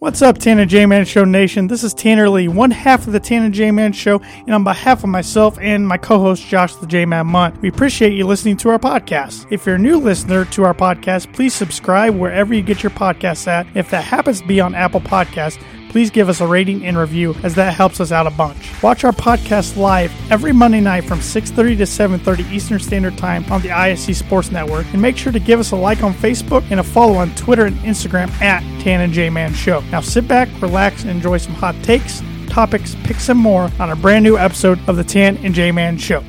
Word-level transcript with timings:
What's 0.00 0.22
up, 0.22 0.38
Tan 0.38 0.58
and 0.58 0.70
J 0.70 0.86
Man 0.86 1.04
Show 1.04 1.26
Nation? 1.26 1.66
This 1.66 1.84
is 1.84 1.92
Tanner 1.92 2.30
Lee, 2.30 2.48
one 2.48 2.70
half 2.70 3.06
of 3.06 3.12
the 3.12 3.20
Tan 3.20 3.42
and 3.42 3.52
J 3.52 3.70
Man 3.70 3.92
Show, 3.92 4.18
and 4.22 4.54
on 4.54 4.64
behalf 4.64 5.04
of 5.04 5.10
myself 5.10 5.58
and 5.60 5.86
my 5.86 5.98
co 5.98 6.18
host 6.18 6.42
Josh 6.46 6.74
the 6.76 6.86
J 6.86 7.04
Man 7.04 7.26
Munt, 7.26 7.60
we 7.60 7.68
appreciate 7.68 8.14
you 8.14 8.26
listening 8.26 8.56
to 8.56 8.70
our 8.70 8.78
podcast. 8.78 9.46
If 9.50 9.66
you're 9.66 9.74
a 9.74 9.78
new 9.78 9.98
listener 9.98 10.46
to 10.46 10.64
our 10.64 10.72
podcast, 10.72 11.30
please 11.34 11.52
subscribe 11.52 12.16
wherever 12.16 12.54
you 12.54 12.62
get 12.62 12.82
your 12.82 12.88
podcasts 12.88 13.46
at. 13.46 13.66
If 13.74 13.90
that 13.90 14.04
happens 14.04 14.40
to 14.40 14.46
be 14.46 14.58
on 14.58 14.74
Apple 14.74 15.02
Podcasts, 15.02 15.62
please 15.90 16.10
give 16.10 16.28
us 16.28 16.40
a 16.40 16.46
rating 16.46 16.86
and 16.86 16.96
review 16.96 17.34
as 17.42 17.54
that 17.56 17.74
helps 17.74 18.00
us 18.00 18.12
out 18.12 18.26
a 18.26 18.30
bunch. 18.30 18.82
Watch 18.82 19.04
our 19.04 19.12
podcast 19.12 19.76
live 19.76 20.12
every 20.30 20.52
Monday 20.52 20.80
night 20.80 21.04
from 21.04 21.20
6:30 21.20 21.76
to 21.76 21.86
7:30 21.86 22.46
Eastern 22.50 22.78
Standard 22.78 23.18
Time 23.18 23.44
on 23.50 23.60
the 23.60 23.70
ISC 23.70 24.14
Sports 24.14 24.50
Network 24.50 24.86
and 24.92 25.02
make 25.02 25.16
sure 25.16 25.32
to 25.32 25.40
give 25.40 25.60
us 25.60 25.72
a 25.72 25.76
like 25.76 26.02
on 26.02 26.14
Facebook 26.14 26.64
and 26.70 26.80
a 26.80 26.82
follow 26.82 27.14
on 27.14 27.34
Twitter 27.34 27.66
and 27.66 27.76
Instagram 27.80 28.30
at 28.40 28.62
Tan 28.80 29.00
and 29.00 29.12
J 29.12 29.28
Man 29.28 29.52
Show. 29.52 29.82
Now 29.90 30.00
sit 30.00 30.26
back, 30.26 30.48
relax, 30.62 31.02
and 31.02 31.10
enjoy 31.10 31.36
some 31.38 31.54
hot 31.54 31.74
takes, 31.82 32.22
topics, 32.48 32.96
picks, 33.04 33.28
and 33.28 33.38
more 33.38 33.70
on 33.78 33.90
a 33.90 33.96
brand 33.96 34.24
new 34.24 34.38
episode 34.38 34.78
of 34.88 34.96
the 34.96 35.04
Tan 35.04 35.36
and 35.42 35.54
J 35.54 35.72
Man 35.72 35.98
Show. 35.98 36.22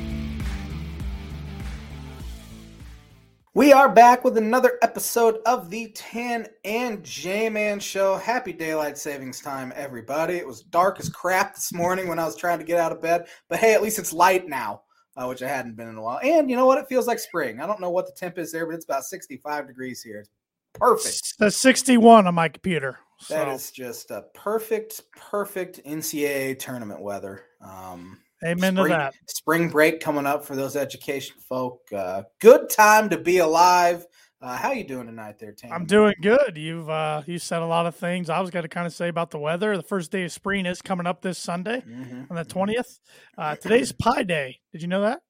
We 3.54 3.70
are 3.70 3.90
back 3.90 4.24
with 4.24 4.38
another 4.38 4.78
episode 4.80 5.40
of 5.44 5.68
the 5.68 5.88
Tan 5.88 6.46
and 6.64 7.04
J 7.04 7.50
Man 7.50 7.80
Show. 7.80 8.16
Happy 8.16 8.50
daylight 8.50 8.96
savings 8.96 9.42
time, 9.42 9.74
everybody. 9.76 10.36
It 10.36 10.46
was 10.46 10.62
dark 10.62 10.98
as 10.98 11.10
crap 11.10 11.54
this 11.54 11.70
morning 11.70 12.08
when 12.08 12.18
I 12.18 12.24
was 12.24 12.34
trying 12.34 12.60
to 12.60 12.64
get 12.64 12.80
out 12.80 12.92
of 12.92 13.02
bed, 13.02 13.26
but 13.50 13.58
hey, 13.58 13.74
at 13.74 13.82
least 13.82 13.98
it's 13.98 14.10
light 14.10 14.48
now, 14.48 14.84
uh, 15.18 15.26
which 15.26 15.42
I 15.42 15.48
hadn't 15.48 15.76
been 15.76 15.88
in 15.88 15.98
a 15.98 16.02
while. 16.02 16.18
And 16.22 16.48
you 16.48 16.56
know 16.56 16.64
what? 16.64 16.78
It 16.78 16.88
feels 16.88 17.06
like 17.06 17.18
spring. 17.18 17.60
I 17.60 17.66
don't 17.66 17.78
know 17.78 17.90
what 17.90 18.06
the 18.06 18.12
temp 18.12 18.38
is 18.38 18.52
there, 18.52 18.64
but 18.64 18.74
it's 18.74 18.86
about 18.86 19.04
65 19.04 19.66
degrees 19.66 20.02
here. 20.02 20.20
It's 20.20 20.30
perfect. 20.72 21.34
That's 21.38 21.56
61 21.58 22.26
on 22.26 22.34
my 22.34 22.48
computer. 22.48 23.00
So. 23.18 23.34
That 23.34 23.48
is 23.48 23.70
just 23.70 24.10
a 24.10 24.24
perfect, 24.32 25.02
perfect 25.14 25.84
NCAA 25.84 26.58
tournament 26.58 27.02
weather. 27.02 27.42
Um, 27.60 28.18
Amen 28.44 28.74
spring, 28.74 28.90
to 28.90 28.96
that. 28.96 29.14
Spring 29.26 29.68
break 29.68 30.00
coming 30.00 30.26
up 30.26 30.44
for 30.44 30.56
those 30.56 30.76
education 30.76 31.36
folk. 31.48 31.80
Uh, 31.94 32.22
good 32.40 32.68
time 32.70 33.08
to 33.10 33.18
be 33.18 33.38
alive. 33.38 34.06
Uh, 34.40 34.56
how 34.56 34.72
you 34.72 34.82
doing 34.82 35.06
tonight, 35.06 35.38
there, 35.38 35.52
Tan? 35.52 35.70
I'm 35.70 35.84
doing 35.84 36.14
good. 36.20 36.56
You've 36.56 36.90
uh, 36.90 37.22
you 37.26 37.38
said 37.38 37.62
a 37.62 37.66
lot 37.66 37.86
of 37.86 37.94
things. 37.94 38.28
I 38.28 38.40
was 38.40 38.50
going 38.50 38.64
to 38.64 38.68
kind 38.68 38.88
of 38.88 38.92
say 38.92 39.06
about 39.08 39.30
the 39.30 39.38
weather. 39.38 39.76
The 39.76 39.84
first 39.84 40.10
day 40.10 40.24
of 40.24 40.32
spring 40.32 40.66
is 40.66 40.82
coming 40.82 41.06
up 41.06 41.22
this 41.22 41.38
Sunday 41.38 41.82
Mhm, 41.88 42.28
on 42.28 42.36
the 42.36 42.44
mhm. 42.44 42.48
twentieth. 42.48 42.98
Uh, 43.38 43.54
today's 43.54 43.92
Pie 43.92 44.24
Day. 44.24 44.58
Did 44.72 44.82
you 44.82 44.88
know 44.88 45.02
that? 45.02 45.20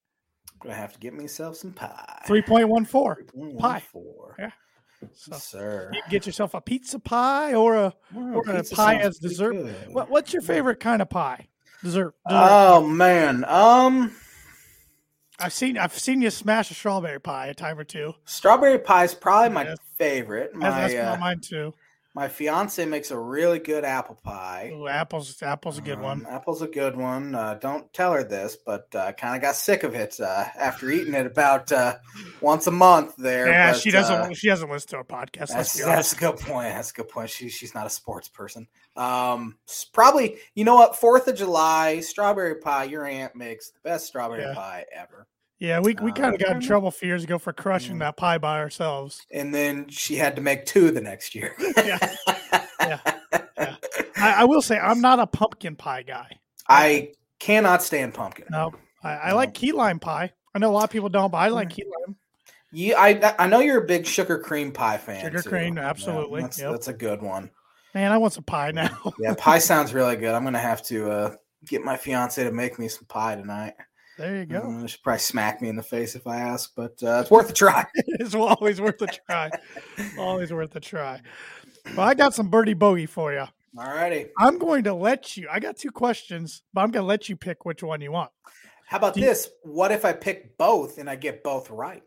Gonna 0.60 0.74
have 0.76 0.94
to 0.94 0.98
get 0.98 1.12
myself 1.12 1.56
some 1.56 1.72
pie. 1.72 2.22
Three 2.26 2.40
point 2.40 2.68
one 2.68 2.86
four. 2.86 3.18
One, 3.34 3.56
pie. 3.58 3.82
Four. 3.92 4.36
Yeah. 4.38 4.50
So 5.12 5.36
sir. 5.36 5.90
you 5.92 6.00
get 6.08 6.24
yourself 6.24 6.54
a 6.54 6.60
pizza 6.60 6.98
pie 7.00 7.54
or 7.54 7.74
a 7.74 7.92
Oh, 8.16 8.34
or 8.34 8.48
a 8.48 8.62
pie 8.62 8.96
as 8.96 9.18
dessert. 9.18 9.54
What, 9.90 10.08
what's 10.08 10.32
your 10.32 10.42
favorite 10.42 10.78
kind 10.78 11.02
of 11.02 11.10
pie? 11.10 11.48
Dessert. 11.82 12.14
dessert. 12.28 12.48
Oh 12.48 12.86
man, 12.86 13.44
um, 13.46 14.14
I've 15.38 15.52
seen 15.52 15.76
I've 15.78 15.98
seen 15.98 16.22
you 16.22 16.30
smash 16.30 16.70
a 16.70 16.74
strawberry 16.74 17.20
pie 17.20 17.48
a 17.48 17.54
time 17.54 17.78
or 17.78 17.84
two. 17.84 18.14
strawberry 18.24 18.78
pie 18.78 19.04
is 19.04 19.14
probably 19.14 19.50
my 19.50 19.64
Yes. 19.64 19.78
favorite. 19.98 20.54
My 20.54 20.70
That's, 20.70 20.94
that's 20.94 21.16
uh, 21.16 21.20
mine 21.20 21.40
too. 21.40 21.74
my 22.14 22.28
fiance 22.28 22.84
makes 22.84 23.10
a 23.10 23.18
really 23.18 23.58
good 23.58 23.84
apple 23.84 24.18
pie. 24.22 24.70
Ooh, 24.72 24.86
apples. 24.86 25.42
Apples 25.42 25.78
a 25.78 25.82
good 25.82 25.98
one. 26.00 26.24
Um, 26.26 26.32
Apple's 26.32 26.62
a 26.62 26.68
good 26.68 26.96
one. 26.96 27.34
Uh, 27.34 27.54
don't 27.54 27.92
tell 27.92 28.12
her 28.12 28.22
this, 28.22 28.56
but 28.56 28.86
uh, 28.94 28.98
I 29.06 29.12
kind 29.12 29.34
of 29.34 29.42
got 29.42 29.56
sick 29.56 29.82
of 29.82 29.94
it 29.94 30.20
uh, 30.20 30.44
after 30.56 30.90
eating 30.90 31.14
it 31.14 31.26
about 31.26 31.72
uh, 31.72 31.96
once 32.42 32.66
a 32.66 32.70
month 32.70 33.14
there. 33.16 33.48
Yeah, 33.48 33.72
but, 33.72 33.80
she 33.80 33.90
doesn't. 33.90 34.14
uh, 34.14 34.32
she 34.34 34.48
doesn't 34.48 34.70
listen 34.70 34.88
to 34.90 34.96
our 34.96 35.04
podcast. 35.04 35.48
That's, 35.48 35.74
that's 35.82 36.12
a 36.12 36.16
good 36.16 36.36
point. 36.38 36.74
That's 36.74 36.90
a 36.90 36.94
good 36.94 37.08
point. 37.08 37.30
She, 37.30 37.48
she's 37.48 37.74
not 37.74 37.86
a 37.86 37.90
sports 37.90 38.28
person. 38.28 38.66
Um, 38.96 39.56
probably, 39.92 40.36
you 40.54 40.64
know 40.64 40.74
what? 40.74 40.96
Fourth 40.96 41.28
of 41.28 41.36
July, 41.36 42.00
strawberry 42.00 42.56
pie. 42.56 42.84
Your 42.84 43.06
aunt 43.06 43.34
makes 43.36 43.70
the 43.70 43.78
best 43.84 44.06
strawberry 44.06 44.42
Yeah. 44.42 44.54
pie 44.54 44.84
ever. 44.94 45.26
Yeah, 45.58 45.78
we, 45.78 45.94
we 46.02 46.10
kind 46.10 46.34
of 46.34 46.40
got 46.40 46.56
in 46.56 46.60
trouble 46.60 46.88
a 46.88 46.90
few 46.90 47.06
years 47.06 47.22
ago 47.22 47.38
for 47.38 47.52
crushing 47.52 47.96
Mm. 47.96 48.00
that 48.00 48.16
pie 48.16 48.38
by 48.38 48.58
ourselves. 48.58 49.24
And 49.30 49.54
then 49.54 49.88
she 49.88 50.16
had 50.16 50.34
to 50.34 50.42
make 50.42 50.66
two 50.66 50.90
the 50.90 51.00
next 51.00 51.34
year. 51.36 51.54
Yeah. 51.76 51.98
Yeah. 52.80 53.00
Yeah. 53.56 53.76
I, 54.16 54.32
I 54.38 54.44
will 54.44 54.60
say 54.62 54.76
I'm 54.76 55.00
not 55.00 55.20
a 55.20 55.26
pumpkin 55.28 55.76
pie 55.76 56.02
guy. 56.02 56.38
I 56.68 57.12
cannot 57.38 57.82
stand 57.82 58.12
pumpkin. 58.14 58.46
No, 58.50 58.72
I, 59.04 59.10
I 59.16 59.28
No. 59.30 59.36
like 59.36 59.54
key 59.54 59.70
lime 59.70 60.00
pie. 60.00 60.32
I 60.54 60.58
know 60.58 60.70
a 60.70 60.74
lot 60.74 60.84
of 60.84 60.90
people 60.90 61.08
don't, 61.08 61.30
but 61.30 61.38
I 61.38 61.48
like 61.48 61.70
key 61.70 61.84
lime. 62.06 62.16
You, 62.72 62.94
I, 62.96 63.34
I 63.38 63.46
know 63.48 63.60
you're 63.60 63.82
a 63.82 63.86
big 63.86 64.06
sugar 64.06 64.38
cream 64.38 64.72
pie 64.72 64.96
fan. 64.98 65.20
Sugar 65.24 65.42
too. 65.42 65.48
cream, 65.48 65.76
Yeah, 65.76 65.88
absolutely. 65.88 66.40
that's, 66.42 66.58
Yep. 66.58 66.70
that's 66.72 66.88
a 66.88 66.92
good 66.94 67.20
one. 67.22 67.50
Man, 67.94 68.10
I 68.10 68.16
want 68.18 68.32
some 68.32 68.44
pie 68.44 68.70
now. 68.70 69.12
Yeah, 69.18 69.34
pie 69.36 69.58
sounds 69.70 69.92
really 69.92 70.16
good. 70.16 70.34
I'm 70.34 70.44
gonna 70.44 70.58
have 70.58 70.82
to 70.84 71.10
uh, 71.10 71.34
get 71.66 71.82
my 71.84 71.96
fiance 71.96 72.42
to 72.42 72.50
make 72.50 72.78
me 72.78 72.88
some 72.88 73.04
pie 73.04 73.34
tonight. 73.34 73.74
there 74.16 74.38
you 74.38 74.46
go. 74.46 74.60
Uh, 74.60 74.86
she'll 74.86 75.00
probably 75.04 75.18
smack 75.18 75.60
me 75.60 75.68
in 75.68 75.76
the 75.76 75.82
face 75.82 76.14
if 76.14 76.26
I 76.26 76.38
ask, 76.38 76.72
but 76.74 76.94
uh, 77.02 77.20
it's 77.20 77.30
worth 77.30 77.50
a 77.50 77.52
try. 77.52 77.84
it's 77.94 78.34
always 78.34 78.80
worth 78.80 79.02
a 79.02 79.06
try. 79.06 79.50
always 80.18 80.50
worth 80.52 80.74
a 80.74 80.80
try. 80.80 81.20
Well, 81.96 82.06
I 82.08 82.14
got 82.14 82.32
some 82.34 82.48
birdie 82.48 82.74
bogey 82.74 83.06
for 83.06 83.32
you. 83.34 83.44
Alrighty. 83.76 84.30
I'm 84.38 84.58
going 84.58 84.84
to 84.84 84.94
let 84.94 85.36
you. 85.36 85.48
I 85.50 85.60
got 85.60 85.76
two 85.76 85.90
questions, 85.90 86.62
but 86.72 86.82
I'm 86.82 86.90
going 86.90 87.02
to 87.02 87.06
let 87.08 87.28
you 87.28 87.36
pick 87.36 87.64
which 87.64 87.82
one 87.82 88.00
you 88.00 88.12
want. 88.12 88.30
How 88.86 88.98
about 88.98 89.16
you- 89.16 89.24
this? 89.24 89.50
What 89.62 89.92
if 89.92 90.04
I 90.04 90.12
pick 90.12 90.56
both 90.56 90.98
and 90.98 91.10
I 91.10 91.16
get 91.16 91.42
both 91.42 91.68
right? 91.70 92.02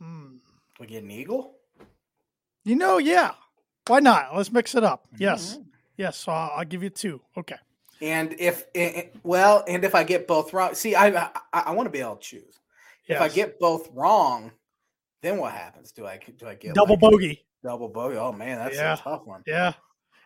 Hmm. 0.00 0.36
Do 0.78 0.84
I 0.84 0.86
get 0.86 1.02
an 1.02 1.10
eagle? 1.10 1.56
You 2.64 2.76
know, 2.76 2.98
yeah. 2.98 3.32
Why 3.86 4.00
not? 4.00 4.36
Let's 4.36 4.52
mix 4.52 4.74
it 4.74 4.84
up. 4.84 5.06
Yes. 5.18 5.52
Alright. 5.52 5.66
Yes. 5.96 6.16
So 6.18 6.32
I'll, 6.32 6.50
I'll 6.58 6.64
give 6.64 6.82
you 6.82 6.90
two. 6.90 7.20
Okay. 7.36 7.56
And 8.02 8.34
if 8.38 8.64
eh, 8.74 8.92
eh, 8.94 9.04
well, 9.22 9.62
and 9.68 9.84
if 9.84 9.94
I 9.94 10.04
get 10.04 10.26
both 10.26 10.54
wrong, 10.54 10.74
see, 10.74 10.94
I 10.94 11.08
I, 11.08 11.30
I 11.52 11.70
want 11.72 11.86
to 11.86 11.90
be 11.90 12.00
able 12.00 12.16
to 12.16 12.22
choose. 12.22 12.58
If 13.06 13.20
I 13.20 13.28
get 13.28 13.58
both 13.58 13.90
wrong, 13.92 14.52
then 15.20 15.38
what 15.38 15.52
happens? 15.52 15.90
Do 15.90 16.06
I 16.06 16.18
do 16.38 16.46
I 16.46 16.54
get 16.54 16.74
double 16.74 16.94
like, 16.94 17.00
bogey. 17.00 17.44
Double 17.62 17.88
bogey. 17.88 18.16
Oh 18.16 18.32
man, 18.32 18.58
that's 18.58 18.76
Yeah. 18.76 18.94
a 18.94 18.96
tough 18.96 19.26
one. 19.26 19.42
Yeah. 19.46 19.72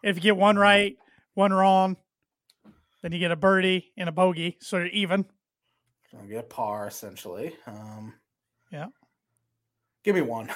If 0.03 0.17
you 0.17 0.23
get 0.23 0.37
one 0.37 0.57
right, 0.57 0.97
one 1.33 1.53
wrong, 1.53 1.97
then 3.03 3.13
you 3.13 3.19
get 3.19 3.31
a 3.31 3.37
birdie 3.37 3.93
and 3.97 4.09
a 4.09 4.13
bogey, 4.13 4.59
so 4.61 4.77
you're 4.77 4.87
even. 4.89 5.25
I 6.21 6.27
get 6.27 6.39
a 6.41 6.43
par 6.43 6.87
essentially. 6.87 7.57
Um, 7.67 8.15
Yeah. 8.71 8.87
Give 10.05 10.15
me 10.15 10.21
one. 10.21 10.49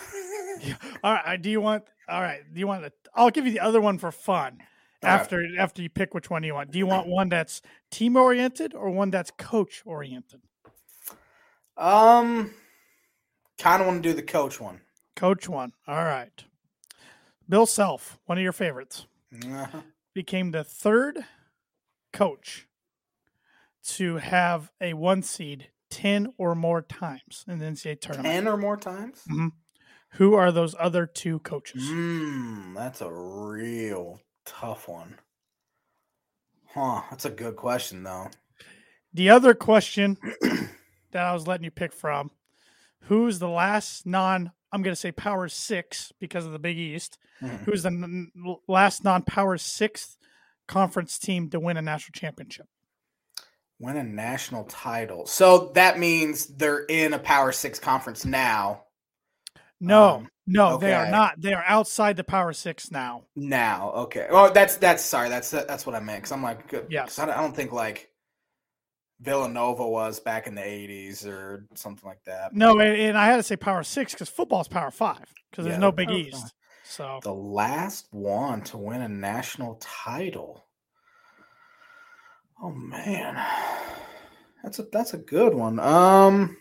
All 1.03 1.15
right. 1.15 1.41
Do 1.41 1.51
you 1.51 1.61
want? 1.61 1.85
All 2.09 2.21
right. 2.21 2.41
Do 2.53 2.61
you 2.61 2.67
want? 2.67 2.85
To, 2.85 2.93
I'll 3.15 3.31
give 3.31 3.47
you 3.47 3.53
the 3.53 3.61
other 3.61 3.81
one 3.81 3.99
for 3.99 4.13
fun. 4.13 4.59
All 5.03 5.11
right. 5.11 5.21
After 5.21 5.45
after 5.59 5.83
you 5.83 5.89
pick 5.89 6.15
which 6.15 6.29
one 6.31 6.43
you 6.43 6.55
want. 6.55 6.71
Do 6.71 6.79
you 6.79 6.87
want 6.87 7.07
one 7.07 7.29
that's 7.29 7.63
team 7.91 8.17
oriented 8.17 8.75
or 8.75 8.91
one 8.91 9.11
that's 9.11 9.31
coach 9.39 9.83
oriented? 9.87 10.41
Um, 11.77 12.53
kind 13.59 13.81
of 13.81 13.87
want 13.87 14.03
to 14.03 14.09
do 14.09 14.15
the 14.15 14.23
coach 14.23 14.61
one. 14.61 14.81
Coach 15.17 15.49
one. 15.49 15.73
All 15.87 16.05
right. 16.05 16.45
Bill 17.49 17.67
Self, 17.67 18.19
one 18.27 18.37
of 18.37 18.43
your 18.43 18.53
favorites, 18.53 19.07
Uh-huh. 19.33 19.81
became 20.13 20.51
the 20.51 20.65
third 20.65 21.25
coach 22.13 22.67
to 23.85 24.17
have 24.17 24.71
a 24.81 24.93
one 24.95 25.23
seed 25.23 25.69
10 25.91 26.33
or 26.39 26.55
more 26.55 26.83
times 26.83 27.45
in 27.49 27.59
the 27.59 27.67
NCAA 27.67 28.01
tournament. 28.01 28.27
Ten 28.33 28.49
or 28.49 28.57
more 28.57 28.77
times. 28.77 29.23
Who 30.13 30.35
are 30.35 30.51
those 30.53 30.75
other 30.79 31.07
two 31.07 31.39
coaches? 31.41 31.83
Hmm, 31.87 32.75
that's 32.75 33.01
a 33.01 33.11
real 33.13 34.21
tough 34.47 34.89
one. 34.89 35.17
Huh? 36.75 37.03
That's 37.11 37.25
a 37.25 37.31
good 37.31 37.57
question 37.57 38.03
though. 38.03 38.29
The 39.13 39.31
other 39.31 39.55
question 39.55 40.19
that 41.13 41.25
I 41.25 41.33
was 41.33 41.47
letting 41.47 41.65
you 41.65 41.71
pick 41.71 41.93
from 41.93 42.31
who's 43.03 43.39
the 43.39 43.49
last 43.49 44.07
non, 44.07 44.53
I'm 44.73 44.83
going 44.83 44.93
to 44.95 45.01
say 45.01 45.13
Power 45.13 45.49
Six 45.49 46.13
because 46.21 46.45
of 46.47 46.53
the 46.53 46.59
Big 46.59 46.79
East, 46.79 47.19
Mhm. 47.43 47.65
who's 47.65 47.83
the 47.85 48.27
last 48.67 49.05
non 49.05 49.23
Power 49.23 49.57
Sixth 49.57 50.17
conference 50.67 51.19
team 51.19 51.49
to 51.51 51.61
win 51.61 51.77
a 51.77 51.83
national 51.83 52.13
championship? 52.19 52.67
Win 53.81 53.97
a 53.97 54.03
national 54.03 54.65
title. 54.65 55.27
So 55.27 55.71
that 55.75 55.99
means 55.99 56.47
they're 56.47 56.85
in 56.87 57.13
a 57.15 57.19
Power 57.19 57.53
Six 57.53 57.79
conference 57.79 58.25
now. 58.25 58.85
No, 59.81 60.09
Um, 60.17 60.29
no, 60.47 60.77
they 60.79 60.93
are 60.93 61.09
not. 61.11 61.41
They 61.41 61.55
are 61.55 61.63
outside 61.67 62.17
the 62.17 62.25
Power 62.25 62.53
Six 62.53 62.91
now. 62.91 63.25
Now, 63.37 63.91
okay. 63.93 64.27
Oh, 64.31 64.51
that's 64.51 64.77
that's 64.77 65.05
sorry. 65.05 65.29
That's 65.29 65.51
that's 65.51 65.87
what 65.87 65.95
I 65.95 66.01
meant. 66.01 66.19
Because 66.23 66.33
I'm 66.33 66.43
like, 66.43 66.75
Yes. 66.91 67.19
I 67.21 67.27
don't, 67.27 67.39
I 67.39 67.41
don't 67.41 67.55
think 67.55 67.71
like 67.71 68.11
Villanova 69.21 69.87
was 69.87 70.19
back 70.19 70.49
in 70.49 70.57
the 70.57 70.63
'80s 70.63 71.25
or 71.27 71.67
something 71.75 72.09
like 72.09 72.25
that. 72.25 72.55
No, 72.55 72.79
and, 72.81 72.97
and 73.01 73.19
I 73.19 73.27
had 73.27 73.37
to 73.37 73.43
say 73.45 73.57
Power 73.57 73.85
Six 73.85 74.13
because 74.13 74.29
football's 74.29 74.69
Power 74.69 74.91
Five 74.91 75.33
because 75.51 75.67
there's 75.67 75.79
no 75.79 75.93
Big 75.93 76.11
East. 76.11 76.43
Five. 76.43 76.53
So 76.85 77.21
The 77.23 77.35
last 77.35 78.09
one 78.11 78.63
to 78.63 78.79
win 78.79 79.03
a 79.03 79.09
national 79.09 79.77
title. 79.81 80.65
Oh 82.61 82.71
man, 82.71 83.37
that's 84.63 84.79
a 84.79 84.87
that's 84.93 85.15
a 85.15 85.19
good 85.19 85.55
one. 85.55 85.79
Um, 85.79 86.57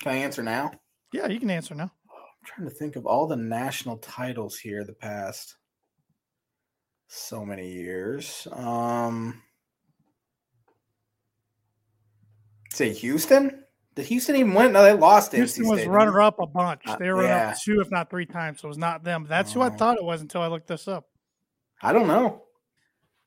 can 0.00 0.12
I 0.12 0.16
answer 0.16 0.42
now? 0.42 0.72
yeah, 1.12 1.28
you 1.28 1.38
can 1.38 1.50
answer 1.50 1.74
now. 1.74 1.92
I'm 2.10 2.46
trying 2.46 2.68
to 2.68 2.74
think 2.74 2.96
of 2.96 3.06
all 3.06 3.26
the 3.26 3.36
national 3.36 3.98
titles 3.98 4.56
here 4.58 4.84
the 4.84 4.92
past. 4.92 5.56
so 7.06 7.44
many 7.44 7.70
years. 7.70 8.48
Um, 8.52 9.42
say 12.72 12.92
Houston. 12.92 13.64
Did 13.94 14.06
Houston 14.06 14.34
even 14.34 14.54
win? 14.54 14.72
No, 14.72 14.82
they 14.82 14.92
lost. 14.92 15.32
Houston 15.32 15.68
was 15.68 15.86
runner 15.86 16.20
up 16.20 16.40
a 16.40 16.46
bunch. 16.46 16.82
Uh, 16.84 16.96
they 16.96 17.10
were 17.12 17.22
yeah. 17.22 17.50
up 17.50 17.58
two, 17.62 17.80
if 17.80 17.90
not 17.90 18.10
three 18.10 18.26
times. 18.26 18.60
So 18.60 18.66
it 18.66 18.70
was 18.70 18.78
not 18.78 19.04
them. 19.04 19.26
That's 19.28 19.52
who 19.52 19.60
I 19.60 19.68
oh. 19.68 19.70
thought 19.70 19.98
it 19.98 20.04
was 20.04 20.20
until 20.20 20.42
I 20.42 20.48
looked 20.48 20.66
this 20.66 20.88
up. 20.88 21.04
I 21.80 21.92
don't 21.92 22.08
know. 22.08 22.43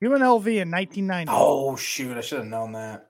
UNLV 0.04 0.48
in 0.48 0.72
1990. 0.72 1.32
Oh 1.34 1.76
shoot! 1.76 2.18
I 2.18 2.22
should 2.22 2.40
have 2.40 2.48
known 2.48 2.74
that. 2.74 3.08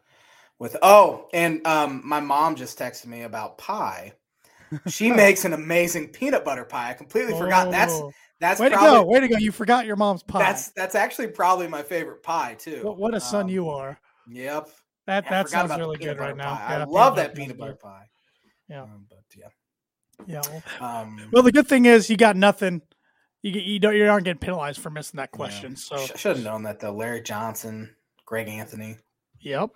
With 0.60 0.76
oh, 0.82 1.28
and 1.34 1.66
um, 1.68 2.02
my 2.04 2.20
mom 2.20 2.56
just 2.56 2.80
texted 2.80 3.08
me 3.08 3.24
about 3.24 3.58
pie. 3.58 4.14
She 4.88 5.12
makes 5.14 5.46
an 5.46 5.54
amazing 5.54 6.10
peanut 6.10 6.44
butter 6.44 6.66
pie. 6.66 6.92
I 6.92 6.94
completely 6.94 7.34
oh. 7.34 7.40
forgot. 7.40 7.72
That's 7.72 7.94
oh. 7.94 8.12
that's 8.40 8.60
way 8.60 8.70
probably, 8.70 9.00
to 9.00 9.04
go. 9.04 9.06
Way 9.06 9.20
to 9.20 9.28
go! 9.28 9.38
You 9.38 9.52
forgot 9.52 9.86
your 9.86 9.98
mom's 9.98 10.24
pie. 10.24 10.40
That's 10.40 10.70
that's 10.70 10.96
actually 10.96 11.28
probably 11.28 11.68
my 11.68 11.84
favorite 11.84 12.24
pie 12.24 12.56
too. 12.58 12.82
What, 12.84 12.98
what 12.98 13.14
a 13.14 13.20
son 13.20 13.44
um, 13.44 13.50
you 13.50 13.70
are. 13.70 14.00
Yep. 14.30 14.70
That 15.06 15.24
yeah, 15.24 15.30
that 15.30 15.50
sounds 15.50 15.78
really 15.78 15.98
good 15.98 16.20
right 16.20 16.36
now. 16.36 16.54
Yeah, 16.54 16.80
I 16.80 16.84
love 16.84 17.16
that 17.18 17.36
peanut 17.36 17.58
butter 17.58 17.76
pie. 17.76 18.08
Yeah, 18.70 18.84
um, 18.84 19.06
but 19.10 19.20
yeah, 19.38 19.48
yeah. 20.26 20.42
Well, 20.82 20.90
um, 20.90 21.30
well, 21.32 21.44
the 21.44 21.52
good 21.52 21.68
thing 21.68 21.86
is 21.86 22.10
you 22.10 22.18
got 22.18 22.36
nothing. 22.36 22.82
You 23.44 23.52
you 23.52 23.80
don't 23.80 23.96
you 23.96 24.10
aren't 24.10 24.26
getting 24.26 24.40
penalized 24.40 24.80
for 24.80 24.90
missing 24.90 25.18
that 25.18 25.32
question. 25.32 25.72
Yeah. 25.72 25.78
So 25.78 25.98
should 26.16 26.38
have 26.38 26.46
known 26.46 26.64
that 26.64 26.80
though. 26.80 26.94
Larry 26.94 27.22
Johnson, 27.22 27.94
Greg 28.26 28.48
Anthony. 28.48 28.98
Yep, 29.42 29.72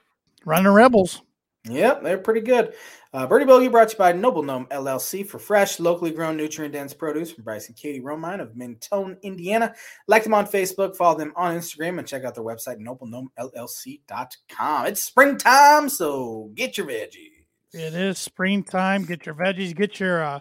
running 0.45 0.71
Rebels. 0.71 1.21
Yep, 1.65 2.01
they're 2.01 2.17
pretty 2.17 2.41
good. 2.41 2.73
Uh, 3.13 3.27
Birdie 3.27 3.45
Bogey 3.45 3.67
brought 3.67 3.89
to 3.89 3.93
you 3.93 3.99
by 3.99 4.13
Noble 4.13 4.41
Gnome 4.41 4.65
LLC 4.71 5.27
for 5.27 5.37
fresh, 5.37 5.79
locally 5.79 6.09
grown, 6.09 6.35
nutrient 6.35 6.73
dense 6.73 6.91
produce 6.91 7.31
from 7.31 7.43
Bryce 7.43 7.67
and 7.67 7.77
Katie 7.77 8.01
Romine 8.01 8.41
of 8.41 8.55
Mentone, 8.55 9.15
Indiana. 9.21 9.75
Like 10.07 10.23
them 10.23 10.33
on 10.33 10.47
Facebook, 10.47 10.95
follow 10.95 11.19
them 11.19 11.33
on 11.35 11.55
Instagram, 11.55 11.99
and 11.99 12.07
check 12.07 12.23
out 12.23 12.33
their 12.33 12.43
website, 12.43 12.79
noblegnomellc.com. 12.79 14.85
It's 14.87 15.03
springtime, 15.03 15.87
so 15.87 16.49
get 16.55 16.79
your 16.79 16.87
veggies. 16.87 17.27
It 17.73 17.93
is 17.93 18.17
springtime. 18.17 19.05
Get 19.05 19.27
your 19.27 19.35
veggies, 19.35 19.75
get 19.75 19.99
your 19.99 20.23
uh, 20.23 20.39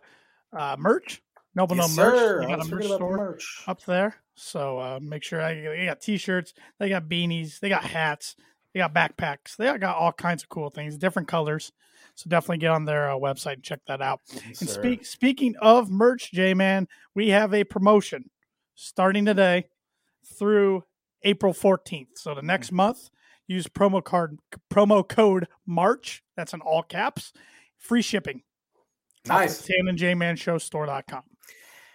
uh, 0.57 0.77
merch. 0.79 1.23
Noble 1.55 1.77
yes, 1.77 1.97
Gnome 1.97 2.07
merch. 2.07 2.47
They 2.47 2.55
got 2.55 2.67
a 2.67 2.69
merch 2.69 2.85
store 2.85 3.17
merch. 3.17 3.65
up 3.67 3.85
there. 3.85 4.17
So 4.35 4.79
uh, 4.79 5.01
make 5.03 5.23
sure 5.23 5.43
I, 5.43 5.55
they 5.55 5.87
got 5.87 6.01
t 6.01 6.17
shirts, 6.17 6.55
they 6.79 6.89
got 6.89 7.09
beanies, 7.09 7.61
they 7.61 7.69
got 7.69 7.85
hats. 7.85 8.37
They 8.73 8.79
got 8.81 8.95
backpacks. 8.95 9.57
They 9.57 9.67
got 9.79 9.97
all 9.97 10.13
kinds 10.13 10.43
of 10.43 10.49
cool 10.49 10.71
things, 10.71 10.97
different 10.97 11.29
colors. 11.29 11.73
So 12.15 12.29
definitely 12.29 12.59
get 12.59 12.71
on 12.71 12.85
their 12.85 13.11
uh, 13.11 13.17
website 13.17 13.55
and 13.55 13.63
check 13.63 13.81
that 13.87 14.01
out. 14.01 14.21
Yes, 14.33 14.61
and 14.61 14.71
speak, 14.71 15.05
speaking 15.05 15.55
of 15.61 15.91
merch, 15.91 16.31
J 16.33 16.55
Man, 16.55 16.87
we 17.15 17.31
have 17.31 17.55
a 17.55 17.65
promotion 17.65 18.31
starting 18.75 19.25
today 19.25 19.67
through 20.39 20.85
April 21.23 21.53
14th. 21.53 22.17
So 22.17 22.35
the 22.35 22.43
next 22.43 22.69
mm-hmm. 22.69 22.77
month, 22.77 23.11
use 23.47 23.67
promo 23.67 24.03
card 24.03 24.39
promo 24.73 25.07
code 25.07 25.49
March. 25.67 26.23
That's 26.37 26.53
in 26.53 26.61
all 26.61 26.83
caps. 26.83 27.33
Free 27.79 28.03
shipping. 28.03 28.43
Nice. 29.27 29.63
Tan 29.63 29.89
and 29.89 29.99
J 29.99 30.15
Man 30.15 30.37
Show 30.37 30.59
store.com. 30.59 31.23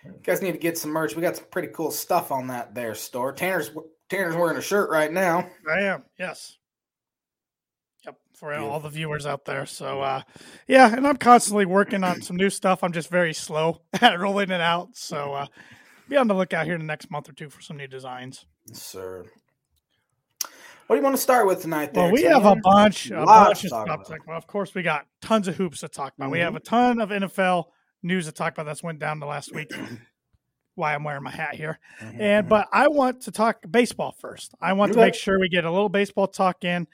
You 0.05 0.19
guys 0.23 0.41
need 0.41 0.51
to 0.51 0.57
get 0.57 0.77
some 0.77 0.91
merch. 0.91 1.15
We 1.15 1.21
got 1.21 1.35
some 1.35 1.45
pretty 1.51 1.69
cool 1.69 1.91
stuff 1.91 2.31
on 2.31 2.47
that 2.47 2.75
there 2.75 2.95
store. 2.95 3.33
Tanner's 3.33 3.71
Tanner's 4.09 4.35
wearing 4.35 4.57
a 4.57 4.61
shirt 4.61 4.89
right 4.89 5.11
now. 5.11 5.49
I 5.69 5.81
am. 5.81 6.03
Yes 6.19 6.57
Yep. 8.05 8.17
for 8.33 8.53
all 8.53 8.79
the 8.79 8.89
viewers 8.89 9.25
out 9.25 9.45
there. 9.45 9.65
So 9.65 10.01
uh, 10.01 10.21
yeah, 10.67 10.95
and 10.95 11.07
I'm 11.07 11.17
constantly 11.17 11.65
working 11.65 12.03
on 12.03 12.21
some 12.21 12.35
new 12.35 12.49
stuff. 12.49 12.83
I'm 12.83 12.93
just 12.93 13.09
very 13.09 13.33
slow 13.33 13.81
at 14.01 14.19
rolling 14.19 14.51
it 14.51 14.61
out. 14.61 14.89
So 14.95 15.33
uh, 15.33 15.47
be 16.07 16.17
on 16.17 16.27
the 16.27 16.35
lookout 16.35 16.65
here 16.65 16.75
in 16.75 16.81
the 16.81 16.87
next 16.87 17.09
month 17.09 17.29
or 17.29 17.33
two 17.33 17.49
for 17.49 17.61
some 17.61 17.77
new 17.77 17.87
designs. 17.87 18.45
Yes, 18.67 18.81
sir. 18.81 19.25
What 20.87 20.95
do 20.95 20.99
you 20.99 21.03
want 21.03 21.15
to 21.15 21.21
start 21.21 21.47
with 21.47 21.63
tonight? 21.63 21.95
There, 21.95 22.03
well, 22.03 22.11
we 22.11 22.21
have 22.23 22.45
a 22.45 22.55
bunch, 22.57 23.09
a, 23.09 23.23
a 23.23 23.25
bunch 23.25 23.63
of 23.63 23.69
stuff. 23.69 24.07
Well, 24.27 24.37
of 24.37 24.45
course, 24.45 24.75
we 24.75 24.83
got 24.83 25.07
tons 25.19 25.47
of 25.47 25.55
hoops 25.55 25.79
to 25.79 25.87
talk 25.87 26.13
about. 26.15 26.25
Mm-hmm. 26.25 26.31
We 26.31 26.39
have 26.39 26.49
mm-hmm. 26.49 26.57
a 26.57 26.59
ton 26.59 27.01
of 27.01 27.09
NFL 27.09 27.65
news 28.05 28.25
to 28.27 28.31
talk 28.31 28.53
about. 28.53 28.65
That's 28.65 28.83
went 28.83 28.99
down 28.99 29.19
the 29.19 29.25
last 29.25 29.53
week. 29.53 29.71
Why 30.75 30.93
I'm 30.93 31.03
wearing 31.03 31.23
my 31.23 31.31
hat 31.31 31.55
here, 31.55 31.79
mm-hmm. 32.01 32.21
and 32.21 32.49
but 32.49 32.67
I 32.73 32.89
want 32.89 33.21
to 33.21 33.31
talk 33.31 33.63
baseball 33.69 34.13
first. 34.19 34.53
I 34.59 34.73
want 34.73 34.91
to 34.91 34.99
make 34.99 35.15
sure 35.15 35.39
we 35.39 35.47
get 35.47 35.63
a 35.63 35.71
little 35.71 35.87
baseball 35.87 36.27
talk 36.27 36.65
in. 36.65 36.85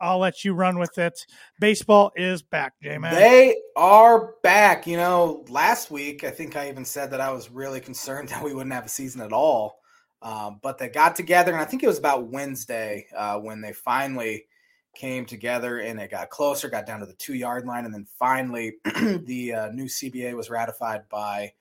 I'll 0.00 0.18
let 0.18 0.44
you 0.44 0.54
run 0.54 0.78
with 0.78 0.96
it. 0.98 1.26
Baseball 1.58 2.12
is 2.14 2.42
back, 2.42 2.74
J 2.80 2.98
man. 2.98 3.14
They 3.14 3.56
are 3.74 4.34
back. 4.44 4.86
You 4.86 4.96
know, 4.96 5.44
last 5.48 5.90
week 5.90 6.22
I 6.22 6.30
think 6.30 6.54
I 6.54 6.68
even 6.68 6.84
said 6.84 7.10
that 7.10 7.20
I 7.20 7.32
was 7.32 7.50
really 7.50 7.80
concerned 7.80 8.28
that 8.30 8.44
we 8.44 8.54
wouldn't 8.54 8.74
have 8.74 8.86
a 8.86 8.90
season 8.90 9.20
at 9.20 9.32
all. 9.32 9.80
Um, 10.22 10.60
but 10.62 10.78
they 10.78 10.88
got 10.88 11.14
together, 11.16 11.52
and 11.52 11.60
I 11.60 11.64
think 11.64 11.82
it 11.82 11.88
was 11.88 11.98
about 11.98 12.28
Wednesday 12.28 13.06
uh, 13.16 13.38
when 13.38 13.60
they 13.60 13.72
finally 13.72 14.46
came 14.96 15.26
together 15.26 15.80
and 15.80 16.00
it 16.00 16.10
got 16.10 16.30
closer, 16.30 16.68
got 16.68 16.86
down 16.86 17.00
to 17.00 17.06
the 17.06 17.12
two 17.14 17.34
yard 17.34 17.66
line, 17.66 17.84
and 17.84 17.94
then 17.94 18.06
finally 18.18 18.74
the 18.84 19.54
uh, 19.54 19.68
new 19.68 19.84
CBA 19.84 20.34
was 20.34 20.50
ratified 20.50 21.08
by 21.08 21.52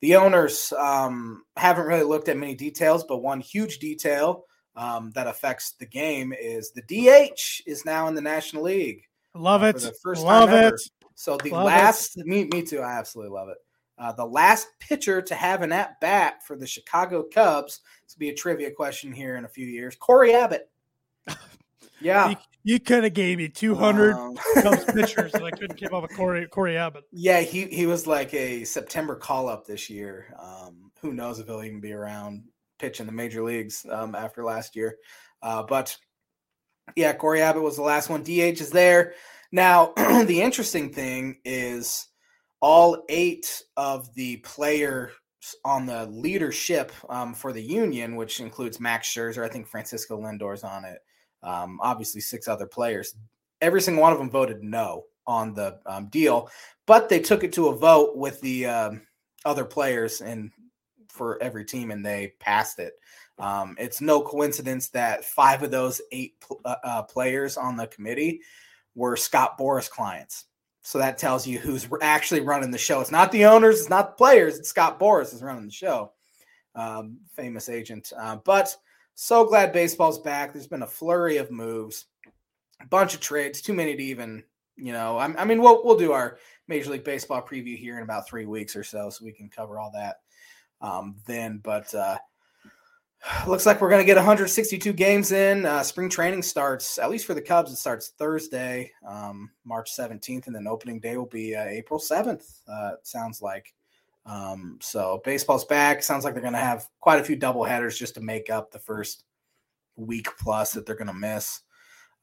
the 0.00 0.16
owners. 0.16 0.72
Um, 0.76 1.44
haven't 1.56 1.86
really 1.86 2.04
looked 2.04 2.28
at 2.28 2.36
many 2.36 2.54
details, 2.54 3.04
but 3.04 3.18
one 3.18 3.40
huge 3.40 3.78
detail 3.78 4.44
um, 4.76 5.10
that 5.14 5.26
affects 5.26 5.72
the 5.72 5.86
game 5.86 6.32
is 6.38 6.72
the 6.72 6.82
DH 6.82 7.62
is 7.66 7.84
now 7.84 8.08
in 8.08 8.14
the 8.14 8.20
National 8.20 8.64
League. 8.64 9.04
Love 9.34 9.62
uh, 9.62 9.66
it. 9.66 9.76
the 9.76 9.94
first 10.02 10.22
love 10.22 10.50
time 10.50 10.64
ever. 10.64 10.76
So 11.14 11.36
the 11.36 11.50
love 11.50 11.66
last 11.66 12.18
it. 12.18 12.26
me 12.26 12.48
me 12.52 12.62
too. 12.62 12.80
I 12.80 12.98
absolutely 12.98 13.34
love 13.34 13.48
it. 13.48 13.58
Uh, 13.98 14.12
the 14.12 14.24
last 14.24 14.68
pitcher 14.80 15.20
to 15.20 15.34
have 15.34 15.60
an 15.60 15.72
at 15.72 16.00
bat 16.00 16.44
for 16.46 16.56
the 16.56 16.66
Chicago 16.66 17.22
Cubs. 17.22 17.80
This 18.04 18.16
will 18.16 18.20
be 18.20 18.30
a 18.30 18.34
trivia 18.34 18.70
question 18.70 19.12
here 19.12 19.36
in 19.36 19.44
a 19.44 19.48
few 19.48 19.66
years. 19.66 19.94
Cory 19.96 20.34
Abbott. 20.34 20.70
Yeah. 22.00 22.34
You, 22.62 22.80
could 22.80 23.04
have 23.04 23.14
gave 23.14 23.38
me 23.38 23.48
200 23.48 24.14
um, 24.14 24.36
pitchers 24.94 25.34
and 25.34 25.44
I 25.44 25.50
couldn't 25.50 25.76
keep 25.76 25.92
up 25.92 26.02
with 26.02 26.16
Cory, 26.16 26.46
Cory 26.46 26.76
Abbott. 26.76 27.04
Yeah, 27.12 27.40
he, 27.40 27.66
he 27.66 27.86
was 27.86 28.06
like 28.06 28.32
a 28.34 28.64
September 28.64 29.16
call 29.16 29.48
up 29.48 29.66
this 29.66 29.88
year. 29.88 30.34
Um, 30.38 30.90
who 31.00 31.12
knows 31.12 31.38
if 31.38 31.46
he'll 31.46 31.62
even 31.62 31.80
be 31.80 31.92
around 31.92 32.44
pitching 32.78 33.06
the 33.06 33.12
major 33.12 33.42
leagues 33.42 33.86
um, 33.90 34.14
after 34.14 34.44
last 34.44 34.76
year. 34.76 34.96
Uh, 35.42 35.62
but 35.62 35.96
yeah, 36.96 37.12
Cory 37.12 37.42
Abbott 37.42 37.62
was 37.62 37.76
the 37.76 37.82
last 37.82 38.08
one. 38.10 38.22
DH 38.22 38.60
is 38.60 38.70
there. 38.70 39.14
Now, 39.52 39.92
the 39.96 40.40
interesting 40.42 40.92
thing 40.92 41.38
is 41.44 42.06
all 42.60 43.04
eight 43.08 43.62
of 43.76 44.12
the 44.14 44.36
players 44.38 45.12
on 45.64 45.86
the 45.86 46.06
leadership 46.06 46.92
um, 47.08 47.34
for 47.34 47.52
the 47.52 47.62
union, 47.62 48.16
which 48.16 48.40
includes 48.40 48.80
Max 48.80 49.08
Scherzer, 49.08 49.44
I 49.44 49.48
think 49.48 49.66
Francisco 49.66 50.20
Lindor's 50.20 50.64
on 50.64 50.84
it, 50.84 50.98
um, 51.42 51.78
obviously 51.82 52.20
six 52.20 52.48
other 52.48 52.66
players. 52.66 53.14
Every 53.60 53.80
single 53.80 54.02
one 54.02 54.12
of 54.12 54.18
them 54.18 54.30
voted 54.30 54.62
no 54.62 55.04
on 55.26 55.54
the 55.54 55.78
um, 55.86 56.06
deal, 56.06 56.50
but 56.86 57.08
they 57.08 57.20
took 57.20 57.44
it 57.44 57.52
to 57.54 57.68
a 57.68 57.76
vote 57.76 58.16
with 58.16 58.40
the 58.40 58.66
um, 58.66 59.02
other 59.44 59.64
players, 59.64 60.20
and 60.20 60.50
for 61.08 61.42
every 61.42 61.64
team, 61.64 61.90
and 61.90 62.04
they 62.04 62.34
passed 62.40 62.78
it. 62.78 62.94
Um, 63.38 63.74
it's 63.78 64.00
no 64.00 64.20
coincidence 64.20 64.88
that 64.88 65.24
five 65.24 65.62
of 65.62 65.70
those 65.70 66.00
eight 66.12 66.34
uh, 66.64 66.74
uh, 66.84 67.02
players 67.02 67.56
on 67.56 67.76
the 67.76 67.86
committee 67.86 68.40
were 68.94 69.16
Scott 69.16 69.58
Boras 69.58 69.88
clients. 69.88 70.44
So 70.82 70.98
that 70.98 71.18
tells 71.18 71.46
you 71.46 71.58
who's 71.58 71.88
actually 72.02 72.40
running 72.40 72.70
the 72.70 72.78
show. 72.78 73.00
It's 73.00 73.10
not 73.10 73.32
the 73.32 73.44
owners, 73.44 73.80
it's 73.80 73.90
not 73.90 74.10
the 74.10 74.24
players. 74.24 74.58
It's 74.58 74.68
Scott 74.68 74.98
Boras 74.98 75.34
is 75.34 75.42
running 75.42 75.66
the 75.66 75.72
show. 75.72 76.12
Um, 76.74 77.18
famous 77.34 77.68
agent. 77.68 78.12
Uh, 78.18 78.36
but 78.36 78.74
so 79.20 79.44
glad 79.44 79.74
baseball's 79.74 80.18
back. 80.18 80.50
There's 80.50 80.66
been 80.66 80.82
a 80.82 80.86
flurry 80.86 81.36
of 81.36 81.50
moves, 81.50 82.06
a 82.80 82.86
bunch 82.86 83.12
of 83.12 83.20
trades, 83.20 83.60
too 83.60 83.74
many 83.74 83.94
to 83.94 84.02
even, 84.02 84.42
you 84.76 84.94
know. 84.94 85.18
I, 85.18 85.26
I 85.36 85.44
mean, 85.44 85.60
we'll 85.60 85.84
we'll 85.84 85.98
do 85.98 86.12
our 86.12 86.38
Major 86.68 86.90
League 86.90 87.04
Baseball 87.04 87.42
preview 87.42 87.76
here 87.76 87.98
in 87.98 88.02
about 88.02 88.26
three 88.26 88.46
weeks 88.46 88.74
or 88.74 88.82
so, 88.82 89.10
so 89.10 89.22
we 89.22 89.32
can 89.32 89.50
cover 89.50 89.78
all 89.78 89.92
that 89.92 90.20
um, 90.80 91.16
then. 91.26 91.60
But 91.62 91.94
uh, 91.94 92.16
looks 93.46 93.66
like 93.66 93.82
we're 93.82 93.90
going 93.90 94.00
to 94.00 94.06
get 94.06 94.16
162 94.16 94.90
games 94.94 95.32
in. 95.32 95.66
Uh, 95.66 95.82
spring 95.82 96.08
training 96.08 96.42
starts, 96.42 96.96
at 96.96 97.10
least 97.10 97.26
for 97.26 97.34
the 97.34 97.42
Cubs, 97.42 97.70
it 97.70 97.76
starts 97.76 98.14
Thursday, 98.18 98.90
um, 99.06 99.50
March 99.66 99.94
17th, 99.94 100.46
and 100.46 100.56
then 100.56 100.66
opening 100.66 100.98
day 100.98 101.18
will 101.18 101.26
be 101.26 101.54
uh, 101.54 101.64
April 101.64 102.00
7th, 102.00 102.60
uh, 102.72 102.92
sounds 103.02 103.42
like. 103.42 103.74
Um, 104.26 104.78
so 104.80 105.20
baseball's 105.24 105.64
back. 105.64 106.02
Sounds 106.02 106.24
like 106.24 106.34
they're 106.34 106.42
going 106.42 106.54
to 106.54 106.60
have 106.60 106.86
quite 107.00 107.20
a 107.20 107.24
few 107.24 107.36
double 107.36 107.64
headers 107.64 107.98
just 107.98 108.14
to 108.14 108.20
make 108.20 108.50
up 108.50 108.70
the 108.70 108.78
first 108.78 109.24
week 109.96 110.28
plus 110.38 110.72
that 110.72 110.86
they're 110.86 110.96
going 110.96 111.08
to 111.08 111.14
miss. 111.14 111.62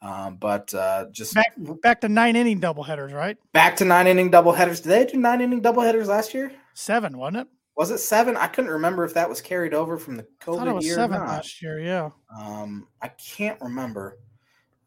Um, 0.01 0.37
but 0.37 0.71
uh, 0.73 1.05
just 1.11 1.33
back 1.33 1.53
back 1.81 2.01
to 2.01 2.09
nine 2.09 2.35
inning 2.35 2.59
double 2.59 2.83
headers, 2.83 3.11
right? 3.13 3.35
Back 3.53 3.75
to 3.77 3.85
nine 3.85 4.05
inning 4.05 4.29
double 4.29 4.51
headers. 4.51 4.79
Did 4.79 4.89
they 4.89 5.05
do 5.05 5.17
nine 5.17 5.41
inning 5.41 5.61
double 5.61 5.81
headers 5.81 6.07
last 6.07 6.35
year? 6.35 6.51
Seven, 6.75 7.17
wasn't 7.17 7.37
it? 7.37 7.47
Was 7.75 7.91
it 7.91 7.99
seven? 7.99 8.37
I 8.37 8.47
couldn't 8.47 8.71
remember 8.71 9.05
if 9.05 9.13
that 9.15 9.27
was 9.27 9.41
carried 9.41 9.73
over 9.73 9.97
from 9.97 10.17
the 10.17 10.25
COVID 10.41 10.83
year. 10.83 10.95
Seven 10.95 11.19
last 11.19 11.61
year, 11.61 11.79
yeah. 11.79 12.09
Um, 12.35 12.87
I 13.01 13.07
can't 13.09 13.59
remember. 13.61 14.19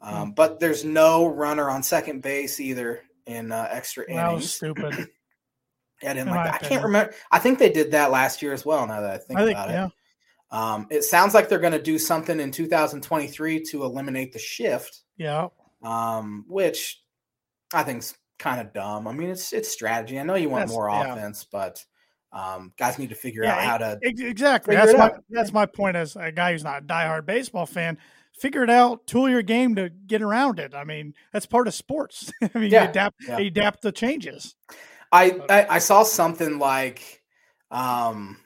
Um, 0.00 0.30
mm. 0.30 0.34
but 0.34 0.60
there's 0.60 0.84
no 0.84 1.26
runner 1.26 1.70
on 1.70 1.82
second 1.82 2.22
base 2.22 2.58
either 2.60 3.02
in 3.26 3.52
uh, 3.52 3.68
extra 3.70 4.04
innings. 4.04 4.18
That 4.18 4.34
was 4.34 4.52
stupid. 4.52 5.08
yeah, 6.02 6.10
I 6.10 6.14
didn't 6.14 6.28
in 6.28 6.34
like 6.34 6.52
that. 6.52 6.64
I 6.64 6.68
can't 6.68 6.82
remember. 6.82 7.14
I 7.30 7.38
think 7.38 7.58
they 7.58 7.70
did 7.70 7.92
that 7.92 8.10
last 8.10 8.42
year 8.42 8.52
as 8.52 8.64
well. 8.64 8.86
Now 8.86 9.00
that 9.00 9.10
I 9.10 9.18
think, 9.18 9.38
I 9.38 9.44
think 9.44 9.56
about 9.56 9.70
yeah. 9.70 9.86
it. 9.86 9.92
Um, 10.52 10.86
it 10.90 11.04
sounds 11.04 11.32
like 11.34 11.48
they're 11.48 11.58
going 11.60 11.72
to 11.72 11.82
do 11.82 11.98
something 11.98 12.40
in 12.40 12.50
2023 12.50 13.62
to 13.66 13.84
eliminate 13.84 14.32
the 14.32 14.38
shift. 14.38 15.02
Yeah. 15.16 15.48
Um, 15.82 16.44
which 16.48 17.00
I 17.72 17.84
think's 17.84 18.14
kind 18.38 18.60
of 18.60 18.72
dumb. 18.72 19.06
I 19.06 19.12
mean, 19.12 19.30
it's 19.30 19.52
it's 19.52 19.68
strategy. 19.68 20.18
I 20.18 20.24
know 20.24 20.34
you 20.34 20.48
want 20.48 20.62
That's- 20.62 20.74
more 20.74 20.90
yeah. 20.90 21.12
offense, 21.12 21.44
but 21.44 21.84
um, 22.32 22.72
guys 22.76 22.98
need 22.98 23.10
to 23.10 23.14
figure 23.14 23.42
Yeah, 23.44 23.54
out 23.54 23.60
how 23.62 23.78
to. 23.78 23.98
Exactly. 24.02 24.74
That's 24.74 24.94
my 24.94 25.04
out. 25.04 25.24
that's 25.30 25.52
my 25.52 25.66
point 25.66 25.96
as 25.96 26.16
a 26.16 26.32
guy 26.32 26.52
who's 26.52 26.64
not 26.64 26.82
a 26.82 26.86
diehard 26.86 27.26
baseball 27.26 27.66
fan. 27.66 27.98
Figure 28.32 28.62
it 28.62 28.70
out, 28.70 29.06
tool 29.06 29.28
your 29.28 29.42
game 29.42 29.74
to 29.74 29.90
get 29.90 30.22
around 30.22 30.60
it. 30.60 30.74
I 30.74 30.84
mean, 30.84 31.14
that's 31.32 31.46
part 31.46 31.66
of 31.66 31.74
sports. 31.74 32.32
I 32.42 32.50
mean, 32.58 32.70
Yeah, 32.70 32.84
you 32.84 32.90
adapt 32.90 33.20
you 33.22 33.46
adapt 33.46 33.82
the 33.82 33.92
changes. 33.92 34.54
I, 35.12 35.40
I 35.48 35.66
I 35.76 35.78
saw 35.78 36.02
something 36.02 36.58
like, 36.58 37.22
um, 37.70 38.38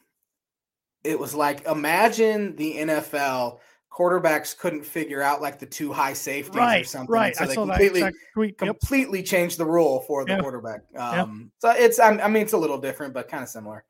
it 1.02 1.18
was 1.18 1.34
like 1.34 1.66
imagine 1.66 2.56
the 2.56 2.76
NFL 2.76 3.58
quarterbacks 3.92 4.56
couldn't 4.56 4.84
figure 4.84 5.22
out 5.22 5.40
like 5.40 5.58
the 5.58 5.66
two 5.66 5.92
high 5.92 6.14
safeties 6.14 6.56
or 6.56 6.84
something, 6.84 7.12
right. 7.12 7.36
so 7.36 7.44
I 7.44 7.46
they 7.46 7.54
completely 7.54 8.10
tweet. 8.32 8.56
Yep. 8.60 8.80
completely 8.80 9.22
changed 9.22 9.58
the 9.58 9.66
rule 9.66 10.00
for 10.00 10.24
the 10.24 10.32
Yeah. 10.32 10.40
quarterback. 10.40 10.80
Um, 10.96 11.52
so 11.58 11.70
it's 11.70 12.00
I, 12.00 12.10
I 12.18 12.28
mean 12.28 12.42
it's 12.42 12.54
a 12.54 12.58
little 12.58 12.78
different, 12.78 13.14
but 13.14 13.28
kind 13.28 13.42
of 13.42 13.48
similar. 13.48 13.84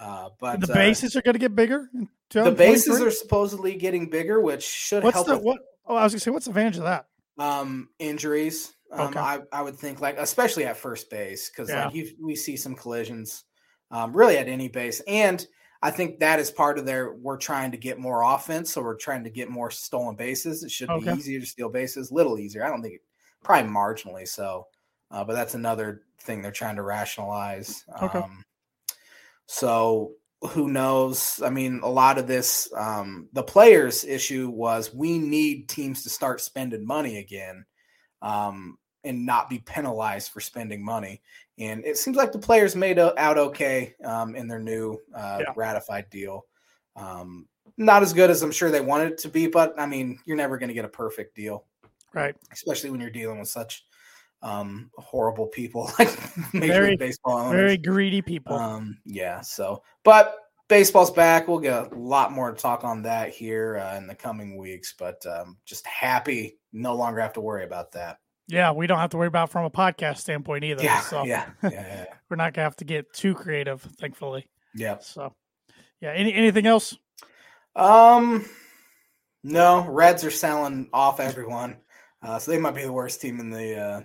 Uh, 0.00 0.30
but 0.38 0.60
the 0.60 0.72
uh, 0.72 0.74
bases 0.74 1.16
are 1.16 1.22
going 1.22 1.34
to 1.34 1.38
get 1.38 1.54
bigger. 1.54 1.90
the 2.32 2.50
bases 2.50 3.00
are 3.00 3.10
supposedly 3.10 3.76
getting 3.76 4.10
bigger, 4.10 4.40
which 4.40 4.62
should 4.62 5.02
What's 5.02 5.14
help 5.14 5.26
the 5.26 5.38
what? 5.38 5.60
Oh, 5.86 5.94
I 5.94 6.02
was 6.02 6.12
going 6.12 6.18
to 6.18 6.24
say, 6.24 6.30
what's 6.32 6.46
the 6.46 6.50
advantage 6.50 6.78
of 6.78 6.84
that? 6.84 7.06
um, 7.38 7.88
injuries. 7.98 8.74
Um, 8.96 9.08
Okay. 9.08 9.20
I, 9.20 9.40
I 9.52 9.62
would 9.62 9.76
think 9.76 10.00
like 10.00 10.16
especially 10.18 10.64
at 10.64 10.76
first 10.76 11.10
base 11.10 11.50
because 11.50 11.70
Yeah. 11.70 11.84
like 11.86 11.94
you, 11.94 12.10
we 12.20 12.34
see 12.36 12.56
some 12.56 12.74
collisions, 12.74 13.44
um, 13.90 14.16
really 14.16 14.38
at 14.38 14.48
any 14.48 14.68
base, 14.68 15.00
and 15.06 15.46
I 15.82 15.90
think 15.90 16.18
that 16.20 16.38
is 16.40 16.50
part 16.50 16.78
of 16.78 16.86
their. 16.86 17.12
We're 17.14 17.36
trying 17.36 17.70
to 17.72 17.76
get 17.76 17.98
more 17.98 18.22
offense, 18.22 18.70
so 18.72 18.82
we're 18.82 18.96
trying 18.96 19.24
to 19.24 19.30
get 19.30 19.50
more 19.50 19.70
stolen 19.70 20.16
bases. 20.16 20.64
It 20.64 20.70
should 20.70 20.88
Okay. 20.90 21.10
be 21.10 21.16
easier 21.18 21.40
to 21.40 21.46
steal 21.46 21.68
bases, 21.68 22.10
little 22.10 22.38
easier. 22.38 22.64
I 22.64 22.68
don't 22.68 22.82
think 22.82 23.00
probably 23.44 23.70
marginally 23.70 24.26
so, 24.26 24.66
uh, 25.10 25.22
but 25.24 25.34
that's 25.34 25.54
another 25.54 26.02
thing 26.20 26.42
they're 26.42 26.50
trying 26.50 26.76
to 26.76 26.82
rationalize. 26.82 27.84
Okay. 28.02 28.18
Um, 28.18 28.44
so 29.46 30.12
who 30.50 30.68
knows? 30.68 31.40
I 31.44 31.50
mean, 31.50 31.80
a 31.82 31.88
lot 31.88 32.18
of 32.18 32.26
this, 32.26 32.68
um, 32.76 33.28
the 33.32 33.42
players' 33.42 34.04
issue 34.04 34.48
was 34.50 34.92
we 34.94 35.18
need 35.18 35.68
teams 35.68 36.02
to 36.02 36.10
start 36.10 36.40
spending 36.40 36.84
money 36.86 37.18
again 37.18 37.64
um, 38.22 38.78
and 39.06 39.24
not 39.24 39.48
be 39.48 39.58
penalized 39.60 40.30
for 40.32 40.40
spending 40.40 40.84
money. 40.84 41.22
And 41.58 41.84
it 41.86 41.96
seems 41.96 42.16
like 42.16 42.32
the 42.32 42.38
players 42.38 42.76
made 42.76 42.98
out 42.98 43.38
okay 43.38 43.94
um, 44.04 44.36
in 44.36 44.46
their 44.46 44.58
new 44.58 44.98
uh, 45.14 45.38
Yeah. 45.40 45.52
ratified 45.56 46.10
deal. 46.10 46.44
Um, 46.96 47.46
not 47.78 48.02
as 48.02 48.12
good 48.12 48.30
as 48.30 48.42
I'm 48.42 48.50
sure 48.52 48.70
they 48.70 48.80
wanted 48.80 49.12
it 49.12 49.18
to 49.18 49.28
be, 49.28 49.46
but 49.46 49.74
I 49.78 49.86
mean, 49.86 50.18
you're 50.26 50.36
never 50.36 50.58
going 50.58 50.68
to 50.68 50.74
get 50.74 50.84
a 50.84 50.88
perfect 50.88 51.34
deal, 51.34 51.64
Right. 52.14 52.34
especially 52.52 52.90
when 52.90 53.00
you're 53.00 53.10
dealing 53.10 53.38
with 53.38 53.48
such 53.48 53.84
um, 54.42 54.90
horrible 54.98 55.46
people 55.46 55.90
like 55.98 56.08
Major 56.54 56.72
Very- 56.72 56.90
League 56.90 56.98
Baseball 56.98 57.38
owners. 57.38 57.52
Very 57.52 57.76
greedy 57.78 58.22
people. 58.22 58.54
Um, 58.54 58.98
yeah. 59.04 59.40
So, 59.40 59.82
but 60.04 60.36
baseball's 60.68 61.10
back. 61.10 61.48
We'll 61.48 61.58
get 61.58 61.92
a 61.92 61.94
lot 61.94 62.32
more 62.32 62.50
to 62.50 62.56
talk 62.56 62.84
on 62.84 63.02
that 63.02 63.30
here 63.30 63.78
uh, 63.78 63.96
in 63.96 64.06
the 64.06 64.14
coming 64.14 64.56
weeks. 64.56 64.94
But 64.98 65.24
um, 65.26 65.56
just 65.64 65.86
happy, 65.86 66.58
no 66.72 66.94
longer 66.94 67.20
have 67.20 67.32
to 67.34 67.40
worry 67.40 67.64
about 67.64 67.92
that. 67.92 68.18
Yeah, 68.48 68.72
we 68.72 68.86
don't 68.86 68.98
have 68.98 69.10
to 69.10 69.16
worry 69.16 69.26
about 69.28 69.48
it 69.48 69.52
from 69.52 69.64
a 69.64 69.70
podcast 69.70 70.18
standpoint 70.18 70.64
either. 70.64 70.82
Yeah, 70.82 71.00
so 71.00 71.24
yeah, 71.24 71.46
yeah, 71.62 71.70
yeah, 71.70 72.04
we're 72.28 72.36
not 72.36 72.52
going 72.54 72.62
to 72.62 72.62
have 72.62 72.76
to 72.76 72.84
get 72.84 73.12
too 73.12 73.34
creative, 73.34 73.82
thankfully. 73.82 74.46
yeah. 74.74 74.98
So, 75.00 75.32
yeah. 76.00 76.12
Any 76.12 76.32
anything 76.34 76.66
else? 76.66 76.96
Um, 77.74 78.44
no, 79.42 79.86
Reds 79.86 80.24
are 80.24 80.30
selling 80.30 80.88
off 80.92 81.20
everyone, 81.20 81.76
uh, 82.22 82.38
so 82.38 82.50
they 82.50 82.58
might 82.58 82.74
be 82.74 82.82
the 82.82 82.92
worst 82.92 83.20
team 83.20 83.38
in 83.40 83.50
the 83.50 83.76
uh, 83.78 84.00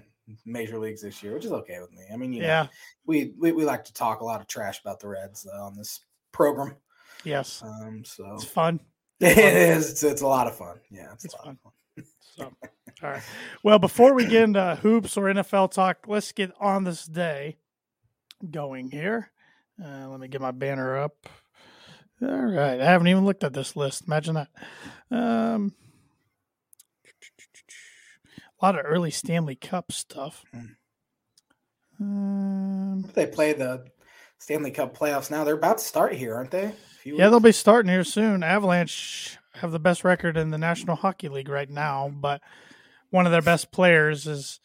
major 0.46 0.78
leagues 0.78 1.02
this 1.02 1.22
year, 1.24 1.34
which 1.34 1.46
is 1.46 1.52
okay 1.52 1.80
with 1.80 1.92
me. 1.94 2.04
I 2.14 2.18
mean, 2.18 2.34
you 2.34 2.42
know, 2.42 2.48
Yeah. 2.48 2.68
we, 3.06 3.34
we 3.40 3.52
we 3.52 3.66
like 3.66 3.84
to 3.86 3.94
talk 3.94 4.22
a 4.22 4.26
lot 4.26 4.42
of 4.42 4.48
trash 4.48 4.80
about 4.82 5.00
the 5.00 5.08
Reds 5.08 5.48
uh, 5.52 5.64
on 5.66 5.76
this 5.76 6.02
program. 6.32 6.76
Yes. 7.24 7.62
Um, 7.64 8.04
so 8.06 8.34
It's 8.34 8.44
fun. 8.46 8.80
it 9.20 9.38
is. 9.38 9.92
It's, 9.92 10.04
it's 10.04 10.22
a 10.22 10.28
lot 10.28 10.48
of 10.48 10.56
fun. 10.56 10.80
Yeah, 10.90 11.12
it's, 11.14 11.26
It's 11.26 11.34
fun. 11.36 11.58
fun. 11.64 12.06
So, 12.38 12.52
all 13.04 13.10
right. 13.10 13.24
Well, 13.64 13.80
before 13.80 14.14
we 14.14 14.26
get 14.26 14.44
into 14.44 14.78
hoops 14.82 15.18
or 15.18 15.24
NFL 15.24 15.72
talk, 15.72 16.06
let's 16.08 16.32
get 16.32 16.52
on 16.60 16.84
this 16.84 17.06
day 17.06 17.58
going 18.50 18.92
here. 18.92 19.32
Uh, 19.84 20.08
let 20.10 20.20
me 20.20 20.28
get 20.28 20.42
my 20.42 20.52
banner 20.52 20.98
up. 20.98 21.28
All 22.22 22.28
right. 22.30 22.80
I 22.80 22.86
haven't 22.86 23.08
even 23.08 23.26
looked 23.26 23.44
at 23.44 23.54
this 23.54 23.76
list. 23.76 24.04
Imagine 24.06 24.36
that. 24.36 24.48
Um, 25.10 25.74
a 28.62 28.66
lot 28.66 28.78
of 28.78 28.86
early 28.86 29.10
Stanley 29.10 29.56
Cup 29.56 29.92
stuff. 29.92 30.46
Um, 32.00 33.06
They 33.16 33.26
play 33.26 33.54
the 33.54 33.86
Stanley 34.38 34.72
Cup 34.72 34.96
playoffs 34.96 35.32
now. 35.32 35.44
They're 35.44 35.56
about 35.56 35.80
to 35.80 35.84
start 35.84 36.14
here, 36.14 36.36
aren't 36.36 36.52
they? 36.52 36.74
Yeah, 37.04 37.30
they'll 37.30 37.40
be 37.40 37.52
starting 37.52 37.92
here 37.92 38.04
soon. 38.04 38.44
Avalanche 38.44 39.38
have 39.56 39.72
the 39.72 39.80
best 39.80 40.04
record 40.04 40.38
in 40.38 40.52
the 40.52 40.58
National 40.60 40.96
Hockey 40.96 41.30
League 41.30 41.50
right 41.50 41.70
now, 41.70 42.12
but 42.14 42.42
one 43.12 43.26
of 43.26 43.32
their 43.32 43.42
best 43.42 43.72
players 43.72 44.26
is 44.26 44.60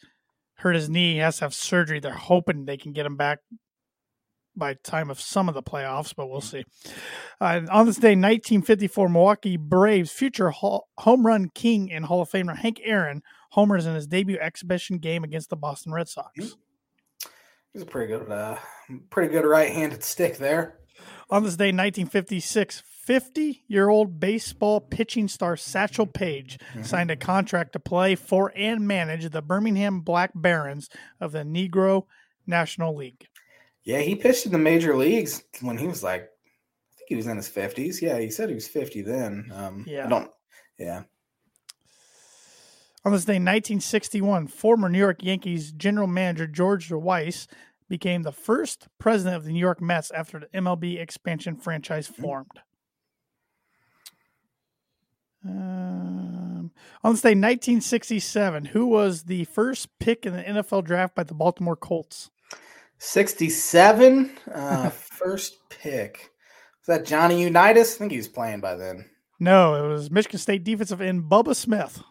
hurt 0.55 0.75
his 0.75 0.89
knee. 0.89 1.13
He 1.13 1.17
has 1.19 1.37
to 1.37 1.45
have 1.45 1.53
surgery. 1.53 1.99
They're 1.99 2.13
hoping 2.13 2.65
they 2.65 2.77
can 2.77 2.93
get 2.93 3.05
him 3.05 3.15
back 3.15 3.39
by 4.55 4.73
time 4.73 5.09
of 5.09 5.21
some 5.21 5.47
of 5.47 5.53
the 5.53 5.61
playoffs, 5.61 6.13
but 6.15 6.27
we'll 6.29 6.41
see. 6.41 6.65
Uh, 7.39 7.61
on 7.69 7.85
this 7.85 7.97
day, 7.97 8.15
1954, 8.15 9.09
Milwaukee 9.09 9.55
Braves 9.55 10.11
future 10.11 10.49
home 10.49 11.25
run 11.25 11.49
king 11.53 11.91
and 11.91 12.05
Hall 12.05 12.21
of 12.21 12.29
Famer 12.29 12.57
Hank 12.57 12.81
Aaron 12.83 13.21
homers 13.51 13.85
in 13.85 13.93
his 13.93 14.07
debut 14.07 14.39
exhibition 14.39 14.97
game 14.97 15.23
against 15.23 15.49
the 15.49 15.55
Boston 15.55 15.93
Red 15.93 16.09
Sox. 16.09 16.55
He's 17.73 17.83
a 17.83 17.85
pretty 17.85 18.07
good, 18.11 18.31
uh, 18.31 18.57
pretty 19.11 19.31
good 19.31 19.45
right-handed 19.45 20.03
stick 20.03 20.37
there. 20.37 20.79
On 21.29 21.43
this 21.43 21.55
day, 21.57 21.67
1956, 21.67 22.83
50 23.07 23.63
year 23.67 23.87
old 23.89 24.19
baseball 24.19 24.81
pitching 24.81 25.27
star 25.27 25.55
Satchel 25.55 26.05
Paige 26.05 26.59
signed 26.83 27.09
a 27.09 27.15
contract 27.15 27.73
to 27.73 27.79
play 27.79 28.15
for 28.15 28.51
and 28.55 28.85
manage 28.87 29.29
the 29.29 29.41
Birmingham 29.41 30.01
Black 30.01 30.31
Barons 30.35 30.89
of 31.21 31.31
the 31.31 31.43
Negro 31.43 32.03
National 32.45 32.95
League. 32.95 33.27
Yeah, 33.83 33.99
he 33.99 34.15
pitched 34.15 34.45
in 34.45 34.51
the 34.51 34.57
major 34.57 34.97
leagues 34.97 35.43
when 35.61 35.77
he 35.77 35.87
was 35.87 36.03
like, 36.03 36.23
I 36.23 36.95
think 36.97 37.07
he 37.07 37.15
was 37.15 37.27
in 37.27 37.37
his 37.37 37.47
fifties. 37.47 38.01
Yeah, 38.01 38.19
he 38.19 38.29
said 38.29 38.49
he 38.49 38.55
was 38.55 38.67
fifty 38.67 39.01
then. 39.01 39.49
Um, 39.53 39.85
Yeah. 39.87 40.05
I 40.05 40.09
don't. 40.09 40.31
Yeah, 40.77 41.03
On 43.03 43.11
this 43.11 43.25
day, 43.25 43.35
1961, 43.39 44.47
former 44.47 44.89
New 44.89 44.99
York 44.99 45.23
Yankees 45.23 45.71
general 45.71 46.07
manager 46.07 46.45
George 46.45 46.91
Weiss 46.91 47.47
became 47.89 48.23
the 48.23 48.31
first 48.31 48.87
president 48.99 49.35
of 49.37 49.43
the 49.43 49.51
New 49.51 49.59
York 49.59 49.81
Mets 49.81 50.11
after 50.11 50.39
the 50.39 50.47
MLB 50.47 50.99
expansion 50.99 51.55
franchise 51.55 52.07
formed. 52.07 52.59
Um, 55.45 56.71
on 57.03 57.13
this 57.13 57.21
day, 57.21 57.29
1967, 57.29 58.65
who 58.65 58.87
was 58.87 59.23
the 59.23 59.45
first 59.45 59.87
pick 59.99 60.25
in 60.25 60.33
the 60.33 60.43
NFL 60.43 60.83
draft 60.83 61.15
by 61.15 61.23
the 61.23 61.33
Baltimore 61.33 61.75
Colts? 61.75 62.29
sixty-seven. 62.99 64.31
Uh, 64.53 64.89
first 64.89 65.57
pick. 65.69 66.31
Was 66.87 66.97
that 66.97 67.05
Johnny 67.05 67.41
Unitas? 67.41 67.95
I 67.95 67.99
think 67.99 68.11
he 68.11 68.17
was 68.17 68.27
playing 68.27 68.59
by 68.59 68.75
then. 68.75 69.05
No, 69.39 69.75
it 69.75 69.87
was 69.87 70.09
Michigan 70.09 70.39
State 70.39 70.63
defensive 70.63 71.01
end 71.01 71.23
Bubba 71.29 71.55
Smith. 71.55 72.01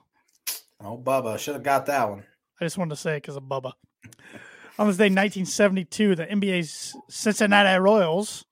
Oh, 0.80 0.96
Bubba 0.96 1.38
should 1.38 1.54
have 1.54 1.62
got 1.62 1.86
that 1.86 2.08
one. 2.08 2.24
I 2.60 2.64
just 2.64 2.78
wanted 2.78 2.94
to 2.94 3.00
say 3.00 3.16
it 3.16 3.22
because 3.22 3.36
of 3.36 3.44
Bubba. 3.44 3.72
On 4.78 4.86
this 4.86 4.98
day, 4.98 5.04
1972, 5.04 6.16
the 6.16 6.26
NBA's 6.26 6.94
Cincinnati 7.08 7.80
Royals 7.80 8.44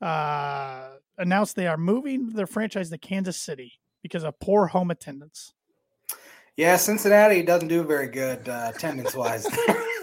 uh, 0.00 0.88
announced 1.18 1.56
they 1.56 1.66
are 1.66 1.76
moving 1.76 2.30
their 2.30 2.46
franchise 2.46 2.88
to 2.90 2.98
Kansas 2.98 3.36
City 3.36 3.74
because 4.02 4.24
of 4.24 4.38
poor 4.40 4.66
home 4.66 4.90
attendance. 4.90 5.52
Yeah, 6.56 6.76
Cincinnati 6.76 7.42
doesn't 7.42 7.68
do 7.68 7.84
very 7.84 8.08
good 8.08 8.48
uh, 8.48 8.72
attendance-wise. 8.74 9.46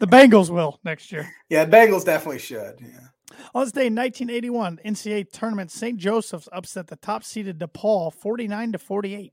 The 0.00 0.06
Bengals 0.06 0.48
will 0.48 0.80
next 0.82 1.12
year. 1.12 1.30
yeah, 1.50 1.66
Bengals 1.66 2.06
definitely 2.06 2.38
should. 2.38 2.80
Yeah. 2.80 3.08
On 3.54 3.62
this 3.64 3.72
day, 3.72 3.86
in 3.86 3.94
1981, 3.94 4.80
NCAA 4.84 5.30
tournament, 5.30 5.70
St. 5.70 5.98
Joseph's 5.98 6.48
upset 6.52 6.86
the 6.86 6.96
top-seeded 6.96 7.58
DePaul 7.58 8.12
49 8.12 8.72
to 8.72 8.78
48. 8.78 9.32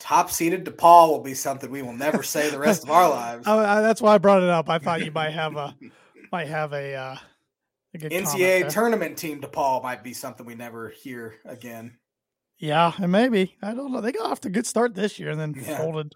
Top 0.00 0.30
seeded 0.30 0.64
DePaul 0.64 1.08
will 1.10 1.22
be 1.22 1.34
something 1.34 1.70
we 1.70 1.82
will 1.82 1.92
never 1.92 2.22
say 2.22 2.50
the 2.50 2.58
rest 2.58 2.82
of 2.82 2.90
our 2.90 3.08
lives. 3.10 3.46
I, 3.46 3.80
that's 3.80 4.02
why 4.02 4.14
I 4.14 4.18
brought 4.18 4.42
it 4.42 4.48
up. 4.50 4.68
I 4.68 4.78
thought 4.78 5.04
you 5.04 5.10
might 5.12 5.30
have 5.30 5.56
a 5.56 5.74
might 6.32 6.48
have 6.48 6.72
a, 6.72 6.94
uh, 6.94 7.16
a 7.94 7.98
good 7.98 8.12
NCAA 8.12 8.68
tournament 8.70 9.16
team 9.16 9.40
DePaul 9.40 9.82
might 9.82 10.02
be 10.02 10.12
something 10.12 10.44
we 10.44 10.54
never 10.54 10.88
hear 10.90 11.34
again. 11.44 11.98
Yeah, 12.58 12.92
and 12.98 13.10
maybe 13.12 13.56
I 13.62 13.74
don't 13.74 13.92
know. 13.92 14.00
They 14.00 14.12
got 14.12 14.30
off 14.30 14.40
to 14.40 14.48
a 14.48 14.52
good 14.52 14.66
start 14.66 14.94
this 14.94 15.18
year 15.18 15.30
and 15.30 15.40
then 15.40 15.54
Yeah. 15.56 15.76
folded. 15.78 16.14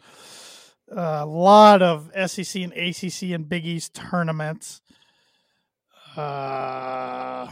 a 0.90 1.26
lot 1.26 1.82
of 1.82 2.10
SEC 2.30 2.62
and 2.62 2.72
ACC 2.72 3.32
and 3.32 3.48
Big 3.48 3.66
East 3.66 3.94
tournaments. 3.94 4.80
Uh, 6.16 7.48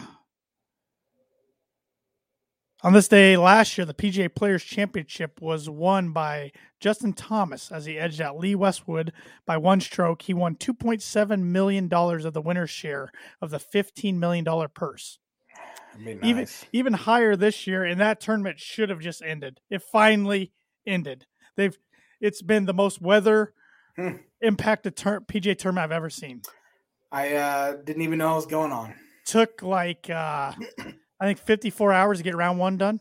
On 2.83 2.92
this 2.92 3.09
day 3.09 3.37
last 3.37 3.76
year, 3.78 3.85
the 3.85 3.95
PGA 3.95 4.33
Players 4.33 4.62
Championship 4.62 5.40
was 5.40 5.68
won 5.68 6.11
by 6.12 6.52
Justin 6.78 7.14
Thomas 7.14 7.73
as 7.73 7.87
he 7.87 7.99
edged 7.99 8.21
out 8.21 8.38
Lee 8.38 8.54
Westwood 8.54 9.12
by 9.47 9.56
one 9.56 9.80
stroke. 9.80 10.23
He 10.23 10.35
won 10.35 10.56
$2.7 10.56 11.40
million 11.40 11.92
of 11.92 12.33
the 12.35 12.42
winner's 12.42 12.71
share 12.71 13.11
of 13.40 13.50
the 13.50 13.59
$15 13.59 14.16
million 14.16 14.45
purse. 14.75 15.18
Even 16.23 16.47
even 16.73 16.92
higher 16.92 17.37
this 17.37 17.66
year, 17.66 17.83
and 17.83 17.99
that 18.02 18.21
tournament 18.21 18.61
should 18.61 18.90
have 18.90 19.00
just 19.00 19.23
ended. 19.23 19.61
It 19.71 19.80
finally 19.80 20.52
ended. 20.87 21.25
They've 21.56 21.75
it's 22.21 22.42
been 22.42 22.66
the 22.66 22.75
most 22.75 23.00
weather 23.00 23.54
Hmm. 23.97 24.16
impacted 24.42 24.95
tur- 24.95 25.23
PGA 25.23 25.56
tournament 25.56 25.85
I've 25.85 25.97
ever 25.97 26.11
seen. 26.11 26.42
I 27.11 27.35
uh, 27.37 27.76
didn't 27.83 28.02
even 28.02 28.18
know 28.18 28.26
what 28.28 28.37
was 28.37 28.47
going 28.47 28.73
on. 28.73 28.92
Took 29.25 29.62
like 29.62 30.11
uh, 30.11 30.52
I 31.21 31.27
think 31.27 31.39
54 31.39 31.93
hours 31.93 32.19
to 32.19 32.25
get 32.25 32.37
round 32.37 32.59
one 32.59 32.77
done. 32.77 33.01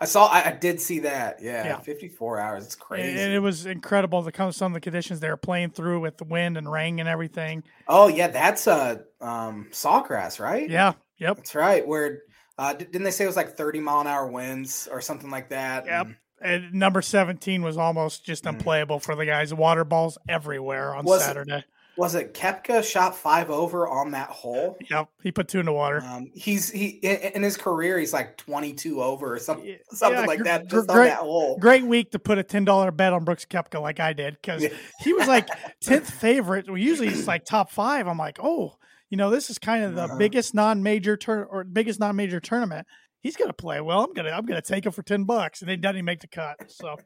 I 0.00 0.06
saw. 0.06 0.26
I, 0.26 0.48
I 0.48 0.52
did 0.52 0.80
see 0.80 1.00
that. 1.00 1.38
Yeah, 1.42 1.64
Yeah. 1.64 1.78
54 1.80 2.40
hours. 2.40 2.64
It's 2.64 2.74
crazy. 2.74 3.20
And 3.20 3.32
it 3.32 3.38
was 3.38 3.66
incredible 3.66 4.24
to 4.24 4.32
come 4.32 4.50
some 4.50 4.72
of 4.72 4.74
the 4.74 4.80
conditions 4.80 5.20
they 5.20 5.28
were 5.28 5.36
playing 5.36 5.70
through 5.70 6.00
with 6.00 6.16
the 6.16 6.24
wind 6.24 6.56
and 6.56 6.70
rain 6.70 6.98
and 6.98 7.08
everything. 7.08 7.62
oh 7.86 8.08
yeah, 8.08 8.28
that's 8.28 8.66
uh, 8.66 8.96
um, 9.20 9.68
Sawgrass, 9.72 10.40
right? 10.40 10.68
Yeah. 10.68 10.94
Yep. 11.18 11.36
that's 11.36 11.54
right. 11.54 11.86
Where 11.86 12.22
uh, 12.58 12.72
didn't 12.72 13.02
they 13.04 13.10
say 13.10 13.24
it 13.24 13.28
was 13.28 13.36
like 13.36 13.56
30 13.56 13.80
mile 13.80 14.00
an 14.00 14.06
hour 14.06 14.26
winds 14.30 14.88
or 14.90 15.00
something 15.00 15.30
like 15.30 15.50
that? 15.50 15.86
Yep. 15.86 16.06
And 16.06 16.16
And 16.64 16.74
number 16.74 17.02
17 17.02 17.62
was 17.62 17.76
almost 17.76 18.24
just 18.24 18.44
Mm. 18.44 18.50
unplayable 18.54 18.98
for 19.00 19.14
the 19.14 19.26
guys. 19.26 19.52
Water 19.54 19.84
balls 19.84 20.18
everywhere 20.28 20.94
on 20.94 21.04
Was 21.04 21.22
it- 21.22 21.24
Saturday. 21.26 21.64
Was 21.96 22.14
it 22.16 22.34
Koepka 22.34 22.82
shot 22.82 23.16
five 23.16 23.50
over 23.50 23.86
on 23.88 24.10
that 24.12 24.28
hole? 24.28 24.76
Yep. 24.90 25.08
He 25.22 25.30
put 25.30 25.46
two 25.48 25.60
in 25.60 25.66
the 25.66 25.72
water. 25.72 26.02
Um, 26.04 26.30
he's 26.34 26.70
he 26.70 26.88
in, 26.88 27.42
his 27.42 27.56
career 27.56 27.98
he's 27.98 28.12
like 28.12 28.36
22 28.36 29.00
over 29.02 29.34
or 29.34 29.38
something 29.38 29.66
Yeah, 29.66 29.76
something 29.92 30.26
like 30.26 30.42
that 30.44 30.68
just 30.68 30.88
on 30.90 30.96
great- 30.96 31.08
that 31.10 31.18
hole. 31.20 31.56
Great 31.58 31.84
week 31.84 32.10
to 32.10 32.18
put 32.18 32.38
a 32.38 32.42
$10 32.42 32.96
bet 32.96 33.12
on 33.12 33.24
Brooks 33.24 33.44
Koepka 33.44 33.80
like 33.80 34.00
I 34.00 34.12
did 34.12 34.34
because 34.34 34.66
he 35.00 35.12
was 35.12 35.28
like 35.28 35.48
10th 35.84 36.06
favorite. 36.06 36.66
Well, 36.68 36.78
usually 36.78 37.08
it's 37.08 37.28
like 37.28 37.44
top 37.44 37.70
five. 37.70 38.08
I'm 38.08 38.18
like, 38.18 38.38
oh, 38.42 38.76
you 39.10 39.16
know, 39.16 39.30
this 39.30 39.48
is 39.50 39.58
kind 39.60 39.84
of 39.84 39.94
the 39.94 40.04
Uh-huh. 40.04 40.16
biggest 40.18 40.52
non-major 40.54 41.16
turn 41.16 41.46
or 41.48 41.62
biggest 41.62 42.00
non-major 42.00 42.40
tournament. 42.40 42.88
He's 43.20 43.36
gonna 43.36 43.52
play 43.52 43.80
well. 43.80 44.00
I'm 44.02 44.12
gonna 44.12 44.30
I'm 44.32 44.44
gonna 44.46 44.60
take 44.62 44.84
him 44.84 44.92
for 44.92 45.02
ten 45.02 45.24
bucks, 45.24 45.62
and 45.62 45.70
he 45.70 45.76
doesn't 45.76 45.96
even 45.96 46.04
make 46.04 46.20
the 46.20 46.26
cut. 46.28 46.56
So, 46.70 46.96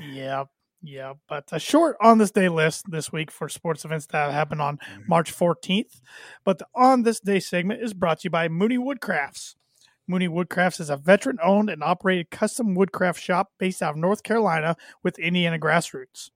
yeah, 0.00 0.44
yeah. 0.86 1.14
But 1.28 1.44
a 1.52 1.58
short 1.58 1.96
on 2.00 2.18
this 2.18 2.30
day 2.30 2.48
list 2.48 2.90
this 2.90 3.12
week 3.12 3.30
for 3.30 3.48
sports 3.48 3.84
events 3.84 4.06
that 4.06 4.32
happened 4.32 4.62
on 4.62 4.78
Mhm. 4.78 5.08
March 5.08 5.32
14th. 5.32 6.00
But 6.44 6.58
the 6.58 6.66
on 6.74 7.02
this 7.02 7.20
day 7.20 7.40
segment 7.40 7.82
is 7.82 7.94
brought 7.94 8.20
to 8.20 8.24
you 8.24 8.30
by 8.30 8.48
Mooney 8.48 8.78
Woodcrafts. 8.78 9.56
Mooney 10.06 10.28
Woodcrafts 10.28 10.80
is 10.80 10.88
a 10.88 10.96
veteran 10.96 11.38
owned 11.42 11.68
and 11.68 11.82
operated 11.82 12.30
custom 12.30 12.74
woodcraft 12.74 13.20
shop 13.20 13.52
based 13.58 13.82
out 13.82 13.90
of 13.90 13.96
North 13.96 14.22
Carolina 14.22 14.76
with 15.02 15.18
Indiana 15.18 15.58
grassroots. 15.58 16.30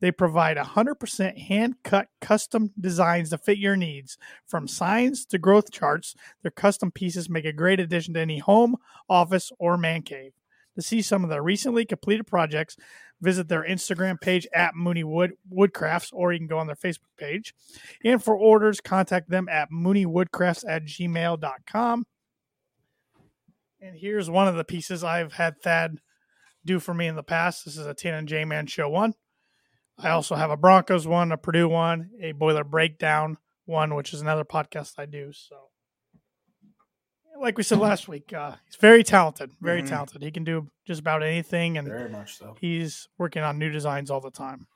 They 0.00 0.12
provide 0.12 0.56
100% 0.56 1.38
hand 1.38 1.82
cut 1.82 2.06
custom 2.20 2.70
designs 2.78 3.30
to 3.30 3.38
fit 3.38 3.58
your 3.58 3.74
needs. 3.74 4.16
From 4.46 4.68
signs 4.68 5.26
to 5.26 5.38
growth 5.38 5.72
charts, 5.72 6.14
their 6.42 6.52
custom 6.52 6.92
pieces 6.92 7.28
make 7.28 7.44
a 7.44 7.52
great 7.52 7.80
addition 7.80 8.14
to 8.14 8.20
any 8.20 8.38
home, 8.38 8.76
office, 9.08 9.50
or 9.58 9.76
man 9.76 10.02
cave. 10.02 10.34
To 10.76 10.82
see 10.82 11.02
some 11.02 11.24
of 11.24 11.30
their 11.30 11.42
recently 11.42 11.84
completed 11.84 12.28
projects, 12.28 12.76
visit 13.20 13.48
their 13.48 13.64
Instagram 13.64 14.20
page 14.20 14.46
at 14.54 14.74
Mooney 14.74 15.04
Wood 15.04 15.32
Woodcrafts, 15.52 16.10
or 16.12 16.32
you 16.32 16.38
can 16.38 16.46
go 16.46 16.58
on 16.58 16.66
their 16.66 16.76
Facebook 16.76 17.16
page. 17.16 17.54
And 18.04 18.22
for 18.22 18.36
orders, 18.36 18.80
contact 18.80 19.30
them 19.30 19.48
at 19.48 19.70
mooneywoodcrafts 19.70 20.64
at 20.68 20.84
gmail.com. 20.84 22.06
And 23.80 23.96
here's 23.96 24.28
one 24.28 24.48
of 24.48 24.56
the 24.56 24.64
pieces 24.64 25.04
I've 25.04 25.34
had 25.34 25.60
Thad 25.62 25.98
do 26.64 26.80
for 26.80 26.94
me 26.94 27.06
in 27.06 27.16
the 27.16 27.22
past. 27.22 27.64
This 27.64 27.76
is 27.76 27.86
a 27.86 27.94
Tan 27.94 28.14
and 28.14 28.28
J 28.28 28.44
Man 28.44 28.66
Show 28.66 28.88
one. 28.88 29.14
I 29.98 30.10
also 30.10 30.36
have 30.36 30.50
a 30.50 30.56
Broncos 30.56 31.06
one, 31.06 31.32
a 31.32 31.36
Purdue 31.36 31.68
one, 31.68 32.10
a 32.20 32.32
Boiler 32.32 32.64
Breakdown 32.64 33.38
one, 33.66 33.94
which 33.94 34.12
is 34.12 34.20
another 34.20 34.44
podcast 34.44 34.94
I 34.98 35.06
do. 35.06 35.32
So, 35.32 35.56
like 37.40 37.56
we 37.56 37.62
said 37.62 37.78
last 37.78 38.08
week, 38.08 38.32
uh, 38.32 38.52
he's 38.66 38.76
very 38.76 39.02
talented, 39.04 39.50
very 39.60 39.82
Mhm. 39.82 39.88
talented. 39.88 40.22
He 40.22 40.30
can 40.30 40.44
do 40.44 40.68
just 40.86 41.00
about 41.00 41.22
anything, 41.22 41.78
and 41.78 41.86
Very 41.86 42.08
much 42.10 42.36
so. 42.36 42.56
he's 42.60 43.08
working 43.18 43.42
on 43.42 43.58
new 43.58 43.70
designs 43.70 44.10
all 44.10 44.20
the 44.20 44.30
time. 44.30 44.66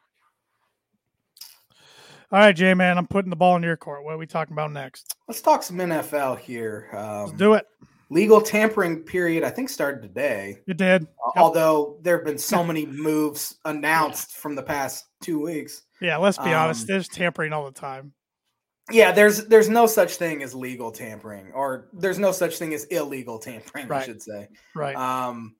All 2.30 2.38
right, 2.38 2.56
J 2.56 2.72
Man, 2.74 2.96
I'm 2.96 3.06
putting 3.06 3.30
the 3.30 3.36
ball 3.36 3.56
in 3.56 3.62
your 3.62 3.76
court. 3.76 4.04
What 4.04 4.14
are 4.14 4.18
we 4.18 4.26
talking 4.26 4.54
about 4.54 4.72
next? 4.72 5.14
Let's 5.28 5.42
talk 5.42 5.62
some 5.62 5.76
NFL 5.80 6.36
here. 6.36 6.88
Let's 6.92 7.30
Um, 7.32 7.36
do 7.36 7.54
it. 7.54 7.66
legal 8.08 8.40
tampering 8.40 9.02
period 9.02 9.42
I 9.44 9.50
think 9.50 9.68
started 9.68 10.02
today. 10.02 10.58
It 10.66 10.76
did. 10.78 11.06
Although 11.36 11.98
there 12.02 12.16
have 12.16 12.24
been 12.24 12.38
so 12.38 12.62
many 12.64 12.86
moves 12.86 13.58
announced 13.64 14.36
from 14.36 14.54
the 14.54 14.62
past 14.62 15.06
two 15.20 15.40
weeks. 15.40 15.82
Yeah, 16.00 16.16
let's 16.16 16.38
be 16.38 16.52
honest. 16.54 16.82
Um, 16.82 16.86
There's 16.88 17.08
tampering 17.08 17.52
all 17.52 17.64
the 17.66 17.72
time. 17.72 18.12
Yeah, 18.90 19.12
there's 19.12 19.46
there's 19.46 19.68
no 19.68 19.86
such 19.86 20.16
thing 20.16 20.42
as 20.42 20.54
legal 20.54 20.90
tampering, 20.90 21.52
or 21.52 21.88
there's 21.92 22.18
no 22.18 22.32
such 22.32 22.58
thing 22.58 22.74
as 22.74 22.84
illegal 22.86 23.38
tampering, 23.38 23.90
I 23.90 24.02
should 24.04 24.20
say. 24.22 24.48
Right. 24.74 24.96
Um, 24.96 25.54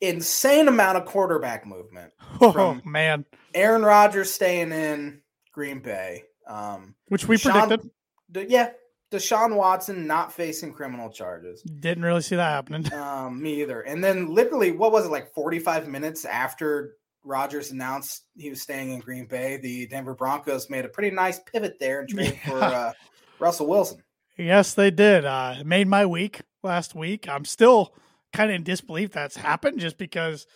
insane 0.00 0.68
amount 0.68 0.98
of 0.98 1.04
quarterback 1.04 1.66
movement. 1.66 2.12
oh, 2.40 2.52
from- 2.52 2.82
man. 2.84 3.24
Aaron 3.54 3.82
Rodgers 3.82 4.32
staying 4.32 4.72
in 4.72 5.20
Green 5.52 5.80
Bay. 5.80 6.24
Um, 6.46 6.94
Which 7.08 7.26
we 7.28 7.36
Sean- 7.36 7.68
predicted. 7.68 7.90
D- 8.30 8.46
yeah, 8.48 8.70
Deshaun 9.10 9.56
Watson 9.56 10.06
not 10.06 10.32
facing 10.32 10.72
criminal 10.72 11.10
charges. 11.10 11.62
Didn't 11.62 12.04
really 12.04 12.22
see 12.22 12.36
that 12.36 12.48
happening. 12.50 12.90
Um, 12.92 13.42
me 13.42 13.60
either. 13.60 13.82
And 13.82 14.02
then 14.02 14.28
literally, 14.34 14.72
what 14.72 14.90
was 14.92 15.04
it 15.06 15.10
like 15.10 15.34
45 15.34 15.88
minutes 15.88 16.24
after 16.24 16.94
Rodgers 17.24 17.70
announced 17.70 18.24
he 18.36 18.50
was 18.50 18.60
staying 18.60 18.90
in 18.90 19.00
Green 19.00 19.26
Bay, 19.26 19.56
the 19.56 19.86
Denver 19.86 20.14
Broncos 20.14 20.68
made 20.68 20.84
a 20.84 20.88
pretty 20.88 21.14
nice 21.14 21.38
pivot 21.40 21.78
there 21.78 22.00
and 22.00 22.08
trade 22.08 22.38
for 22.46 22.62
uh, 22.62 22.92
Russell 23.38 23.66
Wilson. 23.66 24.02
Yes, 24.36 24.74
they 24.74 24.90
did. 24.90 25.24
Uh, 25.24 25.56
it 25.60 25.66
made 25.66 25.88
my 25.88 26.06
week 26.06 26.42
last 26.62 26.94
week. 26.94 27.28
I'm 27.28 27.44
still 27.44 27.94
kind 28.32 28.50
of 28.50 28.56
in 28.56 28.62
disbelief 28.62 29.12
that's 29.12 29.36
happened 29.36 29.78
just 29.78 29.98
because, 29.98 30.46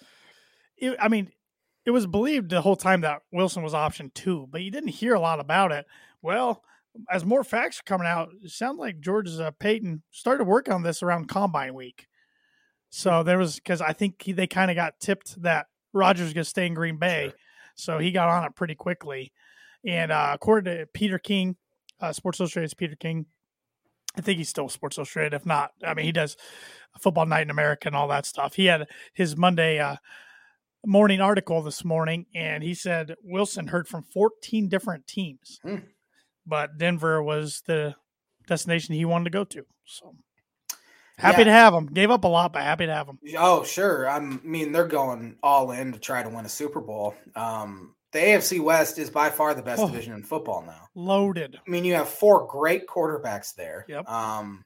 it, 0.76 0.96
I 1.00 1.09
mean, 1.09 1.31
it 1.85 1.90
was 1.90 2.07
believed 2.07 2.50
the 2.50 2.62
whole 2.62 2.76
time 2.76 3.02
that 3.02 3.22
Wilson 3.33 3.62
was 3.62 3.74
option 3.74 4.11
two, 4.14 4.48
but 4.50 4.62
you 4.62 4.70
didn't 4.70 4.88
hear 4.88 5.14
a 5.14 5.20
lot 5.20 5.40
about 5.40 5.72
it. 5.72 5.87
Well, 6.22 6.62
as 7.11 7.24
more 7.24 7.44
facts 7.44 7.81
are 7.81 7.85
coming 7.85 8.07
out, 8.07 8.31
it 8.42 8.50
sounds 8.50 8.79
like 8.79 9.00
George 9.00 9.31
uh, 9.38 9.52
Paton 9.52 10.02
started 10.11 10.44
working 10.44 10.74
on 10.74 10.83
this 10.83 11.02
around 11.02 11.29
Combine 11.29 11.74
Week. 11.74 12.07
So 12.90 13.22
there 13.22 13.38
was 13.38 13.57
because 13.57 13.81
I 13.81 13.92
think 13.92 14.22
he, 14.22 14.33
they 14.33 14.46
kind 14.46 14.70
of 14.70 14.74
got 14.74 14.98
tipped 15.00 15.40
that 15.42 15.66
Rodgers 15.97 16.25
was 16.25 16.33
going 16.35 16.45
to 16.45 16.51
stay 16.51 16.67
in 16.67 16.75
Green 16.75 16.97
Bay, 16.99 17.29
Sure. 17.31 17.39
so 17.75 17.99
he 17.99 18.11
got 18.13 18.29
on 18.29 18.45
it 18.45 18.55
pretty 18.55 18.75
quickly. 18.75 19.33
And 19.85 20.11
uh, 20.13 20.31
according 20.35 20.73
to 20.77 20.87
Peter 20.87 21.19
King, 21.19 21.57
uh, 22.01 22.13
Sports 22.13 22.41
Illustrated's 22.41 22.75
Peter 22.75 22.97
King, 22.97 23.27
I 24.17 24.21
think 24.21 24.39
he's 24.39 24.49
still 24.49 24.69
Sports 24.69 24.99
Illustrated. 24.99 25.35
If 25.35 25.45
not, 25.47 25.73
I 25.85 25.95
mean, 25.95 26.07
he 26.07 26.13
does 26.13 26.37
Football 27.01 27.27
Night 27.27 27.43
in 27.43 27.51
America 27.51 27.89
and 27.89 27.97
all 27.97 28.09
that 28.09 28.27
stuff. 28.27 28.55
He 28.55 28.67
had 28.67 28.87
his 29.13 29.37
Monday 29.37 29.79
uh, 29.79 29.97
morning 30.85 31.21
article 31.21 31.63
this 31.63 31.85
morning, 31.85 32.27
and 32.35 32.63
he 32.63 32.75
said 32.75 33.15
Wilson 33.23 33.69
heard 33.69 33.89
from 33.89 34.03
14 34.03 34.69
different 34.69 35.07
teams, 35.07 35.59
Hmm. 35.63 35.77
but 36.47 36.79
Denver 36.79 37.23
was 37.23 37.63
the 37.67 37.95
destination 38.47 38.95
he 38.95 39.05
wanted 39.05 39.25
to 39.25 39.31
go 39.31 39.45
to. 39.45 39.67
So 39.85 40.15
happy 41.18 41.38
Yeah. 41.38 41.44
to 41.44 41.52
have 41.52 41.72
them. 41.72 41.87
Gave 41.87 42.11
up 42.11 42.24
a 42.24 42.29
lot, 42.29 42.52
but 42.52 42.62
happy 42.62 42.87
to 42.87 42.92
have 42.94 43.07
them. 43.07 43.18
Oh, 43.38 43.64
sure. 43.64 44.09
I'm- 44.09 44.40
mean, 44.44 44.72
they're 44.72 44.87
going 44.87 45.37
all 45.42 45.70
in 45.72 45.92
to 45.92 45.98
try 45.98 46.22
to 46.22 46.29
win 46.29 46.44
a 46.44 46.48
Super 46.48 46.81
Bowl. 46.81 47.14
Um, 47.35 47.94
the 48.12 48.18
AFC 48.20 48.61
West 48.61 48.98
is 48.98 49.11
by 49.11 49.31
far 49.31 49.55
the 49.55 49.62
best 49.62 49.83
Oh. 49.83 49.88
division 49.88 50.12
in 50.14 50.22
football 50.22 50.62
now. 50.62 50.88
Loaded. 50.94 51.59
I 51.66 51.70
mean, 51.70 51.85
you 51.85 51.94
have 51.94 52.09
four 52.09 52.46
great 52.46 52.87
quarterbacks 52.87 53.55
there. 53.55 53.85
Yep. 53.88 54.09
Um, 54.09 54.64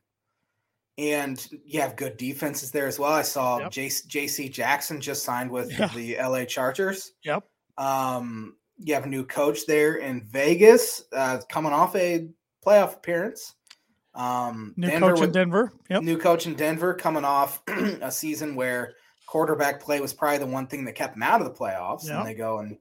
and 0.98 1.46
you 1.64 1.80
have 1.80 1.96
good 1.96 2.16
defenses 2.16 2.70
there 2.70 2.86
as 2.86 2.98
well. 2.98 3.12
I 3.12 3.22
saw 3.22 3.58
Yep. 3.60 3.70
JC, 3.72 4.06
JC 4.08 4.48
Jackson 4.48 5.00
just 5.00 5.24
signed 5.24 5.50
with 5.50 5.72
Yeah. 5.72 5.86
the 5.94 6.18
LA 6.18 6.44
Chargers. 6.44 7.12
Yep. 7.24 7.44
Um, 7.78 8.56
you 8.76 8.94
have 8.94 9.04
a 9.04 9.08
new 9.08 9.24
coach 9.24 9.66
there 9.66 9.96
in 9.96 10.22
Vegas, 10.24 11.02
uh, 11.12 11.38
coming 11.50 11.72
off 11.72 11.94
a 11.96 12.28
playoff 12.64 12.94
appearance. 12.96 13.54
Um, 14.14 14.74
New 14.76 14.88
Denver 14.88 15.14
coach 15.14 15.22
in 15.24 15.32
Denver. 15.32 15.72
Yep. 15.88 16.02
new 16.02 16.18
coach 16.18 16.46
in 16.46 16.54
Denver 16.54 16.94
coming 16.94 17.24
off 17.24 17.62
a 17.68 18.10
season 18.10 18.54
where 18.56 18.94
quarterback 19.26 19.80
play 19.80 20.00
was 20.00 20.12
probably 20.12 20.38
the 20.38 20.46
one 20.46 20.66
thing 20.66 20.84
that 20.86 20.94
kept 20.94 21.14
them 21.14 21.22
out 21.22 21.40
of 21.40 21.46
the 21.46 21.54
playoffs. 21.54 22.06
Yeah. 22.08 22.18
And 22.18 22.28
they 22.28 22.34
go 22.34 22.58
and 22.58 22.78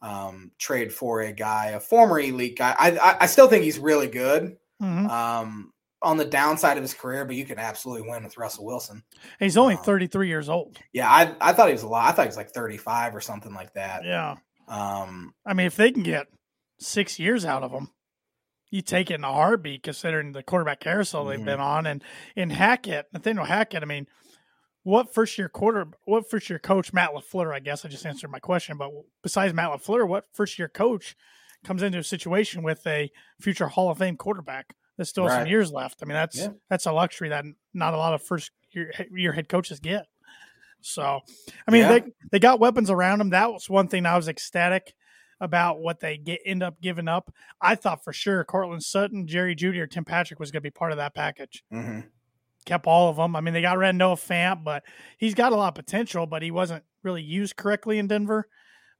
um, 0.00 0.50
trade 0.58 0.92
for 0.92 1.20
a 1.20 1.32
guy, 1.32 1.68
a 1.70 1.80
former 1.80 2.18
elite 2.20 2.56
guy. 2.58 2.74
I, 2.78 2.90
I, 2.96 3.16
I 3.22 3.26
still 3.26 3.48
think 3.48 3.64
he's 3.64 3.78
really 3.78 4.06
good 4.06 4.56
Mhm. 4.82 5.08
um, 5.08 5.72
on 6.02 6.16
the 6.18 6.24
downside 6.24 6.76
of 6.76 6.82
his 6.82 6.92
career, 6.92 7.24
but 7.24 7.36
you 7.36 7.46
can 7.46 7.58
absolutely 7.58 8.08
win 8.10 8.24
with 8.24 8.36
Russell 8.36 8.66
Wilson. 8.66 9.02
He's 9.38 9.56
only 9.56 9.76
um, 9.76 9.82
33 9.84 10.28
years 10.28 10.48
old. 10.50 10.78
Yeah, 10.92 11.08
I, 11.10 11.34
I 11.40 11.52
thought 11.54 11.68
he 11.68 11.72
was 11.72 11.82
a 11.84 11.88
lot. 11.88 12.06
I 12.08 12.12
thought 12.12 12.22
he 12.22 12.28
was 12.28 12.36
like 12.36 12.50
35 12.50 13.14
or 13.14 13.20
something 13.22 13.54
like 13.54 13.72
that. 13.74 14.04
Yeah. 14.04 14.34
Um, 14.68 15.32
I 15.46 15.54
mean, 15.54 15.66
if 15.66 15.76
they 15.76 15.92
can 15.92 16.02
get 16.02 16.26
six 16.80 17.18
years 17.18 17.44
out 17.46 17.62
of 17.62 17.70
him, 17.70 17.88
you 18.74 18.82
take 18.82 19.08
it 19.08 19.14
in 19.14 19.24
a 19.24 19.32
heartbeat, 19.32 19.84
considering 19.84 20.32
the 20.32 20.42
quarterback 20.42 20.80
carousel 20.80 21.24
they've 21.24 21.38
Mhm. 21.38 21.44
been 21.44 21.60
on, 21.60 21.86
and 21.86 22.02
in 22.34 22.50
Hackett, 22.50 23.06
Nathaniel 23.12 23.44
Hackett. 23.44 23.84
I 23.84 23.86
mean, 23.86 24.08
what 24.82 25.14
first 25.14 25.38
year 25.38 25.48
quarter, 25.48 25.86
what 26.06 26.28
first 26.28 26.50
year 26.50 26.58
coach 26.58 26.92
Matt 26.92 27.10
Lafleur? 27.10 27.54
I 27.54 27.60
guess 27.60 27.84
I 27.84 27.88
just 27.88 28.04
answered 28.04 28.32
my 28.32 28.40
question. 28.40 28.76
But 28.76 28.90
besides 29.22 29.54
Matt 29.54 29.70
Lafleur, 29.70 30.08
what 30.08 30.26
first 30.32 30.58
year 30.58 30.68
coach 30.68 31.14
comes 31.62 31.84
into 31.84 31.98
a 31.98 32.02
situation 32.02 32.64
with 32.64 32.84
a 32.84 33.12
future 33.40 33.68
Hall 33.68 33.90
of 33.90 33.98
Fame 33.98 34.16
quarterback? 34.16 34.74
There's 34.96 35.08
still 35.08 35.26
right. 35.26 35.42
some 35.42 35.46
years 35.46 35.70
left. 35.70 36.02
I 36.02 36.06
mean, 36.06 36.14
that's 36.14 36.36
yeah. 36.36 36.48
that's 36.68 36.86
a 36.86 36.92
luxury 36.92 37.28
that 37.28 37.44
not 37.74 37.94
a 37.94 37.96
lot 37.96 38.12
of 38.12 38.24
first 38.24 38.50
year, 38.72 38.92
year 39.12 39.32
head 39.32 39.48
coaches 39.48 39.78
get. 39.78 40.06
So, 40.80 41.20
I 41.68 41.70
mean, 41.70 41.82
yeah. 41.82 41.88
they 42.00 42.04
they 42.32 42.38
got 42.40 42.58
weapons 42.58 42.90
around 42.90 43.20
them. 43.20 43.30
That 43.30 43.52
was 43.52 43.70
one 43.70 43.86
thing 43.86 44.04
I 44.04 44.16
was 44.16 44.26
ecstatic 44.26 44.94
about 45.44 45.80
what 45.80 46.00
they 46.00 46.16
get 46.16 46.40
end 46.44 46.62
up 46.62 46.80
giving 46.80 47.06
up. 47.06 47.32
I 47.60 47.74
thought 47.74 48.02
for 48.02 48.12
sure 48.12 48.44
Courtland 48.44 48.82
Sutton, 48.82 49.26
Jerry 49.26 49.54
Jeudy, 49.54 49.78
or 49.78 49.86
Tim 49.86 50.04
Patrick 50.04 50.40
was 50.40 50.50
going 50.50 50.62
to 50.62 50.66
be 50.66 50.70
part 50.70 50.90
of 50.90 50.98
that 50.98 51.14
package. 51.14 51.62
Mm-hmm. 51.72 52.00
Kept 52.64 52.86
all 52.86 53.10
of 53.10 53.16
them. 53.16 53.36
I 53.36 53.40
mean, 53.40 53.52
they 53.52 53.60
got 53.60 53.76
rid 53.76 53.90
of 53.90 53.96
Noah 53.96 54.16
Fant, 54.16 54.64
but 54.64 54.84
he's 55.18 55.34
got 55.34 55.52
a 55.52 55.56
lot 55.56 55.68
of 55.68 55.74
potential, 55.74 56.26
but 56.26 56.42
he 56.42 56.50
wasn't 56.50 56.82
really 57.02 57.22
used 57.22 57.56
correctly 57.56 57.98
in 57.98 58.06
Denver. 58.06 58.48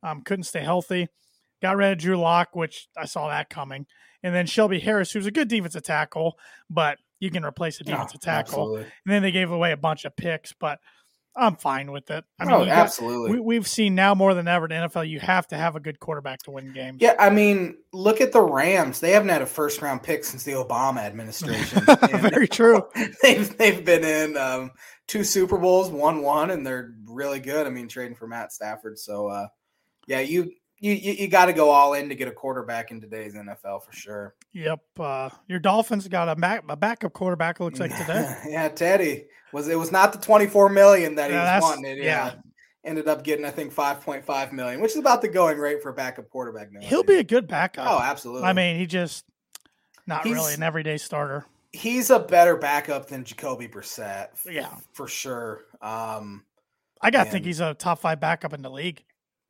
Um, 0.02 0.20
couldn't 0.20 0.44
stay 0.44 0.60
healthy. 0.60 1.08
Got 1.62 1.76
rid 1.76 1.92
of 1.92 1.98
Drew 1.98 2.18
Lock, 2.18 2.54
which 2.54 2.88
I 2.96 3.06
saw 3.06 3.28
that 3.28 3.48
coming. 3.48 3.86
And 4.22 4.34
then 4.34 4.46
Shelby 4.46 4.80
Harris, 4.80 5.12
who's 5.12 5.26
a 5.26 5.30
good 5.30 5.48
defensive 5.48 5.82
tackle, 5.82 6.38
but 6.68 6.98
you 7.20 7.30
can 7.30 7.44
replace 7.44 7.80
a 7.80 7.84
defensive 7.84 8.20
oh, 8.22 8.26
tackle. 8.26 8.62
Absolutely. 8.62 8.82
And 8.82 9.14
then 9.14 9.22
they 9.22 9.30
gave 9.30 9.50
away 9.50 9.72
a 9.72 9.78
bunch 9.78 10.04
of 10.04 10.14
picks, 10.14 10.52
but 10.52 10.78
I'm 11.36 11.56
fine 11.56 11.90
with 11.90 12.10
it. 12.10 12.24
I 12.38 12.44
mean, 12.44 12.54
oh, 12.54 12.64
absolutely. 12.64 13.40
we, 13.40 13.56
have 13.56 13.66
seen 13.66 13.96
now 13.96 14.14
more 14.14 14.34
than 14.34 14.46
ever 14.46 14.66
in 14.66 14.70
NFL, 14.70 15.08
you 15.08 15.18
have 15.18 15.48
to 15.48 15.56
have 15.56 15.74
a 15.74 15.80
good 15.80 15.98
quarterback 15.98 16.42
to 16.44 16.52
win 16.52 16.72
games. 16.72 16.98
Yeah, 17.00 17.16
I 17.18 17.30
mean, 17.30 17.76
look 17.92 18.20
at 18.20 18.32
the 18.32 18.40
Rams. 18.40 19.00
They 19.00 19.10
haven't 19.10 19.30
had 19.30 19.42
a 19.42 19.46
first 19.46 19.82
round 19.82 20.02
pick 20.02 20.24
since 20.24 20.44
the 20.44 20.52
Obama 20.52 21.00
administration. 21.00 21.84
Very 22.30 22.46
true. 22.46 22.86
They've 23.22 23.56
they've 23.56 23.84
been 23.84 24.04
in 24.04 24.36
um, 24.36 24.70
two 25.08 25.24
Super 25.24 25.58
Bowls, 25.58 25.90
one 25.90 26.22
one, 26.22 26.50
and 26.50 26.66
they're 26.66 26.94
really 27.06 27.40
good. 27.40 27.66
I 27.66 27.70
mean, 27.70 27.88
trading 27.88 28.14
for 28.14 28.26
Matt 28.26 28.52
Stafford. 28.52 28.98
So, 28.98 29.28
uh, 29.28 29.48
yeah, 30.06 30.20
you 30.20 30.52
you 30.84 30.92
you, 30.92 31.12
you 31.14 31.28
got 31.28 31.46
to 31.46 31.54
go 31.54 31.70
all 31.70 31.94
in 31.94 32.10
to 32.10 32.14
get 32.14 32.28
a 32.28 32.30
quarterback 32.30 32.90
in 32.90 33.00
today's 33.00 33.34
NFL 33.34 33.82
for 33.84 33.92
sure. 33.92 34.34
Yep. 34.52 34.80
Uh, 35.00 35.30
your 35.48 35.58
Dolphins 35.58 36.06
got 36.08 36.28
a, 36.28 36.36
back, 36.36 36.62
a 36.68 36.76
backup 36.76 37.14
quarterback. 37.14 37.58
Looks 37.58 37.80
like 37.80 37.96
today. 37.96 38.36
yeah, 38.48 38.68
Teddy 38.68 39.24
was. 39.52 39.68
It 39.68 39.78
was 39.78 39.90
not 39.90 40.12
the 40.12 40.18
twenty 40.18 40.46
four 40.46 40.68
million 40.68 41.14
that 41.14 41.30
he 41.30 41.36
yeah, 41.36 41.58
was 41.58 41.62
wanting. 41.62 41.96
Yeah. 41.96 42.04
yeah. 42.04 42.34
Ended 42.84 43.08
up 43.08 43.24
getting, 43.24 43.46
I 43.46 43.50
think, 43.50 43.72
five 43.72 44.02
point 44.02 44.26
five 44.26 44.52
million, 44.52 44.82
which 44.82 44.90
is 44.90 44.98
about 44.98 45.22
the 45.22 45.28
going 45.28 45.56
rate 45.56 45.82
for 45.82 45.88
a 45.88 45.94
backup 45.94 46.28
quarterback. 46.28 46.70
Now. 46.70 46.80
He'll 46.80 47.02
be 47.02 47.16
a 47.16 47.24
good 47.24 47.48
backup. 47.48 47.88
Oh, 47.88 47.98
absolutely. 47.98 48.46
I 48.46 48.52
mean, 48.52 48.76
he 48.76 48.84
just 48.84 49.24
not 50.06 50.26
he's, 50.26 50.34
really 50.34 50.52
an 50.52 50.62
everyday 50.62 50.98
starter. 50.98 51.46
He's 51.72 52.10
a 52.10 52.18
better 52.18 52.58
backup 52.58 53.08
than 53.08 53.24
Jacoby 53.24 53.68
Brissett. 53.68 54.28
Yeah, 54.44 54.68
for 54.92 55.08
sure. 55.08 55.64
Um, 55.80 56.44
I 57.00 57.10
got 57.10 57.24
to 57.24 57.30
think 57.30 57.46
he's 57.46 57.60
a 57.60 57.72
top 57.72 58.00
five 58.00 58.20
backup 58.20 58.52
in 58.52 58.60
the 58.60 58.70
league. 58.70 59.02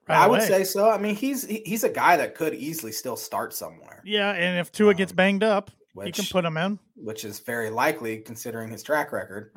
Right 0.08 0.18
I 0.18 0.26
away. 0.26 0.38
would 0.38 0.46
say 0.46 0.64
so. 0.64 0.90
I 0.90 0.98
mean, 0.98 1.14
he's 1.14 1.46
he's 1.46 1.84
a 1.84 1.88
guy 1.88 2.16
that 2.18 2.34
could 2.34 2.54
easily 2.54 2.92
still 2.92 3.16
start 3.16 3.54
somewhere. 3.54 4.02
Yeah, 4.04 4.32
and 4.32 4.58
if 4.58 4.70
Tua 4.70 4.90
um, 4.90 4.96
gets 4.96 5.12
banged 5.12 5.42
up, 5.42 5.70
which, 5.94 6.06
he 6.06 6.12
can 6.12 6.30
put 6.30 6.44
him 6.44 6.56
in, 6.56 6.78
which 6.96 7.24
is 7.24 7.40
very 7.40 7.70
likely 7.70 8.18
considering 8.18 8.70
his 8.70 8.82
track 8.82 9.12
record. 9.12 9.52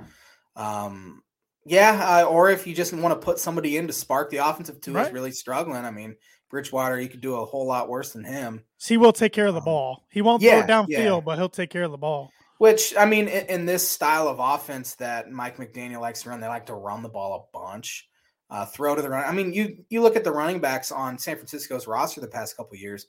Um, 0.55 1.21
yeah, 1.65 2.21
uh, 2.21 2.25
or 2.25 2.49
if 2.49 2.65
you 2.65 2.73
just 2.73 2.93
want 2.93 3.19
to 3.19 3.23
put 3.23 3.39
somebody 3.39 3.75
in 3.77 3.87
to 3.87 3.93
spark 3.93 4.29
the 4.29 4.37
offensive 4.37 4.79
Tua 4.79 4.95
right. 4.95 5.07
is 5.07 5.13
really 5.13 5.31
struggling. 5.31 5.83
I 5.83 5.91
mean, 5.91 6.15
Bridgewater, 6.49 6.99
you 6.99 7.09
could 7.09 7.19
do 7.19 7.35
a 7.35 7.45
whole 7.45 7.67
lot 7.67 7.89
worse 7.89 8.13
than 8.13 8.23
him. 8.23 8.63
So 8.77 8.93
he 8.93 8.97
will 8.97 9.11
take 9.11 9.33
care 9.33 9.47
of 9.47 9.53
the 9.53 9.59
um, 9.59 9.65
ball. 9.65 10.05
He 10.09 10.21
won't 10.21 10.41
yeah, 10.41 10.65
throw 10.65 10.81
it 10.81 10.87
downfield, 10.87 11.17
yeah. 11.17 11.19
but 11.19 11.37
he'll 11.37 11.49
take 11.49 11.69
care 11.69 11.83
of 11.83 11.91
the 11.91 11.97
ball. 11.97 12.31
Which 12.57 12.95
I 12.97 13.05
mean, 13.05 13.27
in, 13.27 13.45
in, 13.47 13.65
this 13.65 13.87
style 13.87 14.27
of 14.27 14.39
offense 14.39 14.95
that 14.95 15.29
Mike 15.29 15.57
McDaniel 15.57 16.01
likes 16.01 16.23
to 16.23 16.29
run, 16.29 16.39
they 16.39 16.47
like 16.47 16.67
to 16.67 16.73
run 16.73 17.03
the 17.03 17.09
ball 17.09 17.49
a 17.53 17.57
bunch 17.57 18.06
uh, 18.49 18.65
throw 18.65 18.95
to 18.95 19.01
the 19.01 19.09
run. 19.09 19.25
I 19.25 19.31
mean, 19.31 19.53
you 19.53 19.83
you 19.89 20.01
look 20.01 20.15
at 20.15 20.23
the 20.23 20.31
running 20.31 20.59
backs 20.59 20.91
on 20.91 21.17
San 21.17 21.35
Francisco's 21.35 21.87
roster 21.87 22.21
the 22.21 22.27
past 22.27 22.57
couple 22.57 22.77
years, 22.77 23.07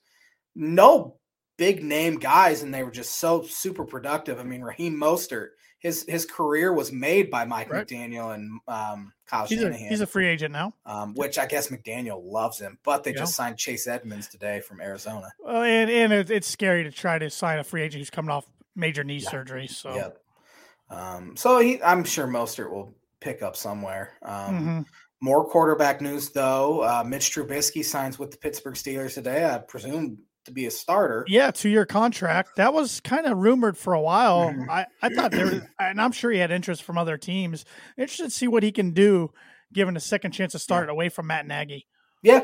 no 0.55 1.17
big 1.57 1.83
name 1.83 2.17
guys, 2.19 2.63
and 2.63 2.73
they 2.73 2.83
were 2.83 2.91
just 2.91 3.19
so 3.19 3.43
super 3.43 3.85
productive. 3.85 4.39
I 4.39 4.45
mean, 4.45 4.63
Raheem 4.63 4.97
Mostert, 4.97 5.51
his 5.79 6.05
his 6.09 6.25
career 6.25 6.73
was 6.73 6.91
made 6.91 7.31
by 7.31 7.45
Mike 7.45 7.71
right. 7.71 7.87
McDaniel 7.87 8.35
and 8.35 8.61
um, 8.67 9.13
Kyle 9.27 9.47
he's 9.47 9.61
Shanahan. 9.61 9.87
A, 9.87 9.89
he's 9.91 10.01
a 10.01 10.07
free 10.07 10.27
agent 10.27 10.53
now, 10.53 10.73
um, 10.87 11.15
which 11.15 11.39
I 11.39 11.47
guess 11.47 11.69
McDaniel 11.69 12.21
loves 12.25 12.59
him. 12.59 12.79
But 12.85 13.05
they 13.05 13.13
yeah. 13.13 13.19
just 13.19 13.35
signed 13.35 13.59
Chase 13.59 13.87
Edmonds 13.87 14.29
today 14.29 14.61
from 14.61 14.81
Arizona. 14.81 15.31
Well, 15.39 15.63
and 15.63 15.91
and 15.91 16.13
it's 16.31 16.49
scary 16.49 16.85
to 16.85 16.91
try 16.91 17.19
to 17.19 17.31
sign 17.31 17.59
a 17.59 17.65
free 17.65 17.83
agent 17.83 18.01
who's 18.01 18.11
coming 18.11 18.31
off 18.31 18.47
major 18.75 19.05
knee 19.05 19.17
yeah. 19.17 19.31
surgery. 19.31 19.67
So, 19.67 19.95
yeah. 19.95 20.09
Um, 20.91 21.37
so 21.37 21.59
he, 21.59 21.83
I'm 21.83 22.05
sure 22.05 22.27
Mostert 22.27 22.71
will 22.71 22.95
pick 23.21 23.43
up 23.43 23.57
somewhere. 23.57 24.13
Um, 24.23 24.33
mm-hmm. 24.33 24.81
More 25.21 25.45
quarterback 25.45 26.01
news, 26.01 26.31
though. 26.31 26.83
Uh, 26.83 27.03
Mitch 27.05 27.35
Trubisky 27.35 27.85
signs 27.85 28.19
with 28.19 28.31
the 28.31 28.37
Pittsburgh 28.37 28.75
Steelers 28.75 29.15
today. 29.15 29.45
I 29.45 29.59
presume 29.59 30.19
to 30.49 30.53
be 30.53 30.67
a 30.67 30.71
starter. 30.71 31.25
Yeah, 31.29 31.51
two 31.51 31.69
year 31.69 31.87
contract. 31.87 32.57
That 32.57 32.75
was 32.75 33.01
kind 33.01 33.27
of 33.27 33.39
rumored 33.39 33.77
for 33.77 33.95
a 33.95 34.01
while. 34.01 34.51
Mm-hmm. 34.51 34.71
I, 34.71 34.87
I 35.03 35.09
thought 35.11 35.31
there, 35.31 35.71
and 35.81 36.01
I'm 36.01 36.13
sure 36.13 36.31
he 36.31 36.39
had 36.39 36.51
interest 36.51 36.83
from 36.83 36.99
other 36.99 37.17
teams. 37.17 37.65
Interested 37.97 38.25
to 38.25 38.31
see 38.31 38.49
what 38.49 38.63
he 38.63 38.73
can 38.73 38.93
do, 38.93 39.31
given 39.73 39.97
a 39.97 40.01
second 40.01 40.33
chance 40.33 40.53
to 40.53 40.59
start 40.59 40.89
yeah. 40.89 40.93
away 40.93 41.09
from 41.09 41.27
Matt 41.29 41.47
Nagy. 41.47 41.87
Yeah, 42.23 42.43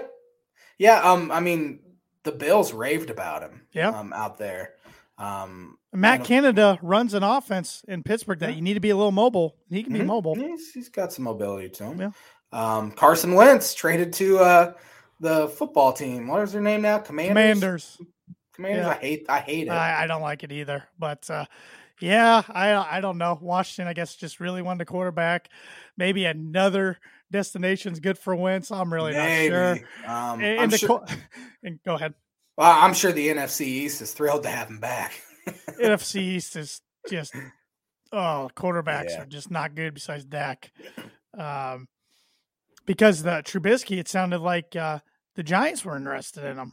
yeah. 0.79 1.01
Um, 1.01 1.31
I 1.31 1.41
mean, 1.41 1.81
the 2.23 2.33
Bills 2.33 2.73
raved 2.73 3.11
about 3.11 3.43
him. 3.43 3.63
Yeah, 3.73 3.89
um, 3.91 4.13
out 4.13 4.39
there. 4.39 4.75
Um, 5.17 5.79
Matt 5.93 6.25
Canada 6.25 6.77
runs 6.83 7.15
an 7.15 7.23
offense 7.23 7.85
in 7.87 8.03
Pittsburgh 8.03 8.41
that 8.41 8.51
yeah. 8.51 8.57
you 8.57 8.63
need 8.63 8.75
to 8.75 8.81
be 8.81 8.91
a 8.91 8.97
little 8.97 9.13
mobile. 9.13 9.57
He 9.71 9.85
can 9.85 9.93
mm-hmm. 9.93 10.03
be 10.03 10.07
mobile. 10.07 10.35
He's, 10.35 10.73
he's 10.73 10.89
got 10.89 11.13
some 11.13 11.25
mobility 11.25 11.69
to 11.69 11.85
him. 11.85 12.01
Yeah. 12.01 12.11
Um, 12.55 12.93
Carson 12.93 13.35
Wentz 13.35 13.75
traded 13.75 14.12
to 14.14 14.38
uh, 14.38 14.73
the 15.19 15.49
football 15.49 15.93
team. 15.93 16.29
What 16.29 16.40
is 16.43 16.53
their 16.53 16.62
name 16.62 16.83
now? 16.83 16.99
Commanders. 16.99 17.33
Commanders. 17.33 17.99
Commanders. 18.55 18.85
Yeah. 18.85 18.90
I 18.90 18.95
hate. 18.95 19.27
I 19.29 19.38
hate 19.40 19.67
it. 19.67 19.71
I, 19.71 20.05
I, 20.05 20.07
don't 20.07 20.23
like 20.23 20.45
it 20.45 20.53
either. 20.53 20.85
But 20.97 21.29
uh, 21.29 21.47
yeah, 22.01 22.43
I 22.49 22.75
I 22.75 23.01
don't 23.01 23.19
know. 23.19 23.37
Washington, 23.43 23.88
I 23.88 23.93
guess, 23.93 24.14
just 24.14 24.38
really 24.38 24.62
wanted 24.62 24.83
a 24.83 24.85
quarterback. 24.85 25.49
Maybe 25.97 26.27
another 26.27 26.99
destination's 27.33 27.99
good 27.99 28.17
for 28.17 28.37
Wentz. 28.37 28.71
I'm 28.71 28.93
really 28.93 29.14
Maybe. 29.14 29.53
not 29.53 29.77
sure. 29.77 29.88
Um, 30.07 30.40
and, 30.40 30.73
and, 30.73 30.79
sure 30.79 30.88
co- 31.01 31.05
and 31.64 31.81
go 31.85 31.95
ahead. 31.95 32.14
Well, 32.57 32.71
I'm 32.71 32.95
sure 32.95 33.11
the 33.11 33.29
NFC 33.29 33.62
East 33.62 34.01
is 34.01 34.12
thrilled 34.12 34.45
to 34.45 34.49
have 34.49 34.69
him 34.69 34.79
back. 34.79 35.21
NFC 35.83 36.21
East 36.21 36.55
is 36.55 36.81
just 37.11 37.35
oh, 38.12 38.49
quarterbacks 38.55 39.11
yeah. 39.11 39.23
are 39.23 39.27
just 39.27 39.51
not 39.51 39.75
good 39.75 39.95
besides 39.95 40.25
Dak. 40.25 40.71
Um, 41.37 41.88
because 42.87 43.23
the 43.23 43.42
Trubisky, 43.44 43.99
it 43.99 44.09
sounded 44.09 44.40
like 44.40 44.77
uh, 44.77 45.01
the 45.35 45.42
Giants 45.42 45.85
were 45.85 45.97
interested 45.97 46.44
in 46.44 46.57
him. 46.57 46.73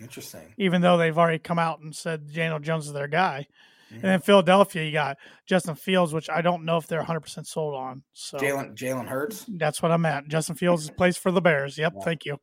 Interesting. 0.00 0.54
Even 0.58 0.82
though 0.82 0.96
they've 0.96 1.16
already 1.16 1.38
come 1.38 1.58
out 1.58 1.80
and 1.80 1.94
said 1.94 2.32
Daniel 2.32 2.58
Jones 2.58 2.86
is 2.86 2.92
their 2.92 3.08
guy. 3.08 3.46
Mm-hmm. 3.86 3.94
And 3.94 4.04
then 4.04 4.20
Philadelphia, 4.20 4.84
you 4.84 4.92
got 4.92 5.16
Justin 5.46 5.74
Fields, 5.76 6.12
which 6.12 6.28
I 6.28 6.42
don't 6.42 6.64
know 6.64 6.76
if 6.76 6.86
they're 6.86 6.98
100 6.98 7.20
percent 7.20 7.46
sold 7.46 7.74
on. 7.74 8.02
So 8.12 8.36
Jalen 8.38 8.74
Jalen 8.74 9.06
Hurts. 9.06 9.46
That's 9.48 9.80
what 9.80 9.92
I'm 9.92 10.04
at. 10.04 10.26
Justin 10.28 10.56
Fields 10.56 10.90
plays 10.90 11.16
for 11.16 11.30
the 11.30 11.40
Bears. 11.40 11.78
Yep, 11.78 11.92
yeah. 11.96 12.04
thank 12.04 12.24
you, 12.24 12.38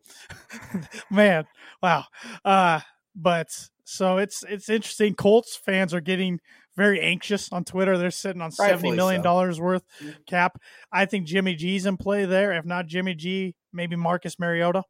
man. 1.12 1.46
Wow. 1.82 2.06
Uh, 2.46 2.80
but 3.16 3.50
so 3.84 4.18
it's 4.18 4.44
it's 4.48 4.70
interesting. 4.70 5.16
Colts 5.16 5.56
fans 5.56 5.94
are 5.94 6.02
getting 6.02 6.40
very 6.76 7.02
anxious 7.02 7.52
on 7.52 7.64
Twitter. 7.64 7.98
They're 7.98 8.12
sitting 8.12 8.42
on 8.42 8.52
seventy 8.52 8.92
million 8.92 9.22
dollars 9.22 9.58
so. 9.58 9.64
worth 9.64 9.84
mm-hmm. 10.02 10.12
cap. 10.28 10.60
I 10.92 11.06
think 11.06 11.28
Jimmy 11.28 11.56
G's 11.56 11.86
in 11.86 11.98
play 11.98 12.26
there. 12.26 12.54
If 12.54 12.66
not 12.66 12.88
Jimmy 12.88 13.16
G, 13.16 13.56
maybe 13.72 13.96
Marcus 13.96 14.40
Mariota. 14.40 14.84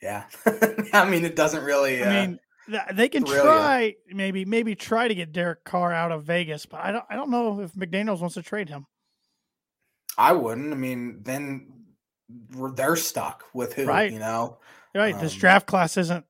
Yeah, 0.00 0.24
I 0.92 1.08
mean 1.08 1.24
it 1.24 1.36
doesn't 1.36 1.64
really. 1.64 2.02
Uh, 2.02 2.10
I 2.10 2.26
mean 2.26 2.38
they 2.92 3.08
can 3.08 3.24
try 3.24 3.94
you. 4.08 4.16
maybe 4.16 4.44
maybe 4.44 4.74
try 4.74 5.08
to 5.08 5.14
get 5.14 5.32
Derek 5.32 5.64
Carr 5.64 5.92
out 5.92 6.12
of 6.12 6.24
Vegas, 6.24 6.66
but 6.66 6.80
I 6.80 6.92
don't 6.92 7.04
I 7.08 7.16
don't 7.16 7.30
know 7.30 7.60
if 7.60 7.72
McDaniels 7.72 8.20
wants 8.20 8.34
to 8.34 8.42
trade 8.42 8.68
him. 8.68 8.86
I 10.18 10.32
wouldn't. 10.32 10.72
I 10.72 10.76
mean, 10.76 11.20
then 11.22 11.72
they're 12.74 12.96
stuck 12.96 13.44
with 13.54 13.74
who, 13.74 13.86
right? 13.86 14.12
You 14.12 14.18
know, 14.18 14.58
right. 14.94 15.14
Um, 15.14 15.20
this 15.20 15.34
draft 15.34 15.66
class 15.66 15.96
isn't 15.96 16.24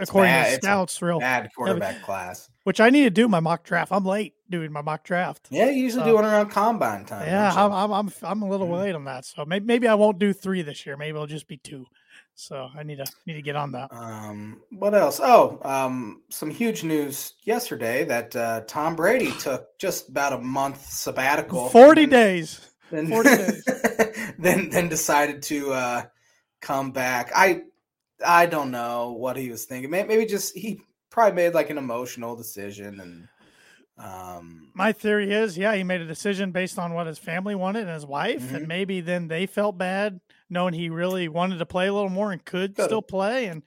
according 0.00 0.32
bad, 0.32 0.60
to 0.60 0.66
scouts, 0.66 1.02
real 1.02 1.20
bad 1.20 1.50
quarterback 1.54 2.02
class. 2.02 2.48
Which 2.64 2.80
I 2.80 2.90
need 2.90 3.04
to 3.04 3.10
do 3.10 3.28
my 3.28 3.40
mock 3.40 3.64
draft. 3.64 3.92
I'm 3.92 4.04
late 4.04 4.34
doing 4.50 4.72
my 4.72 4.82
mock 4.82 5.04
draft. 5.04 5.48
Yeah, 5.50 5.70
you 5.70 5.84
usually 5.84 6.02
so, 6.02 6.10
do 6.10 6.14
one 6.14 6.24
around 6.24 6.50
combine 6.50 7.04
time. 7.04 7.26
Yeah, 7.26 7.52
I'm, 7.52 7.72
I'm, 7.72 7.92
I'm 7.92 8.12
I'm 8.22 8.42
a 8.42 8.48
little 8.48 8.66
mm-hmm. 8.66 8.76
late 8.76 8.94
on 8.94 9.04
that. 9.04 9.24
So 9.24 9.44
maybe, 9.44 9.64
maybe 9.64 9.88
I 9.88 9.94
won't 9.94 10.18
do 10.18 10.32
three 10.32 10.62
this 10.62 10.84
year. 10.84 10.96
Maybe 10.96 11.10
it'll 11.10 11.26
just 11.26 11.48
be 11.48 11.56
two. 11.56 11.86
So 12.34 12.68
I 12.76 12.84
need 12.84 12.98
to 12.98 13.06
need 13.26 13.34
to 13.34 13.42
get 13.42 13.56
on 13.56 13.72
that. 13.72 13.92
Um, 13.92 14.60
what 14.70 14.94
else? 14.94 15.18
Oh, 15.20 15.58
um, 15.62 16.22
some 16.28 16.50
huge 16.50 16.84
news 16.84 17.34
yesterday 17.42 18.04
that 18.04 18.36
uh, 18.36 18.60
Tom 18.68 18.94
Brady 18.94 19.32
took 19.40 19.76
just 19.78 20.08
about 20.08 20.32
a 20.32 20.38
month 20.38 20.86
sabbatical. 20.86 21.68
Forty 21.68 22.06
then, 22.06 22.10
days. 22.10 22.60
Then, 22.92 23.08
Forty 23.08 23.30
days. 23.30 23.64
then 24.38 24.70
then 24.70 24.88
decided 24.88 25.42
to 25.44 25.72
uh, 25.72 26.02
come 26.60 26.92
back. 26.92 27.32
I 27.34 27.62
I 28.26 28.46
don't 28.46 28.70
know 28.70 29.12
what 29.12 29.36
he 29.36 29.50
was 29.50 29.64
thinking. 29.64 29.90
Maybe 29.90 30.26
just 30.26 30.56
he 30.56 30.80
probably 31.10 31.34
made 31.36 31.54
like 31.54 31.70
an 31.70 31.78
emotional 31.78 32.36
decision 32.36 33.00
and 33.00 33.28
Um, 34.00 34.70
My 34.74 34.92
theory 34.92 35.32
is, 35.32 35.58
yeah, 35.58 35.74
he 35.74 35.82
made 35.82 36.00
a 36.00 36.06
decision 36.06 36.52
based 36.52 36.78
on 36.78 36.94
what 36.94 37.08
his 37.08 37.18
family 37.18 37.56
wanted 37.56 37.82
and 37.82 37.90
his 37.94 38.06
wife, 38.06 38.42
Mhm. 38.42 38.54
and 38.54 38.68
maybe 38.68 39.00
then 39.00 39.26
they 39.26 39.44
felt 39.46 39.76
bad 39.76 40.20
knowing 40.48 40.72
he 40.72 40.88
really 40.88 41.26
wanted 41.26 41.58
to 41.58 41.66
play 41.66 41.88
a 41.88 41.92
little 41.92 42.08
more 42.08 42.30
and 42.30 42.44
could 42.44 42.74
still 42.80 43.02
play. 43.02 43.46
And 43.46 43.64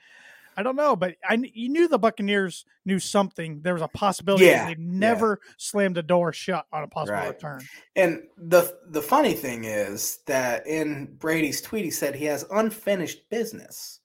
I 0.55 0.63
don't 0.63 0.77
know, 0.77 0.95
but 0.95 1.15
I 1.27 1.33
you 1.53 1.67
knew 1.67 1.87
the 1.89 1.99
Buccaneers 1.99 2.63
knew 2.85 2.97
something. 2.99 3.61
There 3.61 3.73
was 3.73 3.81
a 3.83 3.89
possibility. 3.89 4.45
Yeah, 4.45 4.65
they 4.65 4.71
yeah. 4.71 4.75
never 4.79 5.41
slammed 5.57 5.95
the 5.97 6.03
door 6.03 6.31
shut 6.31 6.65
on 6.71 6.83
a 6.83 6.87
possible 6.87 7.17
Right. 7.19 7.27
return. 7.33 7.61
and 7.97 8.23
the 8.37 8.77
the 8.87 9.01
funny 9.01 9.33
thing 9.33 9.65
is 9.65 10.19
that 10.27 10.65
in 10.65 11.07
Brady's 11.17 11.61
tweet, 11.61 11.83
he 11.83 11.91
said 11.91 12.15
he 12.15 12.25
has 12.25 12.45
unfinished 12.51 13.29
business. 13.29 13.99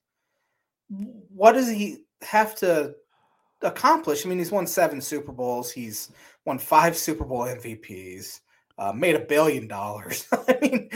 What 0.88 1.52
does 1.52 1.68
he 1.68 2.04
have 2.22 2.54
to 2.56 2.94
accomplish? 3.62 4.24
I 4.24 4.28
mean, 4.28 4.38
he's 4.38 4.52
won 4.52 4.66
seven 4.66 5.00
Super 5.00 5.32
Bowls. 5.32 5.70
He's 5.72 6.10
won 6.44 6.58
five 6.58 6.96
Super 6.96 7.24
Bowl 7.24 7.40
MVPs. 7.42 8.40
Uh, 8.78 8.92
made 8.92 9.14
a 9.16 9.20
billion 9.20 9.66
dollars. 9.66 10.26
I 10.32 10.58
mean, 10.60 10.90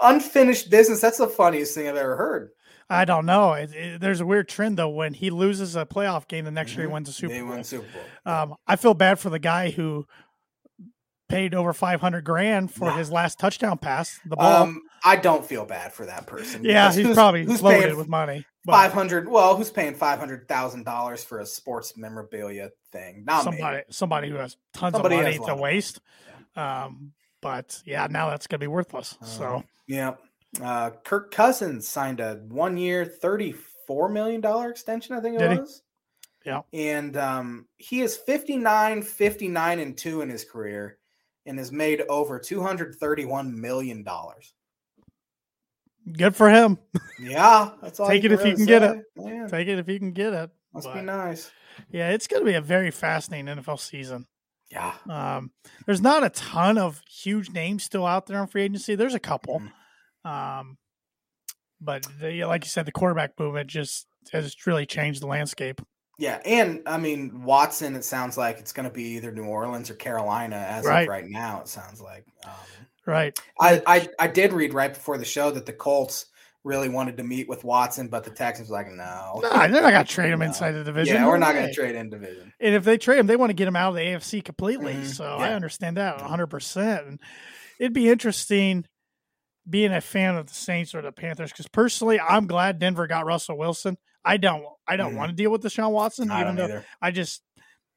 unfinished 0.00 0.70
business. 0.70 1.00
That's 1.00 1.18
the 1.18 1.28
funniest 1.28 1.74
thing 1.74 1.86
I've 1.88 1.96
ever 1.96 2.16
heard. 2.16 2.50
I 2.90 3.04
don't 3.04 3.26
know. 3.26 3.52
It, 3.52 3.70
it- 3.74 4.00
there's 4.00 4.20
a 4.22 4.26
weird 4.26 4.48
trend 4.48 4.78
though. 4.78 4.88
When 4.88 5.12
he 5.12 5.28
loses 5.30 5.76
a 5.76 5.84
playoff 5.84 6.26
game, 6.26 6.46
the 6.46 6.50
next 6.50 6.74
year 6.74 6.86
he 6.86 6.88
Mhm. 6.88 6.94
wins 6.94 7.08
a 7.10 7.12
Super 7.12 7.34
they 7.34 7.40
Bowl. 7.40 7.50
won 7.50 7.64
Super 7.64 7.86
Bowl. 8.24 8.32
Um, 8.34 8.54
I 8.66 8.76
feel 8.76 8.94
bad 8.94 9.18
for 9.18 9.28
the 9.28 9.38
guy 9.38 9.70
who 9.70 10.06
paid 11.28 11.54
over 11.54 11.74
500 11.74 12.24
grand 12.24 12.72
for 12.72 12.86
Nah. 12.86 12.96
his 12.96 13.10
last 13.12 13.38
touchdown 13.38 13.76
pass. 13.76 14.18
The 14.24 14.36
ball. 14.36 14.62
Um, 14.62 14.82
I 15.04 15.16
don't 15.16 15.44
feel 15.44 15.66
bad 15.66 15.92
for 15.92 16.06
that 16.06 16.26
person. 16.26 16.64
yeah, 16.64 16.90
he's 16.90 17.12
probably 17.14 17.44
who's 17.44 17.60
loaded 17.62 17.82
paying 17.82 17.96
with 17.98 18.08
money. 18.08 18.46
Five 18.72 18.92
hundred. 18.92 19.28
Well, 19.28 19.56
who's 19.56 19.70
paying 19.70 19.94
five 19.94 20.18
hundred 20.18 20.48
thousand 20.48 20.84
dollars 20.84 21.24
for 21.24 21.40
a 21.40 21.46
sports 21.46 21.96
memorabilia 21.96 22.70
thing? 22.92 23.24
Not 23.24 23.46
me. 23.46 23.52
somebody, 23.52 23.82
somebody 23.90 24.30
who 24.30 24.36
has 24.36 24.56
tons 24.72 24.94
Somebody 24.94 25.16
of 25.16 25.22
money 25.22 25.38
to 25.38 25.54
waste. 25.56 26.00
Um, 26.56 27.12
but 27.40 27.80
yeah, 27.84 28.06
now 28.10 28.30
that's 28.30 28.46
gonna 28.46 28.58
be 28.58 28.66
worthless. 28.66 29.16
so 29.22 29.44
Uh, 29.44 29.62
yeah. 29.86 30.14
Uh, 30.62 30.90
Kirk 31.04 31.30
Cousins 31.30 31.86
signed 31.86 32.20
a 32.20 32.36
one-year, 32.48 33.04
thirty-four 33.04 34.08
million 34.08 34.40
dollar 34.40 34.70
extension. 34.70 35.14
I 35.14 35.20
think 35.20 35.36
it 35.36 35.38
Did 35.38 35.52
he? 35.52 35.58
was. 35.58 35.82
Yeah. 36.44 36.62
And 36.72 37.16
um, 37.18 37.66
he 37.76 38.00
is 38.00 38.16
59, 38.16 39.02
59 39.02 39.78
and 39.80 39.98
two 39.98 40.22
in 40.22 40.30
his 40.30 40.44
career, 40.44 40.96
and 41.44 41.58
has 41.58 41.70
made 41.70 42.02
over 42.08 42.38
two 42.38 42.62
hundred 42.62 42.94
thirty-one 42.96 43.60
million 43.60 44.02
dollars. 44.02 44.54
Good 46.16 46.34
for 46.36 46.48
him. 46.50 46.78
Yeah, 47.20 47.70
that's 47.82 47.98
all. 48.00 48.08
Take 48.08 48.24
it 48.24 48.32
if 48.32 48.44
you 48.44 48.54
can 48.54 48.66
get 48.66 48.82
it. 48.82 49.02
Yeah, 49.16 49.46
Take 49.48 49.68
it 49.68 49.78
if 49.78 49.88
you 49.88 49.98
can 49.98 50.12
get 50.12 50.32
it. 50.32 50.50
must 50.72 50.92
be 50.92 51.00
nice. 51.02 51.50
Yeah, 51.90 52.10
it's 52.10 52.26
gonna 52.26 52.44
be 52.44 52.54
a 52.54 52.60
very 52.60 52.90
fascinating 52.90 53.46
NFL 53.56 53.80
season. 53.80 54.26
Yeah. 54.70 54.92
Um, 55.08 55.50
there's 55.86 56.02
not 56.02 56.24
a 56.24 56.30
ton 56.30 56.76
of 56.76 57.00
huge 57.10 57.50
names 57.50 57.84
still 57.84 58.04
out 58.04 58.26
there 58.26 58.38
on 58.38 58.48
free 58.48 58.62
agency. 58.62 58.94
There's 58.96 59.14
a 59.14 59.20
couple. 59.20 59.62
Mm. 60.26 60.30
Um, 60.30 60.78
but 61.80 62.06
the, 62.20 62.44
like 62.44 62.64
you 62.64 62.68
said, 62.68 62.84
the 62.84 62.92
quarterback 62.92 63.38
movement 63.38 63.70
just 63.70 64.06
has 64.32 64.54
really 64.66 64.84
changed 64.84 65.22
the 65.22 65.26
landscape. 65.26 65.80
Yeah, 66.18 66.40
and 66.44 66.82
I 66.86 66.98
mean 66.98 67.44
Watson. 67.44 67.94
It 67.94 68.04
sounds 68.04 68.36
like 68.36 68.58
it's 68.58 68.72
going 68.72 68.88
to 68.88 68.92
be 68.92 69.04
either 69.16 69.30
New 69.30 69.44
Orleans 69.44 69.88
or 69.88 69.94
Carolina 69.94 70.56
as 70.56 70.84
Right. 70.84 71.02
of 71.02 71.08
right 71.08 71.26
now. 71.28 71.60
It 71.60 71.68
sounds 71.68 72.00
like. 72.00 72.24
Um, 72.44 72.52
Right. 73.08 73.38
I, 73.60 73.82
I 73.86 74.08
I 74.18 74.26
did 74.28 74.52
read 74.52 74.74
right 74.74 74.92
before 74.92 75.16
the 75.18 75.24
show 75.24 75.50
that 75.50 75.66
the 75.66 75.72
Colts 75.72 76.26
really 76.64 76.88
wanted 76.88 77.16
to 77.16 77.22
meet 77.24 77.48
with 77.48 77.64
Watson, 77.64 78.08
but 78.08 78.24
the 78.24 78.30
Texans 78.30 78.68
were 78.68 78.76
like, 78.76 78.88
no, 78.88 79.40
Nah, 79.42 79.66
they're 79.68 79.80
not 79.80 79.92
gonna 79.92 80.04
trade 80.04 80.30
him 80.30 80.40
No. 80.40 80.46
inside 80.46 80.72
the 80.72 80.84
division. 80.84 81.14
yeah, 81.16 81.26
we're 81.26 81.38
not 81.38 81.54
going 81.54 81.66
to 81.68 81.72
trade 81.72 81.94
in 81.94 82.10
division. 82.10 82.52
And 82.60 82.74
if 82.74 82.84
they 82.84 82.98
trade 82.98 83.18
him, 83.20 83.26
they 83.26 83.36
want 83.36 83.50
to 83.50 83.54
get 83.54 83.66
him 83.68 83.76
out 83.76 83.90
of 83.90 83.94
the 83.94 84.02
AFC 84.02 84.44
completely. 84.44 84.92
Mhm. 84.94 85.06
So 85.06 85.24
I 85.24 85.54
understand 85.54 85.96
that 85.96 86.18
100%. 86.20 87.06
And 87.06 87.20
it'd 87.80 87.94
be 87.94 88.10
interesting 88.10 88.84
being 89.70 89.92
a 89.92 90.00
fan 90.00 90.34
of 90.36 90.46
the 90.46 90.54
Saints 90.54 90.94
or 90.94 91.00
the 91.02 91.12
Panthers 91.12 91.50
because 91.52 91.68
personally, 91.68 92.18
I'm 92.20 92.46
glad 92.46 92.78
Denver 92.78 93.06
got 93.06 93.24
Russell 93.24 93.56
Wilson. 93.56 93.96
I 94.24 94.36
don't 94.36 94.64
I 94.86 94.96
don't 94.96 95.14
Mhm. 95.14 95.18
want 95.18 95.30
to 95.30 95.36
deal 95.36 95.50
with 95.50 95.62
Deshaun 95.62 95.92
Watson, 95.92 96.30
I 96.30 96.40
even 96.42 96.56
don't 96.56 96.68
though 96.68 96.74
either. 96.76 96.84
I 97.00 97.10
just 97.12 97.42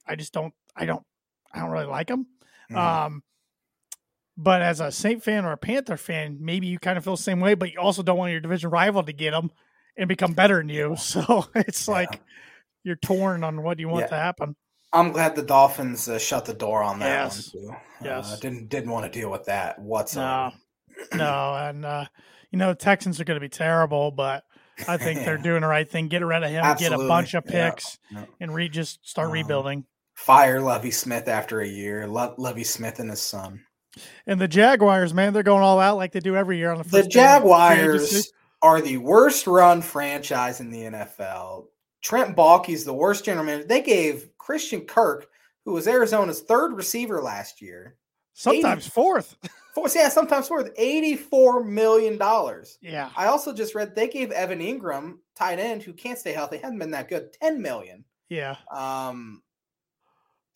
I 0.08 0.16
just 0.16 0.32
don't 0.34 0.54
I 0.76 0.86
don't 0.86 1.04
I 1.52 1.60
don't 1.60 1.72
really 1.72 1.86
like 1.88 2.10
him. 2.10 2.28
Mhm. 2.72 2.78
Um, 2.78 3.24
but 4.38 4.62
as 4.62 4.80
a 4.80 4.92
Saint 4.92 5.24
fan 5.24 5.46
or 5.46 5.52
a 5.52 5.58
Panther 5.58 5.98
fan, 5.98 6.38
maybe 6.40 6.68
you 6.68 6.80
kind 6.80 6.98
of 6.98 7.04
feel 7.04 7.16
the 7.16 7.22
same 7.22 7.40
way, 7.40 7.54
but 7.54 7.72
you 7.72 7.80
also 7.80 8.04
don't 8.04 8.18
want 8.18 8.32
your 8.32 8.42
division 8.42 8.70
rival 8.70 9.04
to 9.04 9.14
get 9.14 9.32
them 9.32 9.52
and 9.98 10.08
become 10.08 10.34
better 10.34 10.58
than 10.58 10.70
you. 10.70 10.96
So 10.98 11.46
it's 11.56 11.88
Yeah. 11.88 11.94
like 11.94 12.22
you're 12.84 12.96
torn 12.96 13.44
on 13.44 13.62
what 13.64 13.80
you 13.80 13.88
want 13.90 14.02
Yeah. 14.06 14.08
to 14.08 14.16
happen. 14.16 14.56
I'm 14.94 15.12
glad 15.12 15.36
the 15.36 15.44
Dolphins 15.44 16.10
uh, 16.10 16.20
shut 16.20 16.46
the 16.46 16.54
door 16.54 16.84
on 16.84 17.00
that 17.00 17.24
Yes. 17.24 17.54
one 17.54 17.64
too. 17.64 17.76
Yes. 18.04 18.34
uh, 18.34 18.38
didn't 18.42 18.70
didn't 18.70 18.92
want 18.92 19.12
to 19.12 19.20
deal 19.20 19.30
with 19.32 19.46
that 19.46 19.80
whatsoever. 19.80 20.52
No, 21.14 21.18
no, 21.18 21.54
and 21.56 21.86
uh, 21.86 22.06
you 22.52 22.58
know 22.60 22.70
the 22.70 22.76
Texans 22.76 23.20
are 23.20 23.24
going 23.24 23.40
to 23.40 23.46
be 23.46 23.50
terrible, 23.50 24.12
but 24.12 24.44
I 24.88 24.98
think 24.98 25.20
they're 25.24 25.38
doing 25.50 25.62
the 25.62 25.68
right 25.68 25.90
thing. 25.90 26.08
Get 26.10 26.26
rid 26.26 26.44
of 26.44 26.50
him, 26.50 26.64
get 26.78 26.92
a 26.92 26.98
bunch 26.98 27.34
of 27.36 27.44
Yeah. 27.48 27.70
picks, 27.70 27.98
Yeah. 28.12 28.26
and 28.42 28.54
re- 28.54 28.68
just 28.70 29.08
start 29.08 29.28
Um, 29.28 29.34
rebuilding. 29.34 29.86
Fire 30.16 30.60
Lovie 30.60 30.92
Smith 30.92 31.28
after 31.30 31.62
a 31.62 31.68
year. 31.68 32.06
Lo- 32.08 32.36
Lovie 32.38 32.64
Smith 32.66 33.00
and 33.00 33.10
his 33.10 33.22
son. 33.22 33.62
And 34.26 34.40
the 34.40 34.48
Jaguars, 34.48 35.14
man, 35.14 35.34
they're 35.34 35.44
going 35.44 35.64
all 35.64 35.80
out 35.80 35.98
like 35.98 36.12
they 36.12 36.20
do 36.20 36.36
every 36.36 36.58
year 36.58 36.72
on 36.72 36.78
the 36.78 36.84
The 36.84 36.90
first 36.90 37.04
free 37.04 37.12
Jaguars 37.12 38.32
are 38.62 38.82
the 38.82 38.98
worst 38.98 39.48
run 39.48 39.82
franchise 39.82 40.60
in 40.60 40.70
the 40.70 40.84
NFL. 40.84 41.66
Trent 42.02 42.36
Baalke's 42.36 42.84
the 42.84 42.94
worst 42.94 43.26
general 43.26 43.46
manager. 43.46 43.68
They 43.68 43.82
gave 43.82 44.30
Christian 44.38 44.82
Kirk, 44.82 45.28
who 45.66 45.74
was 45.74 45.88
Arizona's 45.88 46.42
third 46.42 46.74
receiver 46.74 47.22
last 47.22 47.62
year, 47.62 47.96
sometimes 48.34 48.88
fourth. 48.88 49.36
four, 49.76 49.88
yeah, 49.94 50.10
sometimes 50.10 50.48
fourth. 50.48 50.72
eighty-four 50.78 51.64
million 51.64 52.18
dollars. 52.18 52.78
Yeah, 52.82 53.10
I 53.16 53.28
also 53.28 53.54
just 53.54 53.76
read 53.76 53.96
they 53.96 54.08
gave 54.08 54.32
Evan 54.32 54.60
Engram, 54.60 55.18
tight 55.36 55.60
end, 55.60 55.84
who 55.84 55.94
can't 55.94 56.18
stay 56.18 56.32
healthy, 56.32 56.58
hasn't 56.58 56.80
been 56.80 56.92
that 56.92 57.10
good, 57.10 57.34
ten 57.34 57.62
million. 57.62 58.04
yeah. 58.30 58.56
Um, 58.72 59.44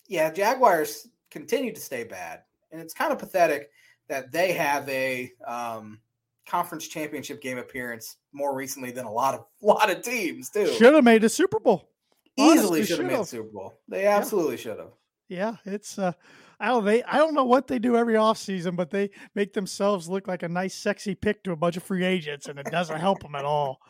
yeah, 0.08 0.32
Jaguars 0.32 1.08
continue 1.30 1.72
to 1.72 1.80
stay 1.80 2.04
bad, 2.04 2.42
and 2.76 2.84
it's 2.84 2.92
kind 2.92 3.10
of 3.10 3.18
pathetic 3.18 3.70
that 4.08 4.30
they 4.30 4.52
have 4.52 4.86
a 4.88 5.32
um, 5.46 5.98
conference 6.46 6.86
championship 6.86 7.40
game 7.40 7.56
appearance 7.56 8.16
more 8.32 8.54
recently 8.54 8.90
than 8.90 9.06
a 9.06 9.10
lot 9.10 9.34
of 9.34 9.46
lot 9.62 9.90
of 9.90 10.02
teams 10.02 10.50
too. 10.50 10.66
Should 10.74 10.94
have 10.94 11.04
made 11.04 11.24
a 11.24 11.28
Super 11.28 11.58
Bowl. 11.58 11.88
Easily 12.36 12.84
should 12.84 12.98
have 12.98 13.06
made. 13.06 13.26
Super 13.26 13.48
Bowl. 13.48 13.80
They 13.88 14.04
absolutely 14.06 14.58
should 14.58 14.78
have. 14.78 14.90
Yeah, 15.28 15.56
it's 15.64 15.98
uh 15.98 16.12
I 16.60 16.68
don't 16.68 16.84
they 16.84 17.02
I 17.04 17.16
don't 17.16 17.34
know 17.34 17.44
what 17.44 17.66
they 17.66 17.78
do 17.78 17.96
every 17.96 18.14
offseason, 18.14 18.76
but 18.76 18.90
they 18.90 19.10
make 19.34 19.54
themselves 19.54 20.06
look 20.08 20.28
like 20.28 20.42
a 20.42 20.48
nice 20.48 20.74
sexy 20.74 21.14
pick 21.14 21.42
to 21.44 21.52
a 21.52 21.56
bunch 21.56 21.78
of 21.78 21.82
free 21.82 22.04
agents 22.04 22.46
and 22.46 22.58
it 22.58 22.66
doesn't 22.70 23.00
help 23.00 23.22
them 23.22 23.34
at 23.34 23.46
all. 23.46 23.80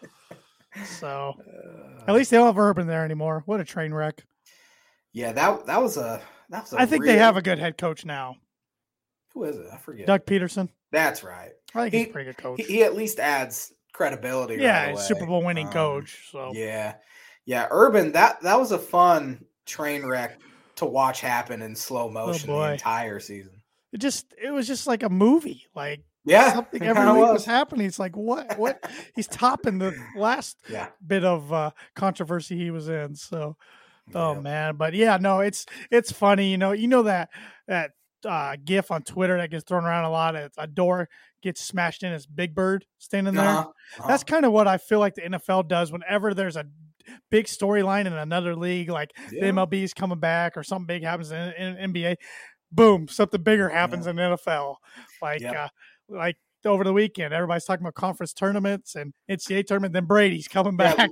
So, 0.84 1.34
at 2.06 2.14
least 2.14 2.30
they 2.30 2.36
don't 2.36 2.46
have 2.46 2.58
Urban 2.58 2.86
there 2.86 3.02
anymore. 3.02 3.42
What 3.46 3.60
a 3.60 3.64
train 3.64 3.94
wreck. 3.94 4.24
yeah, 5.12 5.32
that 5.32 5.66
that 5.66 5.82
was 5.82 5.96
a 5.96 6.20
that 6.50 6.62
was. 6.62 6.74
I 6.74 6.82
I 6.82 6.86
think 6.86 7.04
they 7.04 7.16
have 7.16 7.36
a 7.36 7.42
good 7.42 7.58
head 7.58 7.78
coach 7.78 8.04
now. 8.04 8.36
Who 9.36 9.44
is 9.44 9.56
it? 9.58 9.66
I 9.70 9.76
forget. 9.76 10.06
Doug 10.06 10.24
Pederson. 10.24 10.70
That's 10.92 11.22
right. 11.22 11.50
I 11.74 11.90
think 11.90 11.92
he's 11.92 12.04
He- 12.04 12.08
a 12.08 12.12
pretty 12.12 12.30
good 12.30 12.38
coach. 12.38 12.58
He, 12.58 12.64
he 12.76 12.82
at 12.84 12.96
least 12.96 13.20
adds 13.20 13.70
credibility. 13.92 14.56
yeah, 14.56 14.86
right. 14.86 14.98
Super 14.98 15.26
Bowl 15.26 15.44
winning 15.44 15.66
Um, 15.66 15.72
coach. 15.74 16.28
So 16.32 16.52
Yeah, 16.54 16.94
yeah. 17.44 17.66
Urban 17.70 18.12
that 18.12 18.40
that 18.40 18.58
was 18.58 18.72
a 18.72 18.78
fun 18.78 19.44
train 19.66 20.06
wreck 20.06 20.40
to 20.76 20.86
watch 20.86 21.20
happen 21.20 21.60
in 21.60 21.76
slow 21.76 22.08
motion 22.10 22.46
the 22.46 22.52
Oh, 22.54 22.56
boy. 22.60 22.72
entire 22.72 23.20
season. 23.20 23.62
it 23.92 23.98
just 23.98 24.32
it 24.42 24.50
was 24.50 24.66
just 24.66 24.86
like 24.86 25.02
a 25.02 25.10
movie. 25.10 25.66
Like 25.74 26.02
Yeah, 26.24 26.54
something 26.54 26.82
every 26.82 27.04
week 27.04 27.16
was. 27.20 27.32
was. 27.32 27.44
happening. 27.44 27.86
It's 27.86 27.98
like 27.98 28.16
what 28.16 28.58
what 28.58 28.82
he's 29.14 29.26
topping 29.28 29.78
the 29.78 29.94
last 30.16 30.56
Yeah. 30.70 30.88
bit 31.06 31.24
of 31.24 31.52
uh, 31.52 31.72
controversy 31.94 32.56
he 32.56 32.70
was 32.70 32.88
in. 32.88 33.14
So 33.16 33.56
Oh 34.14 34.34
Yeah. 34.34 34.40
man, 34.40 34.76
but 34.76 34.94
yeah, 34.94 35.16
no, 35.18 35.40
it's 35.40 35.66
it's 35.90 36.12
funny, 36.12 36.48
you 36.50 36.56
know. 36.58 36.72
You 36.72 36.86
know 36.88 37.02
that 37.02 37.28
that 37.66 37.90
uh, 38.24 38.56
GIF 38.64 38.90
on 38.90 39.02
Twitter 39.02 39.36
that 39.38 39.50
gets 39.50 39.64
thrown 39.64 39.84
around 39.84 40.04
a 40.04 40.10
lot. 40.10 40.34
It's 40.34 40.56
a 40.58 40.66
door 40.66 41.08
gets 41.42 41.60
smashed 41.60 42.02
in. 42.02 42.12
It's 42.12 42.26
Big 42.26 42.54
Bird 42.54 42.84
standing 42.98 43.34
there. 43.34 43.46
Uh-huh, 43.46 44.08
That's 44.08 44.24
kind 44.24 44.44
of 44.44 44.52
what 44.52 44.66
I 44.66 44.78
feel 44.78 44.98
like 44.98 45.14
the 45.14 45.22
NFL 45.22 45.68
does 45.68 45.92
whenever 45.92 46.34
there's 46.34 46.56
a 46.56 46.64
big 47.30 47.46
storyline 47.46 48.06
in 48.06 48.12
another 48.12 48.56
league, 48.56 48.88
like 48.90 49.12
yeah. 49.30 49.46
the 49.46 49.52
MLB 49.52 49.82
is 49.82 49.94
coming 49.94 50.18
back 50.18 50.56
or 50.56 50.62
something 50.62 50.86
big 50.86 51.02
happens 51.04 51.30
in, 51.30 51.52
in 51.52 51.92
NBA. 51.92 52.16
Boom, 52.72 53.06
something 53.08 53.42
bigger 53.42 53.68
happens 53.68 54.06
in 54.06 54.16
NFL. 54.16 54.76
Like 55.22 55.40
Yep. 55.40 55.54
uh, 55.54 55.68
like 56.08 56.36
over 56.64 56.82
the 56.82 56.92
weekend, 56.92 57.32
everybody's 57.32 57.64
talking 57.64 57.84
about 57.84 57.94
conference 57.94 58.32
tournaments 58.32 58.96
and 58.96 59.14
NCAA 59.30 59.66
tournament. 59.66 59.92
Then 59.92 60.06
Brady's 60.06 60.48
coming 60.48 60.76
back. 60.76 61.10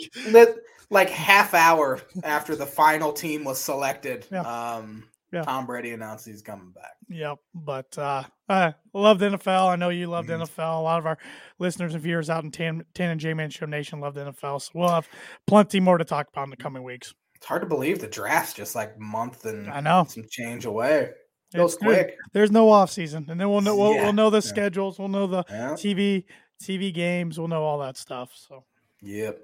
like 0.90 1.08
half 1.10 1.54
hour 1.54 2.00
after 2.24 2.56
the 2.56 2.66
final 2.66 3.12
team 3.12 3.44
was 3.44 3.60
selected, 3.60 4.26
Yeah. 4.32 4.40
um, 4.42 5.04
Yeah. 5.34 5.42
Tom 5.42 5.66
Brady 5.66 5.90
announced 5.92 6.26
he's 6.26 6.42
coming 6.42 6.70
back. 6.70 6.92
Yep. 7.08 7.38
But 7.54 7.96
uh 7.98 8.22
I 8.48 8.74
love 8.92 9.18
the 9.18 9.26
NFL. 9.30 9.68
I 9.68 9.76
know 9.76 9.88
you 9.88 10.06
love 10.06 10.26
the 10.26 10.34
Mhm. 10.34 10.42
NFL. 10.48 10.80
A 10.80 10.82
lot 10.82 10.98
of 10.98 11.06
our 11.06 11.18
listeners 11.58 11.94
and 11.94 12.02
viewers 12.02 12.28
out 12.30 12.44
in 12.44 12.50
Tan, 12.50 12.84
Tan 12.94 13.10
and 13.10 13.20
J 13.20 13.34
Man 13.34 13.50
Show 13.50 13.66
Nation 13.66 14.00
love 14.00 14.14
the 14.14 14.20
NFL. 14.26 14.60
So 14.60 14.70
we'll 14.74 14.88
have 14.90 15.08
plenty 15.46 15.80
more 15.80 15.98
to 15.98 16.04
talk 16.04 16.28
about 16.28 16.44
in 16.44 16.50
the 16.50 16.56
coming 16.56 16.82
weeks. 16.82 17.14
It's 17.36 17.46
hard 17.46 17.62
to 17.62 17.68
believe 17.68 17.98
the 18.00 18.06
draft's 18.06 18.54
just 18.54 18.74
like 18.74 18.98
month 18.98 19.44
and 19.44 19.68
I 19.70 19.80
know. 19.80 20.04
some 20.08 20.24
change 20.30 20.64
away. 20.66 21.10
Goes 21.54 21.74
It's 21.74 21.82
good. 21.82 21.86
quick. 22.06 22.16
There's 22.32 22.50
no 22.50 22.68
off 22.70 22.90
season, 22.90 23.26
and 23.28 23.38
then 23.40 23.48
we'll 23.50 23.60
know 23.60 23.76
we'll, 23.76 23.94
Yeah, 23.94 24.04
we'll 24.04 24.12
know 24.12 24.28
the 24.30 24.38
yeah. 24.38 24.40
schedules. 24.40 24.98
We'll 24.98 25.08
know 25.08 25.26
the. 25.26 25.44
TV 25.44 26.24
TV 26.62 26.92
games. 26.92 27.38
We'll 27.38 27.48
know 27.48 27.62
all 27.62 27.78
that 27.80 27.96
stuff. 27.96 28.32
So 28.34 28.64
Yep. 29.02 29.38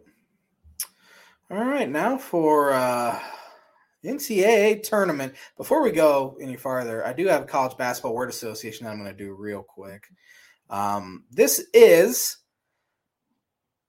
All 1.50 1.64
right, 1.64 1.88
now 1.88 2.16
for 2.16 2.72
uh 2.72 3.18
NCAA 4.04 4.82
tournament. 4.82 5.34
Before 5.56 5.82
we 5.82 5.92
go 5.92 6.36
any 6.40 6.56
farther, 6.56 7.06
I 7.06 7.12
do 7.12 7.26
have 7.26 7.42
a 7.42 7.46
college 7.46 7.76
basketball 7.76 8.14
word 8.14 8.30
association 8.30 8.84
that 8.84 8.92
I'm 8.92 8.98
going 9.02 9.10
to 9.10 9.16
do 9.16 9.34
real 9.34 9.62
quick. 9.62 10.06
Um, 10.70 11.24
this 11.30 11.66
is 11.74 12.38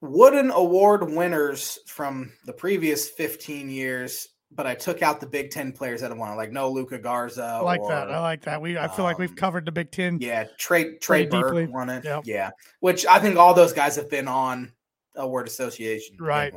Wooden 0.01 0.51
Award 0.51 1.09
winners 1.11 1.79
from 1.87 2.33
the 2.45 2.53
previous 2.53 3.07
15 3.09 3.69
years, 3.69 4.27
but 4.51 4.65
I 4.65 4.73
took 4.73 5.01
out 5.01 5.19
the 5.19 5.27
Big 5.27 5.51
Ten 5.51 5.71
players 5.71 6.01
that 6.01 6.15
won. 6.15 6.33
it, 6.33 6.35
Like 6.35 6.51
no 6.51 6.69
Luka 6.71 6.97
Garza. 6.97 7.43
I 7.43 7.59
like 7.59 7.81
that. 7.87 8.11
I 8.11 8.19
like 8.19 8.41
that. 8.41 8.61
We 8.61 8.77
I 8.77 8.87
feel 8.87 9.05
like 9.05 9.19
we've 9.19 9.29
um, 9.29 9.35
covered 9.35 9.65
the 9.65 9.71
Big 9.71 9.91
Ten. 9.91 10.17
yeah, 10.19 10.45
Trey 10.57 10.97
Trey 10.97 11.27
Burke 11.27 11.47
deeply. 11.55 11.67
won 11.67 11.89
it. 11.89 12.03
Yep. 12.03 12.23
Yeah, 12.25 12.49
which 12.79 13.05
I 13.05 13.19
think 13.19 13.37
all 13.37 13.53
those 13.53 13.73
guys 13.73 13.95
have 13.95 14.09
been 14.09 14.27
on 14.27 14.73
a 15.15 15.27
word 15.27 15.47
association. 15.47 16.17
Right. 16.19 16.53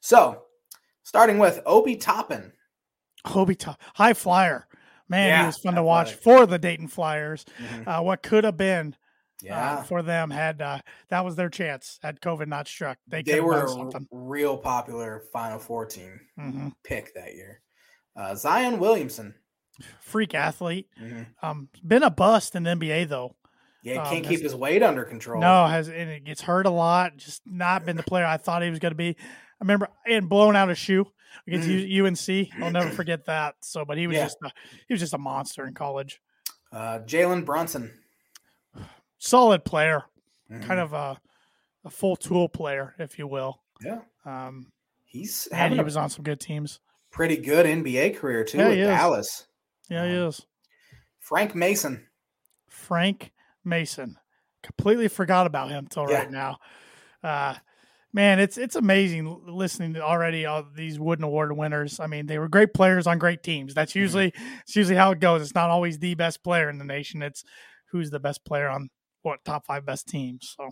So, 0.00 0.45
starting 1.06 1.38
with 1.38 1.60
Obi 1.64 1.94
Toppin. 1.96 2.52
Obi 3.34 3.54
Top, 3.54 3.80
high 3.94 4.12
flyer. 4.12 4.66
Man, 5.08 5.28
Yeah, 5.28 5.40
he 5.42 5.46
was 5.46 5.58
fun 5.58 5.74
to 5.74 5.82
watch 5.84 6.08
athletic. 6.12 6.22
for 6.24 6.46
the 6.46 6.58
Dayton 6.58 6.88
Flyers. 6.88 7.44
Mhm. 7.58 7.86
Uh, 7.86 8.02
what 8.02 8.22
could 8.24 8.42
have 8.42 8.56
been 8.56 8.94
uh, 8.94 8.96
Yeah, 9.40 9.82
for 9.84 10.02
them 10.02 10.30
had 10.30 10.60
uh, 10.60 10.80
that 11.10 11.24
was 11.24 11.36
their 11.36 11.48
chance 11.48 11.98
had 12.02 12.20
COVID 12.20 12.48
not 12.48 12.66
struck. 12.66 12.98
They, 13.06 13.22
they 13.22 13.40
were 13.40 13.66
a 13.66 14.00
real 14.10 14.56
popular 14.58 15.22
Final 15.32 15.58
Four 15.60 15.86
team 15.86 16.20
hmm 16.36 16.68
pick 16.82 17.14
that 17.14 17.34
year. 17.34 17.62
Uh, 18.16 18.34
Zion 18.34 18.78
Williamson. 18.80 19.34
Freak 20.00 20.34
athlete. 20.34 20.88
Mhm. 21.00 21.26
Um, 21.42 21.68
been 21.86 22.02
a 22.02 22.10
bust 22.10 22.56
in 22.56 22.64
the 22.64 22.70
NBA 22.70 23.04
though. 23.08 23.36
Yeah, 23.82 23.92
he 23.92 23.98
Um, 24.00 24.06
can't 24.06 24.24
has- 24.26 24.34
keep 24.36 24.42
his 24.42 24.54
weight 24.56 24.82
under 24.82 25.04
control. 25.04 25.40
No, 25.40 25.66
has 25.66 25.88
and 25.88 26.10
it 26.10 26.24
gets 26.24 26.40
hurt 26.42 26.66
a 26.66 26.70
lot. 26.70 27.16
Just 27.16 27.42
not 27.46 27.84
been 27.84 27.96
the 27.96 28.02
player 28.02 28.24
I 28.26 28.38
thought 28.38 28.62
he 28.62 28.70
was 28.70 28.80
going 28.80 28.90
to 28.92 28.96
be. 28.96 29.16
I 29.60 29.64
remember 29.64 29.88
and 30.06 30.28
blowing 30.28 30.56
out 30.56 30.70
a 30.70 30.74
shoe 30.74 31.06
against 31.46 31.68
Mhm. 31.68 31.88
UNC. 32.52 32.62
I'll 32.62 32.70
never 32.70 32.90
forget 32.90 33.24
that. 33.26 33.56
So, 33.60 33.84
but 33.84 33.96
he 33.98 34.06
was 34.06 34.16
Yeah. 34.16 34.24
just 34.24 34.36
a, 34.44 34.50
he 34.86 34.94
was 34.94 35.00
just 35.00 35.14
a 35.14 35.18
monster 35.18 35.66
in 35.66 35.74
college. 35.74 36.20
Uh, 36.72 36.98
Jalen 37.00 37.44
Brunson. 37.44 37.98
Solid 39.18 39.64
player, 39.64 40.04
Mhm. 40.50 40.62
kind 40.66 40.80
of 40.80 40.92
a, 40.92 41.20
a 41.84 41.90
full 41.90 42.16
tool 42.16 42.48
player, 42.48 42.94
if 42.98 43.18
you 43.18 43.26
will. 43.26 43.62
Yeah, 43.80 44.00
Um, 44.24 44.72
he's 45.04 45.46
and 45.48 45.72
he 45.74 45.80
was 45.80 45.96
on 45.96 46.10
some 46.10 46.22
good 46.24 46.40
teams. 46.40 46.80
pretty 47.10 47.36
good 47.38 47.64
NBA 47.64 48.10
career 48.10 48.44
too 48.44 48.58
Yeah, 48.58 48.68
with. 48.68 48.78
Dallas. 48.78 49.46
Yeah, 49.88 50.04
he 50.06 50.16
Um, 50.18 50.28
is. 50.28 50.46
Frank 51.18 51.54
Mason. 51.54 52.06
Frank 52.68 53.32
Mason. 53.64 54.18
Completely 54.62 55.08
forgot 55.08 55.46
about 55.46 55.70
him 55.70 55.86
till 55.86 56.10
Yeah. 56.10 56.18
right 56.18 56.30
now. 56.30 56.58
Uh, 57.22 57.54
man, 58.16 58.40
it's 58.40 58.56
it's 58.56 58.74
amazing 58.74 59.42
listening 59.46 59.92
to 59.94 60.00
already 60.02 60.46
all 60.46 60.64
these 60.74 60.98
Wooden 60.98 61.24
Award 61.24 61.54
winners. 61.56 62.00
I 62.00 62.06
mean, 62.06 62.26
they 62.26 62.38
were 62.38 62.48
great 62.48 62.72
players 62.74 63.06
on 63.06 63.18
great 63.18 63.42
teams. 63.42 63.74
That's 63.74 63.92
Mm-hmm. 63.92 64.00
usually 64.00 64.32
it's 64.62 64.74
usually 64.74 64.96
how 64.96 65.12
it 65.12 65.20
goes. 65.20 65.42
It's 65.42 65.54
not 65.54 65.70
always 65.70 65.98
the 65.98 66.14
best 66.14 66.42
player 66.42 66.68
in 66.70 66.78
the 66.78 66.84
nation. 66.84 67.22
It's 67.22 67.44
who's 67.92 68.10
the 68.10 68.18
best 68.18 68.44
player 68.44 68.68
on 68.68 68.88
what 69.22 69.44
top 69.44 69.66
five 69.66 69.84
best 69.86 70.08
teams. 70.08 70.54
So 70.56 70.70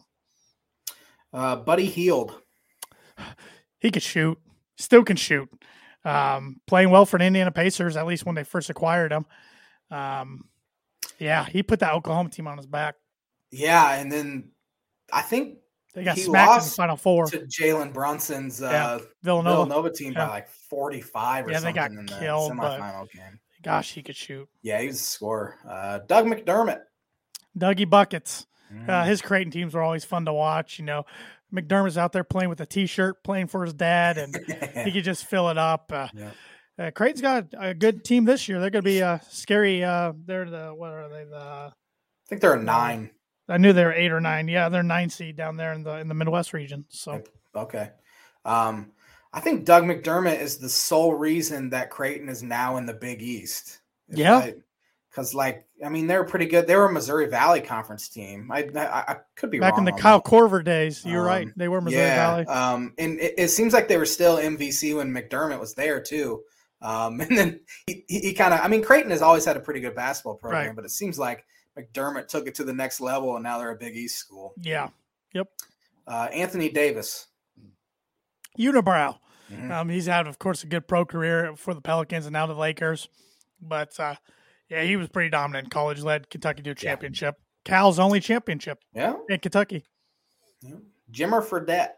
Uh, 1.32 1.56
Buddy 1.56 1.86
Hield. 1.86 2.40
he 3.78 3.90
could 3.90 4.02
shoot, 4.02 4.38
still 4.78 5.04
can 5.04 5.16
shoot. 5.16 5.48
Um, 6.04 6.60
playing 6.66 6.90
well 6.90 7.06
for 7.06 7.18
the 7.18 7.24
Indiana 7.24 7.50
Pacers, 7.52 7.96
at 7.96 8.06
least 8.06 8.26
when 8.26 8.34
they 8.34 8.44
first 8.44 8.68
acquired 8.70 9.12
him. 9.12 9.26
Um, 9.90 10.44
yeah, 11.18 11.44
he 11.46 11.62
put 11.62 11.80
that 11.80 11.94
Oklahoma 11.94 12.30
team 12.30 12.46
on 12.46 12.56
his 12.58 12.66
back. 12.66 12.96
Yeah, 13.50 13.94
and 13.94 14.10
then 14.12 14.50
I 15.12 15.22
think 15.22 15.58
They 15.94 16.04
got 16.04 16.16
He 16.16 16.22
smacked 16.22 16.62
in 16.64 16.68
the 16.68 16.74
Final 16.74 16.96
Four. 16.96 17.26
to 17.26 17.38
Jalen 17.40 17.92
Brunson's 17.92 18.60
uh, 18.62 18.68
Yeah, 18.70 18.98
Villanova. 19.22 19.64
Villanova 19.64 19.90
team 19.92 20.12
Yeah. 20.12 20.26
by 20.26 20.30
like 20.30 20.48
45 20.48 21.46
or 21.46 21.50
Yeah, 21.50 21.58
they 21.60 21.64
something 21.66 21.74
got 21.74 21.90
in 21.92 22.06
the 22.06 22.12
killed, 22.18 22.52
semifinal 22.52 23.10
game. 23.12 23.40
Gosh, 23.62 23.92
he 23.92 24.02
could 24.02 24.16
shoot. 24.16 24.48
Yeah, 24.62 24.80
he's 24.82 25.00
a 25.00 25.04
scorer. 25.04 25.56
Uh, 25.66 25.98
Doug 26.06 26.26
McDermott. 26.26 26.80
Dougie 27.58 27.88
buckets. 27.88 28.46
Mm. 28.72 28.88
Uh, 28.88 29.04
his 29.04 29.22
Creighton 29.22 29.52
teams 29.52 29.72
were 29.74 29.82
always 29.82 30.04
fun 30.04 30.24
to 30.26 30.32
watch. 30.32 30.78
You 30.78 30.84
know, 30.84 31.04
McDermott's 31.54 31.96
out 31.96 32.12
there 32.12 32.24
playing 32.24 32.50
with 32.50 32.60
a 32.60 32.66
T-shirt, 32.66 33.22
playing 33.22 33.46
for 33.46 33.64
his 33.64 33.72
dad, 33.72 34.18
and 34.18 34.36
he 34.84 34.90
could 34.92 35.04
just 35.04 35.24
fill 35.26 35.48
it 35.48 35.56
up. 35.58 35.90
Uh, 35.94 36.08
Yeah. 36.12 36.30
uh, 36.78 36.90
Creighton's 36.90 37.20
got 37.22 37.46
a 37.56 37.72
good 37.72 38.04
team 38.04 38.24
this 38.24 38.48
year. 38.48 38.58
They're 38.60 38.70
going 38.70 38.82
to 38.82 38.90
be 38.90 39.00
uh, 39.02 39.18
scary. 39.30 39.84
Uh, 39.84 40.12
they're 40.26 40.50
the 40.50 40.74
what 40.74 40.90
are 40.90 41.08
they? 41.08 41.24
The 41.24 41.36
I 41.36 41.70
think 42.28 42.40
they're 42.40 42.54
a 42.54 42.62
nine. 42.62 43.10
I 43.48 43.58
knew 43.58 43.72
they 43.72 43.84
were 43.84 43.92
eight 43.92 44.12
or 44.12 44.20
nine. 44.20 44.48
Yeah, 44.48 44.68
they're 44.68 44.82
nine 44.82 45.10
seed 45.10 45.36
down 45.36 45.56
there 45.56 45.72
in 45.72 45.82
the 45.82 45.98
in 45.98 46.08
the 46.08 46.14
Midwest 46.14 46.52
region. 46.52 46.84
So 46.88 47.22
Okay. 47.54 47.90
Um, 48.44 48.90
I 49.32 49.40
think 49.40 49.64
Doug 49.64 49.84
McDermott 49.84 50.40
is 50.40 50.58
the 50.58 50.68
sole 50.68 51.14
reason 51.14 51.70
that 51.70 51.90
Creighton 51.90 52.28
is 52.28 52.42
now 52.42 52.76
in 52.76 52.86
the 52.86 52.94
Big 52.94 53.22
East. 53.22 53.80
Yeah. 54.08 54.50
Because, 55.10 55.34
like, 55.34 55.64
I 55.84 55.88
mean, 55.88 56.06
they're 56.08 56.24
pretty 56.24 56.46
good. 56.46 56.66
They 56.66 56.74
were 56.74 56.86
a 56.86 56.92
Missouri 56.92 57.26
Valley 57.26 57.60
Conference 57.60 58.08
team. 58.08 58.50
I 58.52 58.68
I, 58.74 59.04
I 59.12 59.16
could 59.36 59.50
be 59.50 59.60
wrong. 59.60 59.70
back 59.70 59.78
in 59.78 59.84
the 59.84 59.92
Kyle 59.92 60.18
that. 60.20 60.28
Korver 60.28 60.64
days, 60.64 61.04
you're 61.04 61.22
right. 61.22 61.46
Um, 61.46 61.52
They 61.56 61.68
were 61.68 61.80
Missouri 61.80 62.02
yeah, 62.02 62.16
Valley. 62.16 62.46
Um, 62.46 62.94
and 62.98 63.20
it, 63.20 63.34
it 63.38 63.48
seems 63.48 63.72
like 63.72 63.86
they 63.86 63.96
were 63.96 64.06
still 64.06 64.38
MVC 64.38 64.96
when 64.96 65.12
McDermott 65.14 65.60
was 65.60 65.74
there 65.74 66.00
too. 66.00 66.42
Um, 66.82 67.20
and 67.20 67.38
then 67.38 67.60
he, 67.86 68.04
he, 68.08 68.18
he 68.20 68.32
kind 68.34 68.52
of, 68.54 68.60
I 68.60 68.68
mean, 68.68 68.82
Creighton 68.82 69.10
has 69.12 69.22
always 69.22 69.44
had 69.44 69.56
a 69.56 69.60
pretty 69.60 69.80
good 69.80 69.94
basketball 69.94 70.34
program, 70.34 70.66
Right. 70.66 70.76
but 70.76 70.84
it 70.84 70.90
seems 70.90 71.16
like 71.18 71.44
McDermott 71.78 72.28
took 72.28 72.46
it 72.46 72.54
to 72.56 72.64
the 72.64 72.72
next 72.72 73.00
level, 73.00 73.34
and 73.36 73.42
now 73.42 73.58
they're 73.58 73.70
a 73.70 73.76
Big 73.76 73.96
East 73.96 74.16
school. 74.18 74.54
Yeah, 74.56 74.88
Yep. 75.32 75.48
Uh, 76.06 76.28
Anthony 76.32 76.68
Davis. 76.68 77.26
Unibrow. 78.58 79.18
Mhm. 79.50 79.70
Um, 79.70 79.88
he's 79.88 80.06
had, 80.06 80.26
of 80.26 80.38
course, 80.38 80.62
a 80.62 80.66
good 80.66 80.86
pro 80.86 81.04
career 81.04 81.54
for 81.56 81.74
the 81.74 81.80
Pelicans 81.80 82.26
and 82.26 82.32
now 82.32 82.46
the 82.46 82.54
Lakers. 82.54 83.08
But 83.60 83.98
uh, 83.98 84.14
yeah, 84.68 84.82
he 84.82 84.96
was 84.96 85.08
pretty 85.08 85.30
dominant 85.30 85.70
college. 85.70 86.00
Led 86.02 86.30
Kentucky 86.30 86.62
to 86.62 86.70
a 86.70 86.74
championship. 86.74 87.34
Cal's 87.64 87.98
only 87.98 88.20
championship 88.20 88.78
Yeah. 88.94 89.14
in 89.28 89.38
Kentucky. 89.40 89.84
yeah. 90.60 90.76
Jimmer 91.10 91.42
Fredette. 91.44 91.92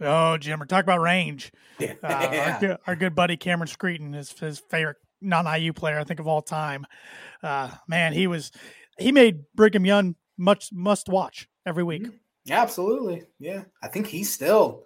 Oh, 0.00 0.36
Jimmer, 0.38 0.66
talk 0.68 0.84
about 0.84 1.00
range. 1.00 1.52
Yeah. 1.78 1.94
Uh, 2.02 2.06
our, 2.52 2.56
good, 2.60 2.78
our 2.86 2.96
good 2.96 3.14
buddy 3.14 3.36
Cameron 3.36 3.68
Screeton 3.68 4.14
is 4.14 4.30
his 4.38 4.58
favorite 4.70 4.96
non-IU 5.22 5.72
player, 5.72 5.98
I 5.98 6.04
think, 6.04 6.20
of 6.20 6.26
all 6.26 6.42
time. 6.42 6.86
Uh, 7.42 7.70
man, 7.88 8.12
he 8.12 8.26
was 8.26 8.52
he 8.98 9.12
made 9.12 9.44
Brigham 9.54 9.84
Young 9.86 10.16
much 10.38 10.70
must 10.72 11.08
watch 11.08 11.48
every 11.64 11.82
week. 11.84 12.06
Yeah, 12.44 12.62
absolutely. 12.62 13.24
Yeah. 13.38 13.64
I 13.82 13.88
think 13.88 14.06
he's 14.06 14.32
still 14.32 14.84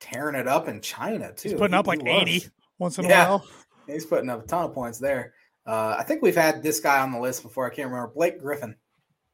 tearing 0.00 0.34
it 0.34 0.48
up 0.48 0.68
in 0.68 0.80
China 0.80 1.32
too. 1.32 1.50
He's 1.50 1.58
putting 1.58 1.74
He- 1.74 1.78
up 1.78 1.86
like 1.86 2.02
he 2.02 2.08
eighty 2.08 2.42
once 2.78 2.98
in 2.98 3.04
a 3.04 3.08
while. 3.08 3.46
He's 3.86 4.04
putting 4.06 4.28
up 4.30 4.44
a 4.44 4.46
ton 4.46 4.64
of 4.64 4.74
points 4.74 4.98
there. 4.98 5.34
Uh, 5.66 5.96
I 5.98 6.02
think 6.02 6.22
we've 6.22 6.36
had 6.36 6.62
this 6.62 6.80
guy 6.80 7.00
on 7.00 7.12
the 7.12 7.20
list 7.20 7.42
before. 7.42 7.66
I 7.70 7.74
can't 7.74 7.90
remember. 7.90 8.12
Blake 8.14 8.40
Griffin. 8.40 8.76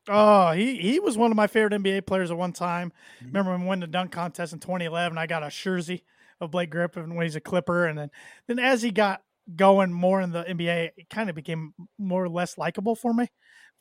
Oh, 0.08 0.52
he 0.52 0.76
he 0.76 1.00
was 1.00 1.16
one 1.16 1.30
of 1.30 1.36
my 1.36 1.46
favorite 1.46 1.72
NBA 1.80 2.06
players 2.06 2.30
at 2.30 2.36
one 2.36 2.52
time. 2.52 2.92
Mhm. 3.22 3.26
Remember 3.28 3.50
when 3.52 3.62
we 3.62 3.66
won 3.66 3.80
the 3.80 3.86
dunk 3.86 4.12
contest 4.12 4.52
in 4.52 4.58
2011? 4.60 5.16
I 5.16 5.26
got 5.26 5.42
a 5.42 5.50
jersey 5.50 6.04
of 6.40 6.50
Blake 6.50 6.70
Griffin 6.70 7.14
when 7.14 7.24
he's 7.24 7.36
a 7.36 7.40
Clipper, 7.40 7.86
and 7.86 7.98
then 7.98 8.10
then 8.46 8.58
as 8.58 8.82
he 8.82 8.90
got 8.90 9.22
going 9.56 9.92
more 9.92 10.20
in 10.20 10.30
the 10.32 10.42
NBA, 10.44 10.90
it 10.96 11.08
kind 11.08 11.30
of 11.30 11.36
became 11.36 11.72
more 11.98 12.24
or 12.24 12.28
less 12.28 12.58
likable 12.58 12.94
for 12.94 13.12
me. 13.14 13.28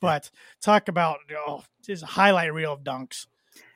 But 0.02 0.30
talk 0.62 0.88
about 0.90 1.20
oh, 1.48 1.64
just 1.86 2.04
highlight 2.04 2.54
reel 2.54 2.74
of 2.74 2.84
dunks. 2.84 3.28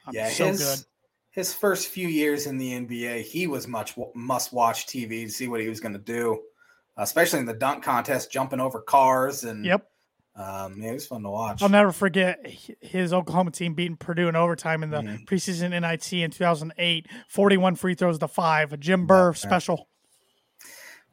Um, 0.05 0.13
yeah, 0.13 0.29
so 0.29 0.47
his 0.47 0.59
good. 0.59 0.85
his 1.31 1.53
first 1.53 1.87
few 1.89 2.07
years 2.07 2.47
in 2.47 2.57
the 2.57 2.71
NBA, 2.73 3.21
he 3.23 3.47
was 3.47 3.67
much 3.67 3.95
must 4.15 4.53
watch 4.53 4.87
TV 4.87 5.25
to 5.25 5.29
see 5.29 5.47
what 5.47 5.61
he 5.61 5.69
was 5.69 5.79
going 5.79 5.93
to 5.93 5.99
do, 5.99 6.41
especially 6.97 7.39
in 7.39 7.45
the 7.45 7.53
dunk 7.53 7.83
contest, 7.83 8.31
jumping 8.31 8.59
over 8.59 8.81
cars 8.81 9.43
and 9.43 9.65
Yep, 9.65 9.89
um, 10.35 10.81
yeah, 10.81 10.89
it 10.91 10.93
was 10.93 11.07
fun 11.07 11.23
to 11.23 11.29
watch. 11.29 11.61
I'll 11.61 11.69
never 11.69 11.91
forget 11.91 12.45
his 12.81 13.13
Oklahoma 13.13 13.51
team 13.51 13.73
beating 13.73 13.97
Purdue 13.97 14.27
in 14.27 14.35
overtime 14.35 14.83
in 14.83 14.89
the 14.91 15.01
Mhm. 15.01 15.25
preseason 15.25 15.71
NIT 15.73 16.23
in 16.23 16.31
2008. 16.31 17.07
41 17.27 17.75
free 17.75 17.95
throws 17.95 18.19
to 18.19 18.27
five. 18.27 18.71
A 18.73 18.77
Jim 18.77 19.05
Burr 19.05 19.29
Yeah. 19.29 19.33
special. 19.33 19.87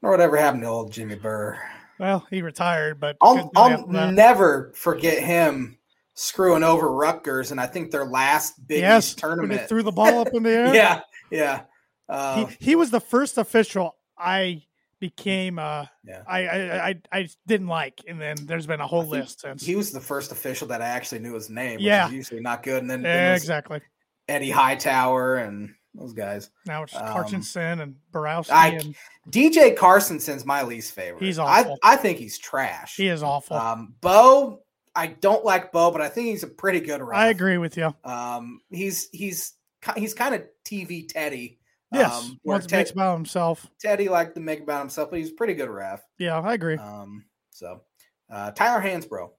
or 0.02 0.10
whatever 0.10 0.36
happened 0.36 0.62
to 0.62 0.68
old 0.68 0.92
Jimmy 0.92 1.14
Burr. 1.14 1.58
Well, 1.98 2.26
he 2.30 2.42
retired, 2.42 2.98
but 3.00 3.16
I'll, 3.20 3.50
I'll 3.56 3.86
never 3.86 4.72
forget 4.74 5.22
him 5.22 5.78
screwing 6.14 6.62
over 6.62 6.90
Rutgers, 6.92 7.50
and 7.50 7.60
I 7.60 7.66
think 7.66 7.90
their 7.90 8.04
last 8.04 8.66
Big 8.66 8.80
yes, 8.80 9.08
East 9.12 9.22
when 9.22 9.30
they 9.30 9.36
tournament. 9.36 9.68
threw 9.68 9.82
the 9.82 9.92
ball 9.92 10.20
up 10.20 10.28
in 10.32 10.42
the 10.42 10.50
air. 10.52 10.74
yeah, 10.74 11.00
yeah. 11.30 11.62
Uh, 12.08 12.46
he, 12.46 12.56
he 12.60 12.74
was 12.76 12.90
the 12.90 13.00
first 13.00 13.38
official 13.38 13.96
I 14.18 14.62
became. 15.00 15.58
Uh, 15.58 15.86
Yeah. 16.04 16.22
I, 16.26 16.46
I 16.46 16.88
I 16.88 16.94
I 17.12 17.28
didn't 17.46 17.68
like, 17.68 18.00
and 18.08 18.20
then 18.20 18.36
there's 18.44 18.66
been 18.66 18.80
a 18.80 18.86
whole 18.86 19.06
list 19.06 19.40
since. 19.40 19.64
he 19.64 19.74
was 19.76 19.90
the 19.90 20.00
first 20.00 20.32
official 20.32 20.68
that 20.68 20.82
I 20.82 20.86
actually 20.86 21.20
knew 21.20 21.34
his 21.34 21.48
name, 21.50 21.76
which 21.76 21.84
Yeah. 21.84 22.06
is 22.08 22.12
usually 22.12 22.40
not 22.40 22.62
good. 22.62 22.82
And 22.82 22.90
then, 22.90 23.02
Yeah, 23.02 23.34
exactly. 23.34 23.80
Eddie 24.28 24.50
Hightower 24.50 25.36
and 25.36 25.74
those 25.94 26.12
guys. 26.12 26.50
Now 26.66 26.82
it's 26.82 26.94
Um, 26.94 27.02
Carchinson 27.02 27.80
and 27.80 27.94
Boroski. 28.12 28.50
I- 28.50 28.68
and 28.70 28.94
DJ 29.30 29.74
Carstensen's 29.76 30.44
my 30.44 30.62
least 30.62 30.92
favorite. 30.92 31.22
He's 31.22 31.38
I, 31.38 31.60
awful. 31.62 31.78
I 31.82 31.96
think 31.96 32.18
he's 32.18 32.38
trash. 32.38 32.96
he 32.96 33.08
is 33.08 33.22
awful. 33.22 33.56
Um, 33.56 33.94
Bo, 34.00 34.60
I 34.96 35.08
don't 35.08 35.44
like 35.44 35.72
Bo, 35.72 35.90
but 35.90 36.00
I 36.00 36.08
think 36.08 36.26
he's 36.28 36.42
a 36.42 36.48
pretty 36.48 36.80
good 36.80 37.00
ref. 37.00 37.16
I 37.18 37.28
agree 37.28 37.58
with 37.58 37.76
you. 37.76 37.94
Um, 38.04 38.60
he's 38.70 39.08
he's 39.12 39.54
he's 39.96 40.14
kind 40.14 40.34
of 40.34 40.42
TV 40.64 41.08
Teddy. 41.08 41.58
Yes, 41.92 42.12
Um, 42.12 42.40
where 42.42 42.56
once 42.56 42.70
makes 42.72 42.90
Ted, 42.90 42.96
about 42.96 43.14
himself. 43.16 43.66
Teddy 43.78 44.08
liked 44.08 44.34
to 44.34 44.40
make 44.40 44.60
about 44.60 44.80
himself, 44.80 45.10
but 45.10 45.20
he's 45.20 45.30
a 45.30 45.34
pretty 45.34 45.54
good 45.54 45.68
ref. 45.70 46.02
Yeah, 46.18 46.40
I 46.40 46.54
agree. 46.54 46.76
Um, 46.76 47.24
so 47.50 47.82
uh, 48.30 48.50
Tyler 48.50 48.82
Hansbrough. 48.82 49.30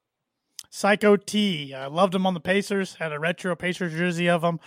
Psycho 0.69 1.15
T. 1.17 1.73
I 1.73 1.87
loved 1.87 2.13
him 2.15 2.25
on 2.25 2.33
the 2.33 2.39
Pacers. 2.39 2.95
Had 2.95 3.11
a 3.13 3.19
retro 3.19 3.55
Pacers 3.55 3.93
jersey 3.93 4.29
of 4.29 4.43
him. 4.43 4.59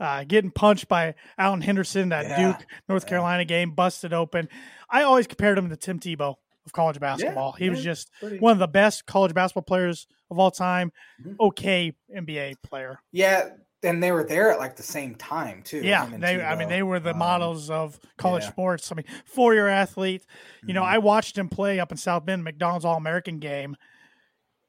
Uh, 0.00 0.24
getting 0.24 0.50
punched 0.50 0.88
by 0.88 1.14
Allen 1.38 1.60
Henderson 1.60 2.08
that 2.10 2.24
Yeah, 2.26 2.52
Duke 2.52 2.66
North 2.88 3.04
yeah. 3.04 3.08
Carolina 3.10 3.44
game, 3.44 3.70
busted 3.72 4.12
open. 4.12 4.48
I 4.90 5.02
always 5.02 5.26
compared 5.26 5.56
him 5.58 5.68
to 5.70 5.76
Tim 5.76 5.98
Tebow 6.00 6.34
of 6.66 6.72
college 6.72 6.98
basketball. 6.98 7.52
he 7.52 7.70
was 7.70 7.82
just 7.82 8.10
Pretty- 8.20 8.38
one 8.38 8.52
of 8.52 8.58
the 8.58 8.66
best 8.68 9.06
college 9.06 9.34
basketball 9.34 9.62
players 9.62 10.06
of 10.30 10.38
all 10.38 10.50
time. 10.50 10.92
Mhm. 11.22 11.36
Okay, 11.38 11.92
NBA 12.14 12.54
player. 12.62 12.98
Yeah, 13.12 13.50
and 13.82 14.02
they 14.02 14.10
were 14.12 14.24
there 14.24 14.50
at 14.50 14.58
like 14.58 14.76
the 14.76 14.82
same 14.82 15.14
time 15.14 15.62
too. 15.62 15.80
Yeah, 15.82 16.06
they. 16.06 16.42
I 16.42 16.56
mean, 16.56 16.68
they 16.70 16.82
were 16.82 16.98
the 16.98 17.10
Um, 17.10 17.18
models 17.18 17.68
of 17.70 18.00
college 18.16 18.42
yeah. 18.44 18.50
sports. 18.50 18.90
I 18.90 18.94
mean, 18.94 19.04
four-year 19.26 19.68
athlete. 19.68 20.24
You 20.66 20.72
know, 20.74 20.82
mhm. 20.82 20.86
I 20.88 20.98
watched 20.98 21.36
him 21.38 21.48
play 21.50 21.78
up 21.78 21.92
in 21.92 21.98
South 21.98 22.24
Bend, 22.24 22.42
McDonald's 22.42 22.84
All 22.86 22.96
American 22.96 23.38
game, 23.40 23.76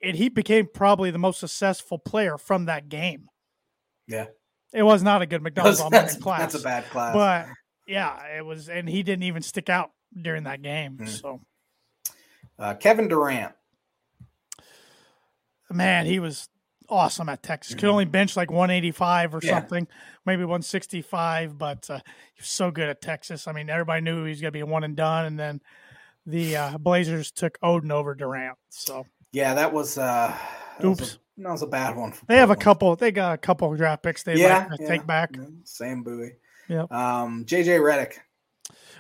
and 0.03 0.17
he 0.17 0.27
became 0.29 0.67
probably 0.67 1.11
the 1.11 1.17
most 1.17 1.39
successful 1.39 1.97
player 1.97 2.37
from 2.37 2.65
that 2.65 2.89
game. 2.89 3.29
Yeah. 4.07 4.25
It 4.75 4.83
was 4.83 5.01
not 5.03 5.21
a 5.21 5.25
good 5.25 5.41
McDonald's 5.41 5.79
All 5.79 5.89
that's, 5.91 6.15
American 6.15 6.21
class, 6.23 6.39
that's 6.39 6.55
a 6.55 6.63
bad 6.63 6.89
class. 6.89 7.13
but 7.13 7.47
yeah, 7.87 8.37
it 8.37 8.45
was, 8.45 8.67
and 8.69 8.87
he 8.89 9.03
didn't 9.03 9.23
even 9.23 9.41
stick 9.41 9.69
out 9.69 9.91
during 10.19 10.43
that 10.43 10.61
game. 10.61 10.97
Mm. 11.01 11.07
So, 11.07 11.41
uh, 12.59 12.73
Kevin 12.75 13.07
Durant. 13.07 13.53
man, 15.71 16.05
he 16.05 16.19
was 16.19 16.49
awesome 16.89 17.29
at 17.29 17.41
Texas. 17.43 17.75
Could 17.75 17.89
only 17.89 18.05
bench 18.05 18.35
like 18.37 18.51
185 18.51 19.35
or 19.35 19.39
Mm-hmm. 19.39 19.47
Yeah. 19.47 19.59
something, 19.59 19.87
maybe 20.25 20.43
165, 20.43 21.57
but 21.57 21.89
uh, 21.89 21.99
he 22.33 22.41
was 22.41 22.49
so 22.49 22.71
good 22.71 22.89
at 22.89 23.01
Texas. 23.01 23.47
I 23.47 23.51
mean, 23.51 23.69
everybody 23.69 24.01
knew 24.01 24.23
he 24.23 24.29
was 24.29 24.41
going 24.41 24.49
to 24.49 24.55
be 24.57 24.59
a 24.61 24.65
one 24.65 24.83
and 24.83 24.95
done, 24.95 25.25
and 25.25 25.39
then 25.39 25.61
the 26.25 26.57
uh, 26.57 26.77
Blazers 26.77 27.31
took 27.31 27.59
Oden 27.61 27.91
over 27.91 28.15
Durant. 28.15 28.57
So 28.69 29.05
Yeah, 29.31 29.53
that 29.55 29.73
was. 29.73 29.97
Uh, 29.97 30.35
that 30.79 30.87
was 30.87 30.99
Oops. 31.01 31.17
That 31.37 31.51
was 31.51 31.61
a 31.61 31.67
bad 31.67 31.95
one. 31.97 32.13
They 32.27 32.37
have 32.37 32.49
a 32.49 32.55
couple. 32.55 32.95
They 32.95 33.11
got 33.11 33.33
a 33.33 33.37
couple 33.37 33.71
of 33.71 33.77
draft 33.77 34.03
picks 34.03 34.23
they 34.23 34.35
Yeah, 34.37 34.67
yeah, 34.79 34.87
take 34.87 35.05
back. 35.05 35.31
yeah, 35.35 35.45
Sam 35.65 36.01
Bowie. 36.03 36.33
Yeah. 36.69 36.83
Um, 36.89 37.45
JJ 37.45 37.79
Redick. 37.79 38.13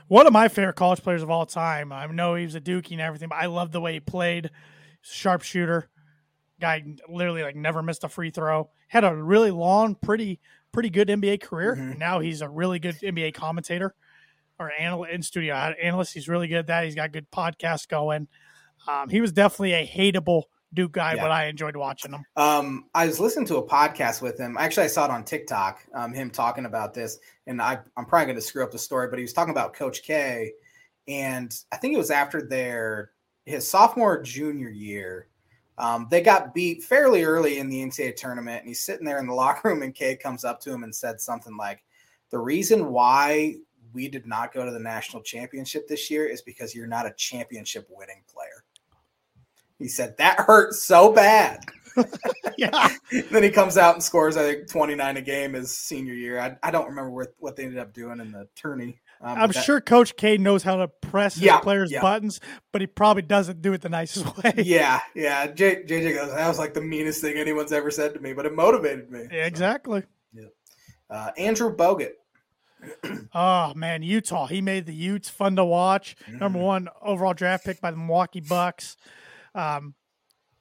One 0.07 0.27
of 0.27 0.33
my 0.33 0.49
favorite 0.49 0.75
college 0.75 1.01
players 1.01 1.23
of 1.23 1.29
all 1.31 1.45
time. 1.45 1.91
I 1.91 2.05
know 2.07 2.35
he 2.35 2.45
was 2.45 2.55
a 2.55 2.61
Dookie 2.61 2.91
and 2.91 3.01
everything, 3.01 3.29
but 3.29 3.37
I 3.37 3.45
love 3.47 3.71
the 3.71 3.81
way 3.81 3.93
he 3.93 3.99
played. 3.99 4.51
Sharpshooter, 5.01 5.89
guy 6.59 6.83
literally 7.07 7.41
like 7.43 7.55
never 7.55 7.81
missed 7.81 8.03
a 8.03 8.09
free 8.09 8.29
throw. 8.31 8.69
Had 8.87 9.03
a 9.03 9.15
really 9.15 9.51
long, 9.51 9.95
pretty, 9.95 10.39
pretty 10.71 10.89
good 10.89 11.07
NBA 11.09 11.41
career. 11.41 11.75
Mhm. 11.75 11.97
Now 11.97 12.19
he's 12.19 12.41
a 12.41 12.49
really 12.49 12.79
good 12.79 12.95
NBA 13.01 13.33
commentator 13.33 13.95
or 14.59 14.71
analyst 14.77 15.13
in 15.13 15.21
studio 15.23 15.55
analyst. 15.55 16.13
He's 16.13 16.27
really 16.29 16.47
good 16.47 16.57
at 16.59 16.67
that. 16.67 16.85
He's 16.85 16.95
got 16.95 17.11
good 17.11 17.29
podcasts 17.31 17.87
going. 17.87 18.27
Um, 18.87 19.09
he 19.09 19.21
was 19.21 19.31
definitely 19.31 19.73
a 19.73 19.87
hateable 19.87 20.43
Duke 20.73 20.91
guy, 20.93 21.13
Yeah. 21.13 21.21
but 21.21 21.31
I 21.31 21.45
enjoyed 21.45 21.75
watching 21.75 22.11
him. 22.11 22.25
Um, 22.35 22.85
I 22.93 23.05
was 23.05 23.19
listening 23.19 23.45
to 23.47 23.57
a 23.57 23.63
podcast 23.67 24.21
with 24.21 24.37
him. 24.37 24.57
Actually, 24.57 24.85
I 24.85 24.87
saw 24.87 25.05
it 25.05 25.11
on 25.11 25.23
TikTok. 25.23 25.85
Um, 25.93 26.13
him 26.13 26.29
talking 26.29 26.65
about 26.65 26.93
this, 26.93 27.19
and 27.47 27.61
I, 27.61 27.79
I'm 27.95 28.05
probably 28.05 28.25
going 28.25 28.35
to 28.35 28.41
screw 28.41 28.63
up 28.63 28.71
the 28.71 28.79
story, 28.79 29.07
but 29.07 29.17
he 29.19 29.23
was 29.23 29.31
talking 29.33 29.51
about 29.51 29.73
Coach 29.73 30.03
K, 30.03 30.51
and 31.07 31.57
I 31.71 31.77
think 31.77 31.93
it 31.93 31.97
was 31.97 32.11
after 32.11 32.41
their 32.41 33.11
his 33.45 33.67
sophomore 33.67 34.21
junior 34.21 34.69
year. 34.69 35.27
Um, 35.77 36.07
they 36.09 36.21
got 36.21 36.53
beat 36.53 36.83
fairly 36.83 37.23
early 37.23 37.59
in 37.59 37.69
the 37.69 37.81
NCAA 37.81 38.15
tournament, 38.15 38.59
and 38.61 38.67
he's 38.67 38.83
sitting 38.83 39.05
there 39.05 39.19
in 39.19 39.27
the 39.27 39.33
locker 39.35 39.69
room, 39.69 39.81
and 39.81 39.95
K 39.95 40.15
comes 40.17 40.43
up 40.43 40.59
to 40.61 40.73
him 40.73 40.83
and 40.83 40.93
said 40.93 41.21
something 41.21 41.55
like, 41.55 41.83
"The 42.31 42.39
reason 42.39 42.91
why 42.91 43.55
we 43.93 44.09
did 44.09 44.25
not 44.25 44.53
go 44.53 44.65
to 44.65 44.71
the 44.71 44.79
national 44.79 45.23
championship 45.23 45.87
this 45.87 46.11
year 46.11 46.25
is 46.25 46.41
because 46.41 46.75
you're 46.75 46.85
not 46.87 47.05
a 47.05 47.13
championship 47.13 47.87
winning 47.89 48.23
player." 48.27 48.64
He 49.79 49.87
said 49.87 50.17
that 50.17 50.39
hurt 50.39 50.73
so 50.73 51.11
bad. 51.11 51.59
yeah, 52.57 52.89
then 53.31 53.43
he 53.43 53.49
comes 53.49 53.77
out 53.77 53.93
and 53.95 54.03
scores, 54.03 54.35
I 54.35 54.43
think, 54.43 54.69
29 54.69 55.17
a 55.17 55.21
game 55.21 55.53
his 55.53 55.75
senior 55.75 56.13
year. 56.13 56.39
I, 56.39 56.57
I 56.61 56.71
don't 56.71 56.87
remember 56.89 57.09
what, 57.11 57.29
what 57.39 57.55
they 57.55 57.63
ended 57.63 57.79
up 57.79 57.93
doing 57.93 58.19
in 58.19 58.31
the 58.31 58.47
tourney. 58.55 58.99
Um, 59.21 59.37
I'm 59.37 59.51
that- 59.51 59.63
sure 59.63 59.79
Coach 59.79 60.17
K 60.17 60.37
knows 60.37 60.61
how 60.61 60.75
to 60.75 60.89
press 60.89 61.35
his 61.35 61.49
players' 61.61 61.91
yeah. 61.91 62.01
buttons, 62.01 62.41
but 62.73 62.81
he 62.81 62.87
probably 62.87 63.21
doesn't 63.21 63.61
do 63.61 63.71
it 63.71 63.81
the 63.81 63.87
nicest 63.89 64.25
way. 64.43 64.53
Yeah, 64.57 64.99
yeah. 65.15 65.47
J, 65.47 65.83
JJ 65.83 66.15
goes, 66.15 66.33
that 66.33 66.47
was 66.49 66.59
like 66.59 66.73
the 66.73 66.81
meanest 66.81 67.21
thing 67.21 67.37
anyone's 67.37 67.71
ever 67.71 67.89
said 67.91 68.13
to 68.13 68.19
me, 68.19 68.33
but 68.33 68.45
it 68.45 68.53
motivated 68.53 69.09
me. 69.09 69.27
Yeah, 69.31 69.45
exactly. 69.45 70.03
Uh, 71.09 71.31
Andrew 71.37 71.73
Bogut. 71.75 72.11
Oh 73.33 73.73
man, 73.75 74.01
Utah. 74.03 74.47
He 74.47 74.61
made 74.61 74.85
the 74.85 74.93
Utes 74.93 75.27
fun 75.29 75.55
to 75.57 75.65
watch. 75.65 76.15
Number 76.27 76.59
Mhm. 76.59 76.63
one 76.63 76.89
overall 77.01 77.33
draft 77.33 77.65
pick 77.65 77.81
by 77.81 77.91
the 77.91 77.97
Milwaukee 77.97 78.41
Bucks. 78.41 78.95
Um, 79.55 79.95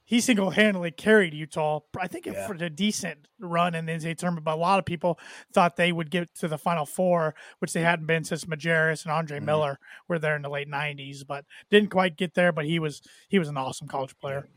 he 0.07 0.21
single 0.21 0.51
handedly 0.51 0.91
carried 0.91 1.33
Utah. 1.33 1.79
I 1.99 2.07
think 2.07 2.25
Yeah. 2.27 2.47
for 2.47 2.53
a 2.53 2.69
decent 2.69 3.27
run 3.39 3.73
in 3.75 3.85
the 3.85 3.91
NCAA 3.93 4.15
tournament, 4.15 4.45
but 4.45 4.53
a 4.53 4.55
lot 4.61 4.77
of 4.79 4.85
people 4.85 5.19
thought 5.51 5.75
they 5.75 5.91
would 5.91 6.11
get 6.11 6.33
to 6.35 6.47
the 6.47 6.57
Final 6.59 6.85
Four, 6.85 7.33
which 7.59 7.73
they 7.73 7.81
hadn't 7.81 8.05
been 8.05 8.23
since 8.23 8.45
Majerus 8.45 9.03
and 9.03 9.11
Andre 9.11 9.39
Mhm. 9.39 9.45
Miller 9.45 9.79
were 10.07 10.19
there 10.19 10.35
in 10.35 10.41
the 10.43 10.49
late 10.49 10.67
'90s, 10.67 11.23
but 11.23 11.43
didn't 11.71 11.89
quite 11.89 12.17
get 12.17 12.35
there. 12.35 12.51
But 12.51 12.65
he 12.65 12.79
was 12.79 13.01
he 13.29 13.39
was 13.39 13.49
an 13.49 13.57
awesome 13.57 13.87
college 13.87 14.15
player. 14.17 14.47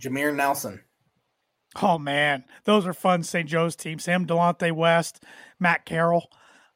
Jameer 0.00 0.34
Nelson. 0.34 0.84
Oh 1.82 1.98
man, 1.98 2.44
those 2.64 2.86
are 2.86 2.94
fun 2.94 3.22
St. 3.24 3.48
Joe's 3.48 3.76
team. 3.76 3.98
Sam 3.98 4.26
Delonte 4.26 4.72
West, 4.72 5.24
Matt 5.58 5.84
Carroll. 5.84 6.30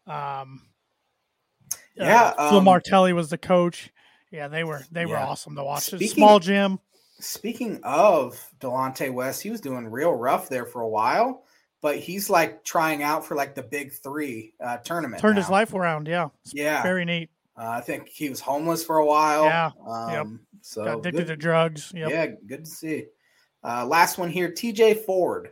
Um, 0.06 0.68
Yeah, 1.94 2.34
uh, 2.36 2.48
Phil 2.48 2.58
um, 2.58 2.64
Martelli 2.64 3.12
was 3.12 3.30
the 3.30 3.38
coach. 3.38 3.90
Yeah, 4.32 4.48
they 4.48 4.64
were 4.64 4.82
they 4.90 5.06
were 5.06 5.16
awesome 5.18 5.54
to 5.56 5.62
watch. 5.64 5.84
Speaking- 5.84 6.08
Small 6.08 6.40
gym. 6.40 6.80
Speaking 7.20 7.78
of 7.84 8.44
Delonte 8.58 9.12
West, 9.12 9.42
he 9.42 9.50
was 9.50 9.60
doing 9.60 9.86
real 9.86 10.12
rough 10.12 10.48
there 10.48 10.66
for 10.66 10.80
a 10.82 10.88
while, 10.88 11.44
but 11.80 11.96
he's 11.98 12.28
like 12.28 12.64
trying 12.64 13.04
out 13.04 13.24
for 13.24 13.36
like 13.36 13.54
the 13.54 13.62
big 13.62 13.92
three 13.92 14.54
uh, 14.60 14.78
tournament. 14.78 15.20
Turned 15.22 15.38
his 15.38 15.48
life 15.48 15.72
around. 15.72 16.08
Yeah, 16.08 16.30
it's 16.44 16.52
Yeah. 16.52 16.82
very 16.82 17.04
neat. 17.04 17.30
Uh, 17.56 17.68
I 17.68 17.80
think 17.80 18.08
he 18.08 18.28
was 18.28 18.40
homeless 18.40 18.82
for 18.84 18.96
a 18.96 19.06
while. 19.06 19.44
Yeah, 19.44 19.70
Um, 19.86 20.40
So 20.62 20.84
Got 20.84 20.98
addicted 20.98 21.18
good- 21.18 21.26
to 21.28 21.36
drugs. 21.36 21.92
Yep. 21.94 22.10
Yeah, 22.10 22.26
good 22.46 22.64
to 22.64 22.70
see. 22.70 23.04
Uh, 23.62 23.84
last 23.86 24.16
one 24.18 24.30
here, 24.30 24.50
TJ 24.50 24.94
Ford, 25.04 25.50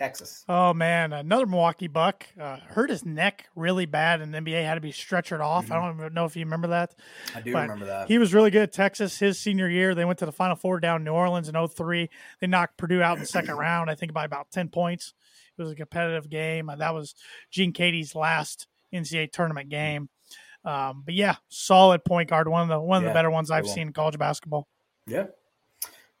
Texas. 0.00 0.46
Oh 0.48 0.72
man, 0.72 1.12
another 1.12 1.44
Milwaukee 1.44 1.86
Buck 1.86 2.26
uh, 2.40 2.56
hurt 2.56 2.88
his 2.88 3.04
neck 3.04 3.46
really 3.54 3.84
bad, 3.84 4.22
and 4.22 4.32
the 4.32 4.38
NBA 4.40 4.64
had 4.64 4.76
to 4.76 4.80
be 4.80 4.92
stretchered 4.92 5.40
off. 5.40 5.70
I 5.70 5.76
Mhm. 5.76 5.98
don't 6.00 6.14
know 6.14 6.24
if 6.24 6.34
you 6.36 6.44
remember 6.46 6.68
that. 6.68 6.94
I 7.34 7.42
do 7.42 7.52
But 7.52 7.62
remember 7.62 7.84
that. 7.84 8.08
He 8.08 8.16
was 8.16 8.32
really 8.32 8.50
good 8.50 8.62
at 8.62 8.72
Texas 8.72 9.18
his 9.18 9.38
senior 9.38 9.68
year. 9.68 9.94
They 9.94 10.06
went 10.06 10.18
to 10.20 10.26
the 10.26 10.32
Final 10.32 10.56
Four 10.56 10.80
down 10.80 11.02
in 11.02 11.04
New 11.04 11.12
Orleans 11.12 11.50
in 11.50 11.54
03. 11.54 12.08
They 12.40 12.46
knocked 12.46 12.78
Purdue 12.78 13.02
out 13.02 13.16
in 13.16 13.20
the 13.20 13.26
second 13.26 13.56
round, 13.58 13.90
I 13.90 13.94
think 13.94 14.14
by 14.14 14.24
about 14.24 14.50
10 14.50 14.70
points. 14.70 15.12
It 15.58 15.62
was 15.62 15.70
a 15.70 15.76
competitive 15.76 16.30
game. 16.30 16.70
Uh, 16.70 16.76
That 16.76 16.94
was 16.94 17.14
Gene 17.50 17.74
Keady's 17.74 18.14
last 18.14 18.68
NCAA 18.94 19.30
tournament 19.30 19.68
game. 19.68 20.08
Um, 20.64 21.02
but 21.04 21.12
yeah, 21.12 21.36
solid 21.48 22.06
point 22.06 22.30
guard. 22.30 22.48
One 22.48 22.62
of 22.62 22.68
the 22.68 22.80
one 22.80 22.98
of 22.98 23.02
Yeah, 23.02 23.10
the 23.10 23.14
better 23.14 23.30
ones 23.30 23.50
I've 23.50 23.64
one. 23.66 23.74
seen 23.74 23.86
in 23.88 23.92
college 23.92 24.16
basketball. 24.18 24.66
yeah, 25.06 25.26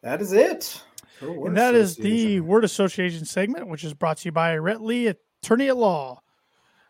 that 0.02 0.20
is 0.20 0.32
it. 0.34 0.82
And 1.20 1.56
that 1.56 1.74
is 1.74 1.96
the 1.96 2.40
word 2.40 2.64
association 2.64 3.24
segment, 3.24 3.68
which 3.68 3.84
is 3.84 3.94
brought 3.94 4.18
to 4.18 4.26
you 4.26 4.32
by 4.32 4.56
Rhett 4.56 4.80
Lee, 4.80 5.14
attorney 5.42 5.68
at 5.68 5.76
law. 5.76 6.20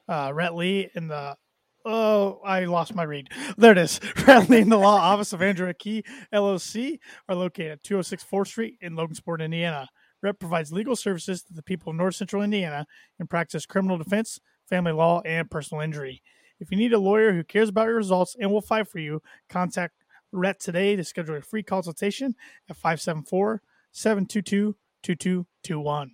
Uh, 0.09 0.33
Rhett 0.35 0.55
Lee 0.55 0.89
in 0.95 1.09
the 1.09 1.37
oh, 1.85 2.41
I 2.45 2.65
lost 2.65 2.95
my 2.95 3.05
read. 3.05 3.29
There 3.57 3.73
it 3.73 3.79
is. 3.79 4.01
Rhett 4.27 4.49
Lee 4.49 4.61
in 4.61 4.69
the 4.69 4.79
law 4.79 4.97
office 4.97 5.33
of 5.33 5.43
Andrew 5.43 5.73
Key 5.73 6.05
LLC 6.33 6.99
are 7.29 7.35
located 7.35 7.73
at 7.73 7.83
206 7.83 8.25
4th 8.25 8.47
Street 8.49 8.75
in 8.81 8.95
Logansport, 8.95 9.41
Indiana. 9.41 9.89
Rhett 10.23 10.39
provides 10.39 10.73
legal 10.73 10.97
services 10.97 11.43
to 11.45 11.55
the 11.55 11.63
people 11.63 11.91
of 11.91 11.97
North 11.97 12.15
Central 12.15 12.43
Indiana 12.43 12.87
and 13.19 13.31
practice 13.31 13.67
criminal 13.67 13.97
defense, 13.97 14.39
family 14.69 14.93
law, 14.93 15.23
and 15.25 15.51
personal 15.51 15.83
injury. 15.83 16.23
If 16.59 16.71
you 16.71 16.77
need 16.77 16.93
a 16.93 16.99
lawyer 16.99 17.33
who 17.33 17.43
cares 17.43 17.71
about 17.71 17.87
your 17.87 17.97
results 17.97 18.37
and 18.39 18.53
will 18.53 18.61
fight 18.61 18.87
for 18.87 18.99
you, 18.99 19.23
contact 19.49 19.95
Rhett 20.31 20.61
today 20.61 20.95
to 20.95 21.05
schedule 21.05 21.37
a 21.37 21.41
free 21.41 21.63
consultation 21.63 22.35
at 22.69 22.77
574 22.77 23.63
722 23.93 24.77
2221. 25.03 26.11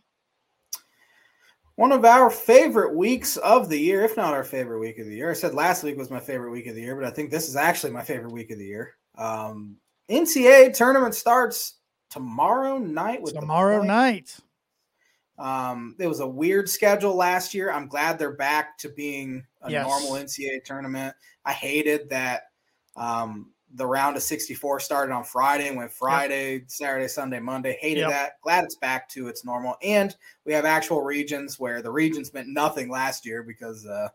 one 1.74 1.92
of 1.92 2.04
our 2.04 2.30
favorite 2.30 2.94
weeks 2.94 3.36
of 3.38 3.68
the 3.68 3.78
year, 3.78 4.02
if 4.04 4.16
not 4.16 4.32
our 4.32 4.44
favorite 4.44 4.78
week 4.78 4.98
of 4.98 5.06
the 5.06 5.14
year. 5.14 5.30
I 5.30 5.34
said 5.34 5.54
last 5.54 5.82
week 5.82 5.96
was 5.98 6.10
my 6.10 6.20
favorite 6.20 6.50
week 6.50 6.66
of 6.66 6.74
the 6.74 6.80
year, 6.82 6.94
but 6.96 7.04
I 7.04 7.10
think 7.10 7.30
this 7.30 7.48
is 7.48 7.56
actually 7.56 7.92
my 7.92 8.02
favorite 8.02 8.32
week 8.32 8.50
of 8.50 8.58
the 8.58 8.64
year. 8.64 8.94
Um, 9.16 9.76
NCAA 10.08 10.72
tournament 10.74 11.14
starts 11.14 11.74
tomorrow 12.10 12.78
night. 12.78 13.20
With 13.20 13.34
Tomorrow 13.34 13.82
night. 13.82 14.36
Um, 15.38 15.96
it 15.98 16.06
was 16.06 16.20
a 16.20 16.26
weird 16.26 16.70
schedule 16.70 17.14
last 17.14 17.52
year. 17.52 17.70
I'm 17.70 17.88
glad 17.88 18.18
they're 18.18 18.36
back 18.36 18.78
to 18.78 18.88
being 18.88 19.44
a 19.60 19.70
Yes. 19.70 19.86
normal 19.86 20.12
NCAA 20.12 20.64
tournament. 20.64 21.14
I 21.44 21.52
hated 21.52 22.08
that 22.08 22.44
um, 22.96 23.52
the 23.76 23.86
round 23.86 24.16
of 24.16 24.22
64 24.22 24.80
started 24.80 25.12
on 25.12 25.22
Friday 25.22 25.68
and 25.68 25.76
went 25.76 25.92
Friday, 25.92 26.64
Saturday, 26.66 27.08
Sunday, 27.08 27.40
Monday. 27.40 27.76
Hated 27.80 28.00
Yep. 28.00 28.10
that. 28.10 28.40
Glad 28.40 28.64
it's 28.64 28.76
back 28.76 29.08
to 29.10 29.28
its 29.28 29.44
normal. 29.44 29.76
And 29.82 30.14
we 30.44 30.52
have 30.54 30.64
actual 30.64 31.02
regions 31.02 31.58
where 31.60 31.82
the 31.82 31.90
regions 31.90 32.32
meant 32.32 32.48
nothing 32.48 32.88
last 32.90 33.26
year 33.26 33.42
because 33.42 33.86
uh, 33.86 34.08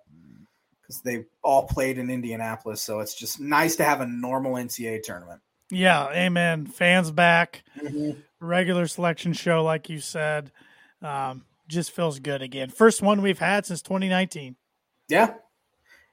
because 0.82 1.02
they 1.02 1.26
all 1.44 1.68
played 1.68 1.98
in 1.98 2.10
Indianapolis. 2.10 2.82
So 2.82 3.00
it's 3.00 3.14
just 3.14 3.40
nice 3.40 3.76
to 3.78 3.84
have 3.84 4.02
a 4.02 4.08
normal 4.08 4.54
NCAA 4.54 5.04
tournament. 5.04 5.42
Yeah, 5.70 6.10
amen. 6.10 6.66
Fans 6.66 7.12
back, 7.12 7.64
regular 8.40 8.88
selection 8.88 9.32
show, 9.34 9.64
like 9.64 9.90
you 9.90 10.00
said. 10.00 10.52
Um, 11.02 11.46
just 11.68 11.92
feels 11.92 12.20
good 12.20 12.42
again. 12.42 12.70
First 12.70 13.02
one 13.02 13.22
we've 13.22 13.40
had 13.40 13.66
since 13.66 13.82
2019. 13.82 14.58
Yeah. 15.08 15.36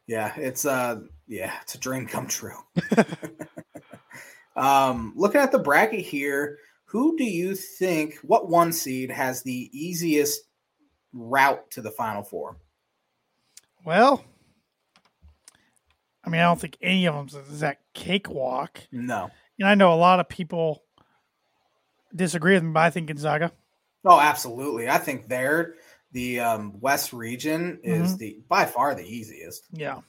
Yeah, 0.07 0.33
it's 0.37 0.65
uh 0.65 1.01
yeah, 1.29 1.53
it's 1.63 1.75
a 1.75 1.79
dream 1.79 2.07
come 2.07 2.27
true. 2.27 2.59
um 4.57 5.13
looking 5.15 5.41
at 5.41 5.53
the 5.53 5.59
bracket 5.59 6.01
here, 6.01 6.59
who 6.87 7.17
do 7.17 7.25
you 7.25 7.55
think 7.55 8.17
what 8.23 8.49
one 8.49 8.73
seed 8.73 9.11
has 9.11 9.43
the 9.43 9.71
easiest 9.73 10.41
route 11.13 11.71
to 11.73 11.83
the 11.83 11.91
final 11.91 12.23
four? 12.23 12.57
Well, 13.85 14.25
I 16.25 16.31
mean, 16.31 16.41
I 16.41 16.45
don't 16.45 16.61
think 16.61 16.77
any 16.83 17.07
of 17.07 17.15
them 17.15 17.43
is 17.51 17.61
that 17.61 17.81
cakewalk. 17.95 18.81
No. 18.93 19.31
And 19.59 19.69
I 19.69 19.75
know 19.75 19.93
a 19.93 19.97
lot 19.97 20.21
of 20.21 20.29
people 20.29 20.83
disagree 22.15 22.55
with 22.55 22.63
me, 22.63 22.73
but 22.73 22.81
I 22.81 22.91
think 22.91 23.09
Gonzaga. 23.09 23.53
Oh, 24.05 24.21
absolutely. 24.21 24.89
I 24.89 24.99
think 24.99 25.29
they're 25.29 25.75
the 26.13 26.41
um, 26.41 26.81
West 26.81 27.13
region 27.13 27.81
is 27.83 28.17
the 28.17 28.41
by 28.49 28.65
far 28.65 28.95
the 28.95 29.05
easiest. 29.05 29.65
Yeah. 29.73 30.01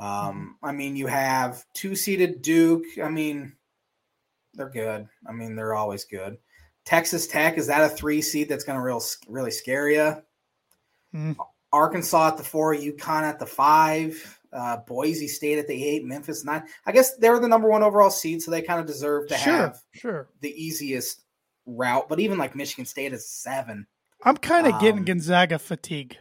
Um, 0.00 0.56
I 0.62 0.72
mean, 0.72 0.96
you 0.96 1.06
have 1.06 1.64
two 1.74 1.94
seeded 1.94 2.42
Duke. 2.42 2.84
I 3.02 3.08
mean, 3.08 3.54
they're 4.54 4.70
good. 4.70 5.06
I 5.28 5.32
mean, 5.32 5.54
they're 5.56 5.74
always 5.74 6.04
good. 6.04 6.38
Texas 6.84 7.26
Tech 7.26 7.58
is 7.58 7.66
that 7.66 7.82
a 7.82 7.88
three 7.94 8.22
seed 8.22 8.48
that's 8.48 8.64
going 8.64 8.78
to 8.78 8.82
real 8.82 9.02
really 9.28 9.50
scare 9.50 9.88
you? 9.90 10.22
Mhm. 11.14 11.36
Arkansas 11.72 12.28
at 12.28 12.36
the 12.36 12.42
four, 12.42 12.74
UConn 12.74 13.22
at 13.22 13.38
the 13.38 13.46
five, 13.46 14.40
uh, 14.52 14.78
Boise 14.78 15.28
State 15.28 15.58
at 15.58 15.68
the 15.68 15.84
eight, 15.84 16.04
Memphis 16.04 16.44
nine. 16.44 16.64
I 16.86 16.92
guess 16.92 17.16
they're 17.18 17.38
the 17.38 17.46
number 17.46 17.68
one 17.68 17.82
overall 17.82 18.10
seed, 18.10 18.42
so 18.42 18.50
they 18.50 18.62
kind 18.62 18.80
of 18.80 18.86
deserve 18.86 19.28
to 19.28 19.36
Sure. 19.36 19.52
have 19.56 19.78
Sure. 19.92 20.28
the 20.40 20.50
easiest 20.50 21.22
route. 21.66 22.08
But 22.08 22.18
even 22.20 22.38
like 22.38 22.56
Michigan 22.56 22.86
State 22.86 23.12
is 23.12 23.28
seven. 23.28 23.86
I'm 24.24 24.36
kind 24.36 24.66
of 24.66 24.80
getting 24.80 25.00
Um, 25.00 25.04
Gonzaga 25.04 25.58
fatigue. 25.58 26.16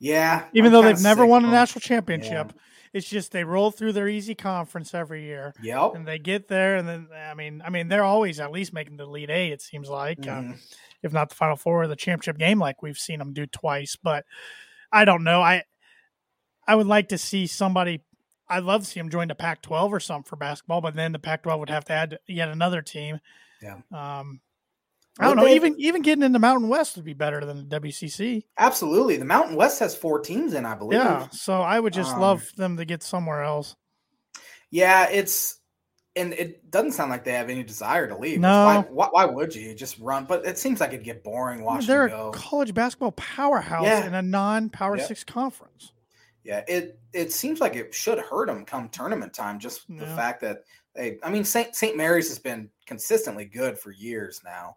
Yeah, 0.00 0.44
Even 0.52 0.66
I'm 0.66 0.72
though 0.72 0.82
they've 0.82 1.00
never 1.02 1.26
won 1.26 1.44
a 1.44 1.50
national 1.50 1.80
championship, 1.80 2.52
it's 2.92 3.08
just 3.08 3.32
they 3.32 3.44
roll 3.44 3.70
through 3.70 3.92
their 3.92 4.08
easy 4.08 4.34
conference 4.34 4.94
every 4.94 5.24
year. 5.24 5.54
Yep. 5.62 5.94
And 5.96 6.06
they 6.06 6.18
get 6.18 6.48
there, 6.48 6.76
and 6.76 6.86
then 6.88 7.08
I 7.14 7.34
mean, 7.34 7.62
I 7.64 7.70
mean, 7.70 7.88
they're 7.88 8.04
always 8.04 8.38
at 8.40 8.52
least 8.52 8.72
making 8.72 8.96
the 8.96 9.06
lead 9.06 9.28
eight. 9.30 9.52
It 9.52 9.60
seems 9.62 9.88
like, 9.88 10.20
uh, 10.20 10.40
Mhm. 10.42 10.74
if 11.02 11.12
not 11.12 11.28
the 11.30 11.34
final 11.34 11.56
four 11.56 11.82
or 11.82 11.86
the 11.88 11.96
championship 11.96 12.38
game, 12.38 12.58
like 12.60 12.80
we've 12.82 12.98
seen 12.98 13.18
them 13.18 13.32
do 13.32 13.46
twice. 13.46 13.96
But 13.96 14.24
I 14.92 15.04
don't 15.04 15.24
know. 15.24 15.42
I 15.42 15.64
I 16.66 16.74
would 16.74 16.86
like 16.86 17.08
to 17.08 17.18
see 17.18 17.46
somebody. 17.46 18.02
I'd 18.48 18.62
love 18.62 18.82
to 18.82 18.86
see 18.86 19.00
them 19.00 19.10
join 19.10 19.28
the 19.28 19.34
Pac-12 19.34 19.90
or 19.90 20.00
something 20.00 20.28
for 20.28 20.36
basketball, 20.36 20.80
but 20.80 20.94
then 20.94 21.12
the 21.12 21.18
Pac-12 21.18 21.58
would 21.60 21.70
have 21.70 21.84
to 21.86 21.92
add 21.92 22.18
yet 22.26 22.48
another 22.48 22.80
team. 22.82 23.20
Yeah. 23.60 23.80
Um, 23.92 24.40
I 25.18 25.24
don't 25.26 25.36
know. 25.36 25.44
they- 25.44 25.54
Even 25.56 25.74
even 25.78 26.02
getting 26.02 26.22
in 26.24 26.32
the 26.32 26.38
Mountain 26.38 26.68
West 26.68 26.96
would 26.96 27.04
be 27.04 27.12
better 27.14 27.44
than 27.44 27.56
the 27.68 27.80
WCC. 27.80 28.44
Absolutely. 28.58 29.16
The 29.16 29.24
Mountain 29.24 29.56
West 29.56 29.80
has 29.80 29.96
four 29.96 30.20
teams 30.20 30.54
in, 30.54 30.64
I 30.64 30.74
believe. 30.74 31.00
Yeah. 31.00 31.28
So 31.30 31.60
I 31.60 31.80
would 31.80 31.92
just 31.92 32.14
Um, 32.14 32.20
love 32.20 32.48
them 32.56 32.76
to 32.76 32.84
get 32.84 33.02
somewhere 33.02 33.42
else. 33.42 33.74
Yeah, 34.70 35.08
it's 35.10 35.56
and 36.16 36.32
it 36.32 36.68
doesn't 36.70 36.92
sound 36.92 37.10
like 37.10 37.24
they 37.24 37.32
have 37.32 37.48
any 37.48 37.62
desire 37.62 38.08
to 38.08 38.16
leave. 38.16 38.40
No. 38.40 38.64
Why, 38.64 38.78
why, 38.90 39.08
why 39.12 39.24
would 39.24 39.54
you 39.54 39.72
just 39.74 39.98
run? 40.00 40.24
But 40.24 40.44
it 40.46 40.58
seems 40.58 40.80
like 40.80 40.92
it'd 40.92 41.04
get 41.04 41.22
boring 41.22 41.62
watching 41.62 41.86
They're 41.86 42.06
a 42.06 42.30
college 42.32 42.74
basketball 42.74 43.12
powerhouse 43.12 43.84
Yeah. 43.84 44.04
in 44.06 44.14
a 44.14 44.22
non-power 44.22 44.96
Yep. 44.96 45.06
six 45.06 45.24
conference. 45.24 45.92
Yeah, 46.44 46.64
it 46.66 46.98
it 47.12 47.32
seems 47.32 47.60
like 47.60 47.76
it 47.76 47.94
should 47.94 48.18
hurt 48.18 48.46
them 48.48 48.64
come 48.64 48.88
tournament 48.88 49.32
time. 49.34 49.58
Just 49.58 49.82
the 49.88 50.06
fact 50.06 50.40
that 50.40 50.64
they, 50.94 51.18
I 51.22 51.30
mean, 51.30 51.44
Saint 51.44 51.74
Saint 51.76 51.96
Mary's 51.96 52.28
has 52.28 52.38
been 52.38 52.70
consistently 52.86 53.44
good 53.44 53.78
for 53.78 53.90
years 53.92 54.40
now, 54.44 54.76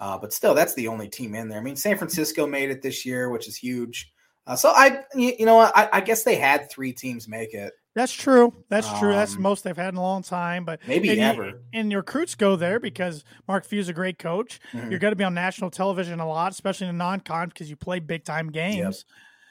uh, 0.00 0.16
but 0.18 0.32
still, 0.32 0.54
that's 0.54 0.74
the 0.74 0.88
only 0.88 1.08
team 1.08 1.34
in 1.34 1.48
there. 1.48 1.58
I 1.58 1.62
mean, 1.62 1.76
San 1.76 1.96
Francisco 1.98 2.46
made 2.46 2.70
it 2.70 2.82
this 2.82 3.04
year, 3.06 3.30
which 3.30 3.48
is 3.48 3.56
huge. 3.56 4.12
Uh, 4.46 4.56
so 4.56 4.70
I, 4.70 5.04
you 5.14 5.34
you 5.38 5.44
know 5.46 5.58
I, 5.60 5.88
I 5.92 6.00
guess 6.00 6.22
they 6.24 6.36
had 6.36 6.70
three 6.70 6.92
teams 6.92 7.28
make 7.28 7.52
it, 7.52 7.72
That's 7.94 8.12
true. 8.14 8.54
That's 8.70 8.88
true. 8.98 9.12
That's 9.12 9.32
the 9.32 9.36
Um, 9.38 9.42
most 9.42 9.62
they've 9.64 9.76
had 9.76 9.92
in 9.92 9.96
a 9.98 10.02
long 10.02 10.22
time. 10.22 10.64
But 10.64 10.80
maybe 10.88 11.10
and, 11.10 11.18
you- 11.18 11.24
ever. 11.24 11.60
and 11.74 11.90
your 11.90 12.00
recruits 12.00 12.34
go 12.34 12.56
there 12.56 12.80
because 12.80 13.24
Mark 13.46 13.66
Few's 13.66 13.90
a 13.90 13.92
great 13.92 14.18
coach. 14.18 14.58
Mhm. 14.72 14.88
You're 14.90 15.00
going 15.00 15.12
to 15.12 15.16
be 15.16 15.24
on 15.24 15.34
national 15.34 15.70
television 15.70 16.18
a 16.20 16.26
lot, 16.26 16.52
especially 16.52 16.86
in 16.86 16.96
non-con 16.96 17.48
because 17.48 17.68
you 17.68 17.76
play 17.76 17.98
big 17.98 18.24
time 18.24 18.50
games. 18.50 19.04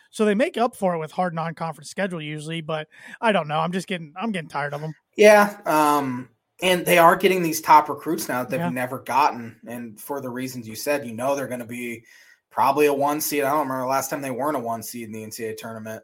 So 0.09 0.25
they 0.25 0.33
make 0.33 0.57
up 0.57 0.75
for 0.75 0.95
it 0.95 0.99
with 0.99 1.11
hard 1.11 1.35
non-conference 1.35 1.89
schedule 1.91 2.21
usually. 2.21 2.61
But 2.61 2.87
I 3.21 3.31
don't 3.33 3.47
know. 3.47 3.59
I'm 3.59 3.73
just 3.73 3.87
getting 3.87 4.13
I'm 4.19 4.31
getting 4.31 4.49
tired 4.49 4.73
of 4.73 4.81
them. 4.81 4.93
Yeah, 5.15 5.57
um, 5.65 6.29
and 6.61 6.85
they 6.85 6.97
are 6.97 7.15
getting 7.15 7.41
these 7.43 7.61
top 7.61 7.89
recruits 7.89 8.27
now 8.27 8.41
that 8.43 8.49
they've 8.49 8.59
Yeah. 8.59 8.69
never 8.69 8.99
gotten, 8.99 9.59
and 9.67 9.99
for 9.99 10.21
the 10.21 10.29
reasons 10.29 10.67
you 10.67 10.75
said, 10.75 11.05
you 11.05 11.13
know 11.13 11.35
they're 11.35 11.47
going 11.47 11.59
to 11.59 11.65
be 11.65 12.03
probably 12.49 12.87
a 12.87 12.93
one 12.93 13.21
seed. 13.21 13.43
I 13.43 13.49
don't 13.51 13.59
remember 13.67 13.81
the 13.83 13.87
last 13.89 14.09
time 14.09 14.21
they 14.21 14.31
weren't 14.31 14.57
a 14.57 14.59
one 14.59 14.81
seed 14.81 15.05
in 15.05 15.11
the 15.11 15.23
NCAA 15.23 15.55
tournament. 15.57 16.03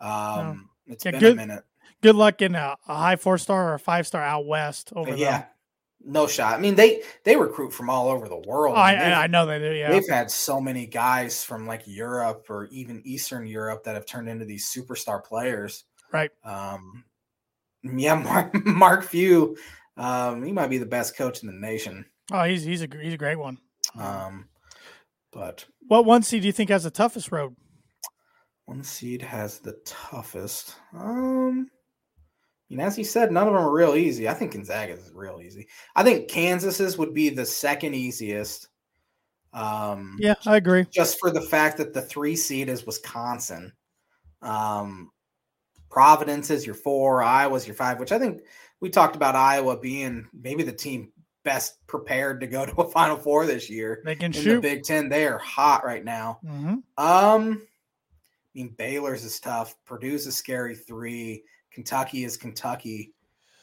Um, 0.00 0.68
It's 0.86 1.04
Yeah, 1.04 1.12
been 1.12 1.20
good- 1.20 1.32
a 1.32 1.36
minute. 1.36 1.64
Good 2.02 2.14
luck 2.14 2.42
in 2.42 2.54
a, 2.54 2.76
a 2.86 2.94
high 2.94 3.16
four 3.16 3.38
star 3.38 3.70
or 3.70 3.74
a 3.74 3.78
five 3.78 4.06
star 4.06 4.22
out 4.22 4.46
west 4.46 4.92
over 4.94 5.10
them. 5.10 5.18
yeah, 5.18 5.44
no 6.04 6.26
shot. 6.26 6.54
I 6.54 6.60
mean, 6.60 6.74
they 6.74 7.02
they 7.24 7.36
recruit 7.36 7.72
from 7.72 7.88
all 7.88 8.08
over 8.08 8.28
the 8.28 8.36
world. 8.36 8.76
Oh, 8.76 8.78
I, 8.80 8.92
I, 8.92 9.22
I 9.24 9.26
know 9.28 9.46
they 9.46 9.58
do. 9.58 9.72
Yeah. 9.72 9.90
They've 9.90 10.06
had 10.08 10.30
so 10.30 10.60
many 10.60 10.86
guys 10.86 11.42
from 11.42 11.66
like 11.66 11.82
Europe 11.86 12.46
or 12.50 12.66
even 12.66 13.00
Eastern 13.06 13.46
Europe 13.46 13.82
that 13.84 13.94
have 13.94 14.04
turned 14.04 14.28
into 14.28 14.44
these 14.44 14.70
superstar 14.70 15.24
players. 15.24 15.84
Right. 16.12 16.30
Um, 16.44 17.04
yeah, 17.82 18.14
Mark, 18.22 18.54
Mark 18.66 19.04
Few, 19.04 19.56
um, 19.96 20.42
he 20.42 20.52
might 20.52 20.68
be 20.70 20.78
the 20.78 20.86
best 20.86 21.16
coach 21.16 21.42
in 21.42 21.46
the 21.48 21.52
nation. 21.68 22.04
Oh, 22.32 22.42
he's 22.44 22.64
he's 22.64 22.82
a 22.82 22.88
he's 23.00 23.14
a 23.14 23.18
great 23.18 23.38
one. 23.38 23.58
Um, 23.98 24.48
but 25.32 25.64
What 25.88 26.04
one 26.04 26.22
seed 26.22 26.42
do 26.42 26.46
you 26.46 26.52
think 26.52 26.70
has 26.70 26.84
the 26.84 26.90
toughest 26.90 27.30
road? 27.32 27.54
one 28.66 28.82
seed 28.82 29.22
has 29.22 29.60
the 29.60 29.78
toughest. 29.84 30.74
Um, 30.92 31.68
you 32.68 32.76
know, 32.76 32.84
as 32.84 32.98
you 32.98 33.04
said, 33.04 33.30
none 33.30 33.46
of 33.46 33.52
them 33.54 33.62
are 33.62 33.70
real 33.72 33.94
easy. 33.94 34.28
I 34.28 34.34
think 34.34 34.52
Gonzaga's 34.54 35.06
is 35.06 35.12
real 35.14 35.40
easy. 35.40 35.68
I 35.94 36.02
think 36.02 36.28
Kansas's 36.28 36.98
would 36.98 37.14
be 37.14 37.28
the 37.28 37.46
second 37.46 37.94
easiest. 37.94 38.68
Um, 39.52 40.16
Yeah, 40.18 40.34
I 40.46 40.56
agree. 40.56 40.84
just 40.92 41.18
for 41.20 41.30
the 41.30 41.40
fact 41.42 41.76
that 41.78 41.94
the 41.94 42.02
three 42.02 42.34
seed 42.34 42.68
is 42.68 42.84
Wisconsin. 42.84 43.72
Um, 44.42 45.10
Providence 45.90 46.50
is 46.50 46.66
your 46.66 46.74
four, 46.74 47.22
Iowa's 47.22 47.66
your 47.66 47.76
five, 47.76 47.98
which 47.98 48.12
I 48.12 48.18
think 48.18 48.42
we 48.80 48.90
talked 48.90 49.16
about 49.16 49.34
Iowa 49.34 49.78
being 49.78 50.26
maybe 50.32 50.62
the 50.62 50.72
team 50.72 51.12
best 51.44 51.86
prepared 51.86 52.40
to 52.40 52.46
go 52.46 52.66
to 52.66 52.72
a 52.82 52.88
Final 52.90 53.16
Four 53.16 53.46
this 53.46 53.70
year. 53.70 54.02
They 54.04 54.14
can 54.16 54.26
In 54.26 54.32
the 54.32 54.38
shoot. 54.38 54.62
Big 54.62 54.82
Ten, 54.82 55.08
they 55.08 55.26
are 55.26 55.38
hot 55.38 55.84
right 55.84 56.04
now. 56.04 56.38
hmm 56.44 56.74
Um, 56.98 57.62
I 57.62 58.58
mean, 58.58 58.74
Baylor's 58.76 59.24
is 59.24 59.38
tough. 59.38 59.74
Purdue's 59.86 60.26
a 60.26 60.32
scary 60.32 60.74
three. 60.74 61.44
Kentucky 61.70 62.24
is 62.24 62.36
Kentucky. 62.36 63.12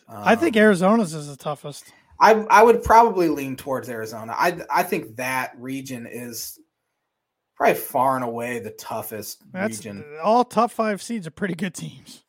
I 0.08 0.36
think 0.36 0.56
Um, 0.56 0.62
Arizona's 0.64 1.14
is 1.14 1.28
the 1.30 1.36
toughest. 1.38 1.92
I 2.20 2.34
I 2.34 2.62
would 2.62 2.84
probably 2.84 3.28
lean 3.28 3.56
towards 3.56 3.90
Arizona. 3.90 4.34
I 4.38 4.62
I 4.70 4.84
think 4.84 5.16
that 5.16 5.54
region 5.58 6.06
is 6.06 6.60
probably 7.64 7.82
far 7.82 8.16
and 8.16 8.24
away 8.26 8.60
the 8.60 8.72
toughest 8.72 9.44
That's 9.52 9.78
region. 9.80 10.04
all 10.24 10.44
top 10.44 10.72
five 10.72 11.02
seeds 11.02 11.28
are 11.28 11.32
pretty 11.32 11.56
good 11.56 11.74
teams. 11.74 12.24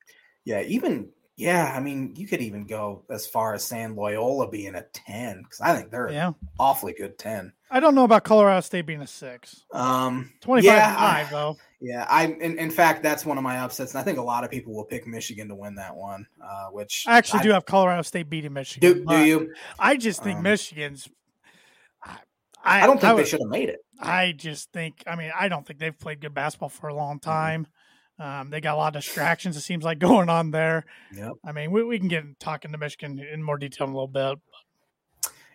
Yeah, 0.45 0.63
even 0.63 1.11
yeah. 1.37 1.73
I 1.75 1.81
mean, 1.81 2.15
you 2.17 2.27
could 2.29 2.41
even 2.41 2.67
go 2.67 3.03
as 3.11 3.27
far 3.27 3.55
as 3.55 3.65
saying 3.65 3.97
Loyola 3.97 4.49
being 4.51 4.75
a 4.75 4.85
ten 4.93 5.43
because 5.43 5.61
I 5.61 5.75
think 5.77 5.91
they're 5.91 6.11
Yeah. 6.11 6.33
awfully 6.59 6.93
good 6.93 7.19
ten. 7.19 7.53
I 7.71 7.81
don't 7.81 7.95
know 7.97 8.05
about 8.05 8.23
Colorado 8.23 8.61
State 8.61 8.87
being 8.87 9.01
a 9.01 9.07
six. 9.07 9.65
Um, 9.73 10.33
25 10.43 10.65
yeah, 10.65 10.95
five, 10.97 11.31
though. 11.31 11.57
Yeah, 11.81 12.07
I 12.09 12.27
in, 12.27 12.57
in 12.59 12.71
fact 12.71 13.03
that's 13.03 13.27
one 13.27 13.37
of 13.37 13.43
my 13.43 13.59
upsets, 13.59 13.93
and 13.95 14.01
I 14.01 14.05
think 14.05 14.19
a 14.19 14.23
lot 14.23 14.45
of 14.45 14.51
people 14.51 14.75
will 14.75 14.85
pick 14.85 15.07
Michigan 15.09 15.49
to 15.49 15.55
win 15.57 15.75
that 15.75 15.97
one. 15.97 16.25
Uh, 16.43 16.67
which 16.69 17.05
I 17.09 17.19
actually 17.19 17.43
do 17.43 17.51
have 17.51 17.65
Colorado 17.67 18.03
State 18.03 18.31
beating 18.31 18.53
Michigan. 18.53 18.99
Do, 18.99 19.05
do 19.05 19.25
you? 19.25 19.53
I 19.79 19.97
just 19.97 20.23
think 20.23 20.37
Um, 20.37 20.45
Michigan's. 20.45 21.09
I, 22.65 22.83
I, 22.83 22.87
don't 22.87 23.01
think 23.01 23.13
I 23.13 23.17
they 23.17 23.25
should 23.25 23.41
have 23.41 23.51
made 23.51 23.69
it. 23.69 23.81
I 24.01 24.33
just 24.33 24.73
think. 24.73 25.03
I 25.07 25.17
mean, 25.17 25.31
I 25.39 25.49
don't 25.49 25.67
think 25.67 25.79
they've 25.79 25.99
played 25.99 26.21
good 26.21 26.35
basketball 26.35 26.71
for 26.71 26.89
a 26.89 26.95
long 26.95 27.21
time. 27.21 27.67
Um, 28.19 28.49
they 28.51 28.61
got 28.61 28.75
a 28.75 28.79
lot 28.79 28.97
of 28.97 29.03
distractions. 29.03 29.57
It 29.57 29.61
seems 29.63 29.85
like 29.85 29.99
going 30.11 30.29
on 30.29 30.51
there. 30.51 30.85
Yep. 31.15 31.33
I 31.45 31.53
mean, 31.53 31.71
we, 31.73 31.83
we 31.85 31.99
can 31.99 32.09
get 32.09 32.25
talking 32.41 32.73
to 32.73 32.79
Michigan 32.79 33.19
in 33.19 33.43
more 33.43 33.59
detail 33.59 33.87
in 33.87 33.93
a 33.93 33.97
little 33.97 34.09
bit. 34.09 34.39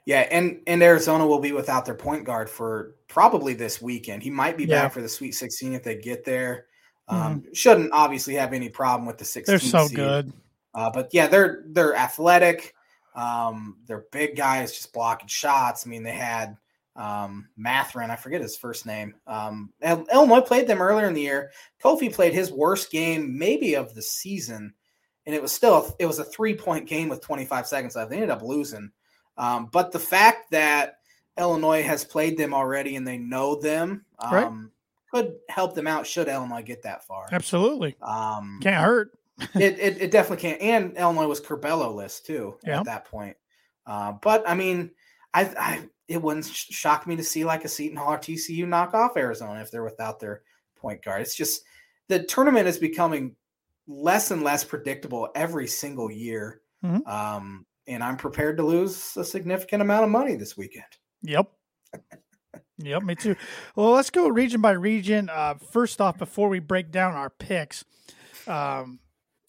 Yeah, 0.06 0.22
and 0.32 0.62
and 0.66 0.82
Arizona 0.82 1.26
will 1.26 1.40
be 1.40 1.52
without 1.52 1.86
their 1.86 1.96
point 1.96 2.26
guard 2.26 2.50
for 2.50 2.96
probably 3.08 3.54
this 3.54 3.82
weekend. 3.82 4.24
He 4.24 4.30
might 4.30 4.58
be 4.58 4.66
Yeah. 4.66 4.84
back 4.84 4.94
for 4.94 5.02
the 5.02 5.10
Sweet 5.10 5.34
16 5.34 5.74
if 5.74 5.84
they 5.84 5.96
get 5.96 6.24
there. 6.26 6.66
Um, 7.08 7.42
Mm-hmm. 7.42 7.54
Shouldn't 7.54 7.92
obviously 7.92 8.36
have 8.36 8.54
any 8.54 8.70
problem 8.70 9.06
with 9.08 9.18
the 9.18 9.26
16. 9.26 9.52
They're 9.52 9.60
so 9.60 9.88
seed. 9.88 9.96
good. 9.96 10.34
Uh, 10.74 10.90
but 10.94 11.10
yeah, 11.12 11.28
they're 11.28 11.64
they're 11.68 11.96
athletic. 11.96 12.74
Um, 13.16 13.78
they're 13.88 14.06
big 14.12 14.36
guys 14.36 14.72
just 14.72 14.94
blocking 14.94 15.28
shots. 15.28 15.86
I 15.86 15.90
mean, 15.90 16.04
they 16.04 16.12
had 16.12 16.56
um, 17.00 17.48
Mathurin, 17.56 18.12
I 18.12 18.16
forget 18.18 18.42
his 18.42 18.58
first 18.58 18.86
name. 18.86 19.16
Um, 19.26 19.72
Illinois 19.82 20.42
played 20.42 20.68
them 20.68 20.82
earlier 20.82 21.08
in 21.08 21.14
the 21.14 21.22
year. 21.22 21.52
Kofi 21.84 22.14
played 22.14 22.34
his 22.34 22.52
worst 22.52 22.92
game, 22.92 23.38
maybe 23.38 23.76
of 23.76 23.96
the 23.96 24.02
season, 24.02 24.74
and 25.26 25.34
it 25.34 25.42
was 25.42 25.52
still 25.54 25.96
it 25.98 26.06
was 26.06 26.20
a 26.20 26.24
three 26.26 26.54
point 26.56 26.88
game 26.88 27.08
with 27.10 27.22
25 27.22 27.66
seconds 27.68 27.96
left. 27.96 28.10
They 28.10 28.18
ended 28.18 28.30
up 28.32 28.42
losing. 28.42 28.92
Um, 29.38 29.70
but 29.72 29.92
the 29.94 30.00
fact 30.00 30.52
that 30.52 30.96
Illinois 31.38 31.82
has 31.84 32.04
played 32.04 32.38
them 32.38 32.54
already 32.54 32.98
and 32.98 33.08
they 33.08 33.18
know 33.18 33.56
them 33.56 34.04
um, 34.20 34.34
Right. 34.34 34.52
could 35.24 35.36
help 35.48 35.76
them 35.76 35.88
out. 35.88 36.06
Should 36.06 36.28
Illinois 36.28 36.64
get 36.64 36.84
that 36.84 37.06
far? 37.08 37.28
Absolutely. 37.32 37.96
Um, 38.02 38.60
Can't 38.62 38.84
hurt. 38.84 39.12
it, 39.56 39.80
it, 39.80 40.02
it 40.02 40.12
definitely 40.12 40.42
can't. 40.42 40.62
And 40.62 40.98
Illinois 40.98 41.28
was 41.28 41.40
Curbelo 41.40 41.96
list 41.96 42.26
too 42.26 42.58
Yeah. 42.66 42.80
at 42.82 42.86
that 42.88 43.06
point. 43.06 43.38
Uh, 43.86 44.12
but 44.22 44.44
I 44.46 44.56
mean, 44.56 44.92
I, 45.34 45.44
I 45.58 45.80
it 46.10 46.22
wouldn't 46.22 46.46
sh- 46.46 46.66
shock 46.72 47.08
me 47.08 47.16
to 47.16 47.24
see 47.24 47.46
like 47.46 47.64
a 47.64 47.70
Seton 47.70 47.96
Hall 47.96 48.14
or 48.14 48.18
TCU 48.18 48.68
knock 48.68 48.94
off 48.94 49.16
Arizona 49.16 49.62
if 49.62 49.72
they're 49.72 49.84
without 49.84 50.20
their 50.20 50.42
point 50.76 51.04
guard. 51.04 51.22
It's 51.22 51.36
just 51.36 51.64
the 52.08 52.24
tournament 52.24 52.68
is 52.68 52.80
becoming 52.80 53.36
less 53.88 54.32
and 54.32 54.44
less 54.44 54.64
predictable 54.64 55.30
every 55.36 55.68
single 55.68 56.12
year. 56.12 56.62
Mhm. 56.84 57.08
Um, 57.08 57.66
and 57.88 58.04
I'm 58.04 58.18
prepared 58.18 58.58
to 58.58 58.64
lose 58.64 59.16
a 59.18 59.24
significant 59.24 59.82
amount 59.82 60.04
of 60.04 60.10
money 60.10 60.36
this 60.36 60.58
weekend. 60.58 60.86
Yep. 61.22 61.50
Yep, 62.82 63.04
me 63.04 63.14
too. 63.14 63.36
Well, 63.76 63.92
let's 63.92 64.10
go 64.10 64.30
region 64.30 64.62
by 64.62 64.72
region. 64.72 65.30
Uh, 65.30 65.56
first 65.56 66.00
off, 66.00 66.18
before 66.18 66.48
we 66.48 66.60
break 66.60 66.92
down 66.92 67.14
our 67.14 67.30
picks, 67.30 67.84
um, 68.48 69.00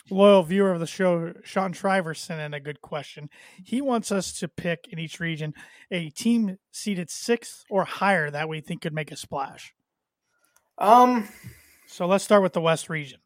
loyal 0.09 0.43
viewer 0.43 0.73
of 0.73 0.81
the 0.81 0.87
show, 0.87 1.33
Sean 1.45 1.73
Shriver, 1.73 2.15
sent 2.15 2.41
in 2.41 2.55
a 2.55 2.61
good 2.61 2.81
question. 2.81 3.29
He 3.65 3.81
wants 3.81 4.11
us 4.11 4.33
to 4.41 4.49
pick 4.49 4.89
in 4.91 4.99
each 4.99 5.21
region 5.21 5.55
a 5.91 6.11
team 6.11 6.59
seated 6.73 7.11
sixth 7.11 7.65
or 7.69 7.85
higher 7.85 8.31
that 8.31 8.49
we 8.49 8.61
think 8.61 8.83
could 8.83 8.95
make 8.95 9.13
a 9.13 9.17
splash. 9.17 9.75
Um, 10.79 11.29
So 11.87 12.07
let's 12.07 12.25
start 12.25 12.43
with 12.43 12.53
the 12.53 12.61
West 12.61 12.89
region. 12.89 13.21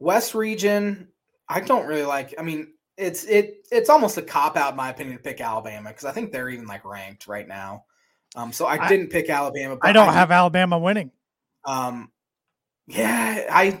West 0.00 0.34
region, 0.34 1.08
I 1.48 1.60
don't 1.60 1.86
really 1.86 2.04
like. 2.04 2.34
I 2.38 2.42
mean, 2.42 2.72
it's 2.96 3.24
it 3.24 3.66
it's 3.70 3.90
almost 3.90 4.16
a 4.18 4.22
cop 4.22 4.56
out 4.56 4.70
in 4.72 4.76
my 4.76 4.90
opinion 4.90 5.16
to 5.18 5.22
pick 5.22 5.40
Alabama 5.40 5.90
because 5.90 6.04
I 6.04 6.12
think 6.12 6.32
they're 6.32 6.48
even 6.48 6.66
like 6.66 6.84
ranked 6.84 7.26
right 7.28 7.46
now. 7.46 7.84
Um, 8.34 8.52
so 8.52 8.66
I, 8.66 8.84
I- 8.84 8.88
didn't 8.88 9.10
pick 9.10 9.28
Alabama. 9.30 9.76
But 9.76 9.88
I 9.88 9.92
don't 9.92 10.12
have 10.12 10.30
Alabama 10.30 10.78
winning. 10.78 11.12
Um, 11.64 12.10
yeah, 12.86 13.46
I 13.50 13.80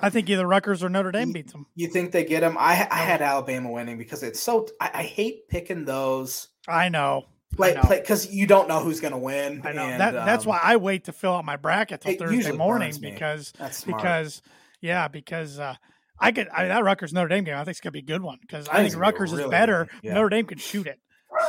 I 0.00 0.10
think 0.10 0.28
either 0.28 0.46
Rutgers 0.46 0.84
or 0.84 0.88
Notre 0.88 1.10
Dame 1.10 1.32
beats 1.32 1.52
them. 1.52 1.66
you 1.74 1.88
think 1.88 2.12
they 2.12 2.24
get 2.24 2.40
them? 2.40 2.56
I 2.58 2.86
I 2.90 2.98
had 2.98 3.22
Alabama 3.22 3.70
winning 3.70 3.96
because 3.96 4.22
it's 4.22 4.40
so. 4.40 4.68
I, 4.80 4.90
I 4.94 5.02
hate 5.04 5.48
picking 5.48 5.84
those 5.84 6.48
I 6.68 6.88
know. 6.88 7.24
Like, 7.58 7.80
because 7.88 8.30
you 8.30 8.46
don't 8.46 8.68
know 8.68 8.80
who's 8.80 9.00
going 9.00 9.12
to 9.12 9.18
win. 9.18 9.62
I 9.64 9.72
know. 9.72 9.82
and, 9.82 10.00
that, 10.00 10.12
that's 10.12 10.44
um, 10.44 10.50
why 10.50 10.60
I 10.62 10.76
wait 10.76 11.04
to 11.04 11.12
fill 11.12 11.32
out 11.32 11.44
my 11.46 11.56
bracket 11.56 12.02
till 12.02 12.14
Thursday 12.14 12.52
morning 12.52 12.92
because 13.00 13.52
that's 13.58 13.82
because 13.82 14.42
yeah, 14.82 15.08
because 15.08 15.58
uh, 15.58 15.74
I 16.20 16.32
could 16.32 16.48
I, 16.48 16.66
that 16.66 16.84
Rutgers 16.84 17.12
Notre 17.12 17.28
Dame 17.28 17.44
game. 17.44 17.54
I 17.54 17.64
think 17.64 17.70
it's 17.70 17.80
gonna 17.80 17.92
be 17.92 18.00
a 18.00 18.02
good 18.02 18.22
one 18.22 18.38
because 18.42 18.68
I, 18.68 18.80
I 18.80 18.88
think 18.88 19.00
Rutgers 19.00 19.32
is 19.32 19.46
better. 19.46 19.88
yeah. 20.02 20.14
Notre 20.14 20.28
Dame 20.28 20.44
can 20.44 20.58
shoot 20.58 20.86
it. 20.86 20.98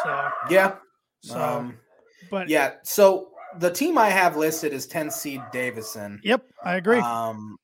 So 0.04 0.30
yeah, 0.50 0.76
so 1.22 1.42
um, 1.42 1.78
but 2.32 2.48
yeah. 2.48 2.76
So 2.84 3.30
the 3.60 3.72
team 3.72 3.98
I 3.98 4.10
have 4.10 4.38
listed 4.38 4.72
is 4.74 4.88
ten 4.88 5.12
seed 5.12 5.42
Davidson. 5.52 6.22
yep, 6.24 6.44
I 6.64 6.76
agree. 6.76 7.00
Um, 7.00 7.58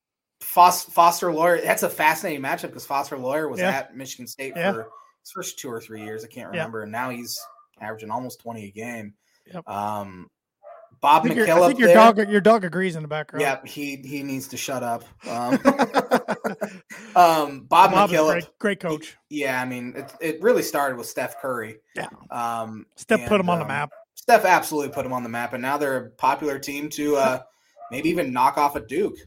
Fos- 0.53 0.83
Foster 0.83 1.33
Loyer. 1.33 1.61
That's 1.61 1.81
a 1.83 1.89
fascinating 1.89 2.41
matchup 2.43 2.63
because 2.63 2.85
Foster 2.85 3.17
Loyer 3.17 3.49
was 3.49 3.59
Yeah. 3.59 3.71
at 3.71 3.95
Michigan 3.97 4.27
State 4.27 4.53
Yeah. 4.55 4.71
for 4.73 4.89
his 5.21 5.31
first 5.31 5.57
two 5.57 5.69
or 5.71 5.81
three 5.81 6.03
years. 6.03 6.23
I 6.23 6.27
can't 6.27 6.53
Yeah. 6.53 6.59
remember, 6.59 6.83
and 6.83 6.91
now 6.91 7.09
he's 7.09 7.39
averaging 7.81 8.11
almost 8.11 8.39
twenty 8.41 8.65
a 8.67 8.71
game. 8.71 9.15
Yep. 9.51 9.67
Um, 9.67 10.29
Bob 11.01 11.23
McKillop. 11.25 11.27
I 11.63 11.67
think 11.67 11.79
your 11.79 11.87
there- 11.87 11.95
dog 11.95 12.29
your 12.29 12.41
dog 12.41 12.63
agrees 12.63 12.95
in 12.95 13.01
the 13.01 13.07
background. 13.07 13.41
Yeah, 13.41 13.59
he 13.65 13.95
he 13.97 14.21
needs 14.21 14.47
to 14.49 14.57
shut 14.57 14.83
up. 14.83 15.03
Um, 15.27 15.59
um, 17.15 17.61
Bob, 17.61 17.91
Bob 17.91 18.09
McKillop. 18.09 18.31
great, 18.31 18.59
great 18.59 18.79
coach. 18.79 19.17
Yeah, 19.29 19.59
I 19.59 19.65
mean, 19.65 19.93
it, 19.95 20.13
it 20.21 20.41
really 20.41 20.61
started 20.61 20.97
with 20.97 21.07
Steph 21.07 21.41
Curry. 21.41 21.79
Yeah. 21.95 22.07
Um, 22.29 22.85
Steph 22.95 23.21
put 23.27 23.39
and, 23.39 23.41
him 23.41 23.49
on 23.49 23.57
the 23.57 23.65
um, 23.65 23.69
map. 23.69 23.91
Steph 24.15 24.45
absolutely 24.45 24.93
put 24.93 25.05
him 25.05 25.13
on 25.13 25.23
the 25.23 25.29
map, 25.29 25.53
and 25.53 25.61
now 25.61 25.77
they're 25.77 25.97
a 25.97 26.09
popular 26.11 26.59
team 26.59 26.89
to 26.91 27.15
uh, 27.17 27.39
maybe 27.91 28.09
even 28.09 28.31
knock 28.31 28.57
off 28.57 28.75
a 28.75 28.79
Duke. 28.79 29.17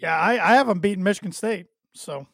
Yeah, 0.00 0.16
I, 0.16 0.32
I 0.52 0.54
haven't 0.54 0.80
beaten 0.80 1.02
Michigan 1.04 1.32
State. 1.32 1.66
So 1.94 2.26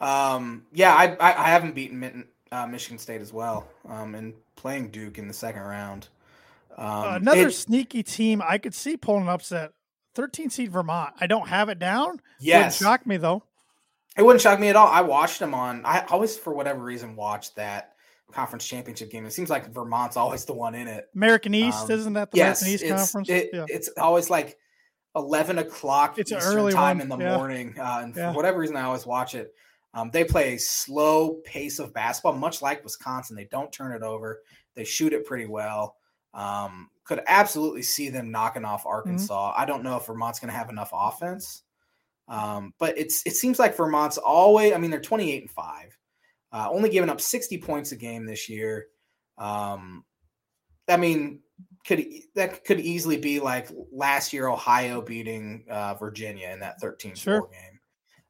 Um, 0.00 0.66
yeah, 0.72 0.92
I, 0.94 1.14
I 1.14 1.44
I 1.44 1.48
haven't 1.48 1.74
beaten 1.74 2.26
uh, 2.52 2.66
Michigan 2.66 2.98
State 2.98 3.20
as 3.20 3.32
well. 3.32 3.68
Um, 3.88 4.14
and 4.14 4.34
playing 4.56 4.90
Duke 4.90 5.18
in 5.18 5.28
the 5.28 5.34
second 5.34 5.62
round. 5.62 6.08
Um, 6.76 7.14
another 7.14 7.48
it- 7.48 7.54
sneaky 7.54 8.02
team 8.02 8.42
I 8.46 8.58
could 8.58 8.74
see 8.74 8.96
pulling 8.96 9.24
an 9.24 9.28
upset. 9.28 9.72
13 10.14 10.48
seed 10.50 10.70
Vermont. 10.70 11.12
I 11.20 11.26
don't 11.26 11.48
have 11.48 11.68
it 11.68 11.80
down. 11.80 12.06
Wouldn't 12.10 12.22
yes, 12.40 12.78
shock 12.78 13.04
me 13.04 13.16
though. 13.16 13.42
It 14.16 14.22
wouldn't 14.22 14.42
shock 14.42 14.60
me 14.60 14.68
at 14.68 14.76
all. 14.76 14.86
I 14.86 15.00
watched 15.00 15.40
them 15.40 15.54
on. 15.54 15.84
I 15.84 16.04
always, 16.06 16.36
for 16.38 16.54
whatever 16.54 16.80
reason, 16.84 17.16
watched 17.16 17.56
that 17.56 17.93
conference 18.32 18.66
championship 18.66 19.10
game. 19.10 19.24
It 19.26 19.32
seems 19.32 19.50
like 19.50 19.72
Vermont's 19.72 20.16
always 20.16 20.44
the 20.44 20.54
one 20.54 20.74
in 20.74 20.88
it. 20.88 21.08
American 21.14 21.54
East, 21.54 21.84
Um, 21.84 21.90
isn't 21.90 22.12
that 22.14 22.30
the 22.30 22.38
yes, 22.38 22.62
American 22.62 22.74
East 22.74 22.84
it's, 22.84 23.12
conference? 23.12 23.28
it- 23.28 23.50
yeah. 23.52 23.66
it's 23.68 23.88
always 23.98 24.30
like 24.30 24.58
eleven 25.16 25.58
o'clock 25.58 26.18
It's 26.18 26.32
Eastern 26.32 26.56
early 26.56 26.72
time 26.72 26.98
one, 26.98 27.02
in 27.02 27.08
the 27.08 27.18
yeah. 27.18 27.36
morning, 27.36 27.74
uh, 27.78 28.00
and 28.02 28.16
Yeah. 28.16 28.32
for 28.32 28.36
whatever 28.36 28.58
reason, 28.58 28.76
I 28.76 28.82
always 28.82 29.06
watch 29.06 29.34
it. 29.34 29.54
Um, 29.92 30.10
they 30.10 30.24
play 30.24 30.54
a 30.54 30.58
slow 30.58 31.34
pace 31.44 31.78
of 31.78 31.94
basketball, 31.94 32.32
much 32.32 32.60
like 32.60 32.82
Wisconsin. 32.82 33.36
They 33.36 33.44
don't 33.44 33.72
turn 33.72 33.92
it 33.92 34.02
over. 34.02 34.42
They 34.74 34.82
shoot 34.82 35.12
it 35.12 35.24
pretty 35.24 35.46
well. 35.46 35.96
Um, 36.32 36.90
could 37.04 37.22
absolutely 37.28 37.82
see 37.82 38.08
them 38.08 38.32
knocking 38.32 38.64
off 38.64 38.86
Arkansas. 38.86 39.52
Mm-hmm. 39.52 39.60
I 39.62 39.64
don't 39.66 39.84
know 39.84 39.96
if 39.96 40.06
Vermont's 40.06 40.40
going 40.40 40.50
to 40.50 40.56
have 40.58 40.68
enough 40.68 40.90
offense, 40.92 41.62
um, 42.26 42.74
but 42.78 42.98
it's 42.98 43.22
it 43.24 43.36
seems 43.36 43.60
like 43.60 43.76
Vermont's 43.76 44.18
always. 44.18 44.72
I 44.72 44.78
mean, 44.78 44.90
they're 44.90 44.98
twenty 45.00 45.30
eight 45.30 45.42
and 45.42 45.50
five, 45.50 45.96
uh, 46.54 46.68
only 46.70 46.88
giving 46.88 47.10
up 47.10 47.20
sixty 47.20 47.58
points 47.58 47.92
a 47.92 47.96
game 47.96 48.24
this 48.24 48.48
year. 48.48 48.86
Um, 49.36 50.04
I 50.88 50.96
mean, 50.96 51.40
could 51.84 52.04
that 52.34 52.64
could 52.64 52.80
easily 52.80 53.16
be 53.16 53.40
like 53.40 53.68
last 53.92 54.32
year 54.32 54.48
Ohio 54.48 55.02
beating 55.02 55.64
uh, 55.70 55.94
Virginia 55.94 56.48
in 56.48 56.60
that 56.60 56.80
13 56.80 57.14
Sure. 57.14 57.48
game. 57.52 57.80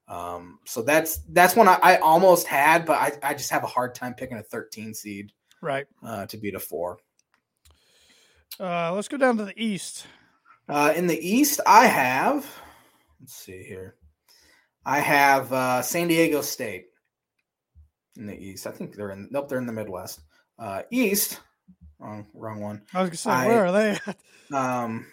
Um, 0.06 0.58
so 0.66 0.82
that's 0.82 1.18
that's 1.30 1.56
one 1.56 1.68
I, 1.68 1.78
I 1.82 1.96
almost 1.98 2.46
had, 2.46 2.84
but 2.84 2.98
I, 2.98 3.30
I 3.30 3.34
just 3.34 3.50
have 3.50 3.64
a 3.64 3.68
hard 3.68 3.94
time 3.94 4.14
picking 4.14 4.36
a 4.36 4.42
13 4.42 4.92
seed 4.92 5.32
right. 5.62 5.86
uh, 6.04 6.26
to 6.26 6.36
beat 6.36 6.54
a 6.54 6.60
four. 6.60 6.98
Uh, 8.60 8.92
let's 8.92 9.08
go 9.08 9.16
down 9.16 9.36
to 9.38 9.44
the 9.44 9.62
East. 9.62 10.06
Uh, 10.68 10.92
in 10.94 11.06
the 11.06 11.18
East, 11.18 11.60
I 11.66 11.86
have 11.86 12.46
let's 13.20 13.34
see 13.34 13.62
here. 13.62 13.96
I 14.84 15.00
have 15.00 15.52
uh, 15.52 15.80
San 15.80 16.08
Diego 16.08 16.42
State 16.42 16.86
in 18.16 18.26
the 18.26 18.36
East. 18.36 18.66
I 18.66 18.70
think 18.70 18.94
they're 18.94 19.10
in 19.10 19.28
nope, 19.30 19.48
they're 19.48 19.58
in 19.58 19.66
the 19.66 19.72
Midwest. 19.72 20.20
Uh, 20.58 20.82
East, 20.90 21.40
wrong, 21.98 22.26
wrong 22.34 22.60
one. 22.60 22.82
I 22.92 23.00
was 23.00 23.10
gonna 23.10 23.16
say, 23.16 23.30
I- 23.30 23.46
where 23.46 23.66
are 23.66 23.72
they? 23.72 23.98
at? 24.06 24.16
Um, 24.52 25.06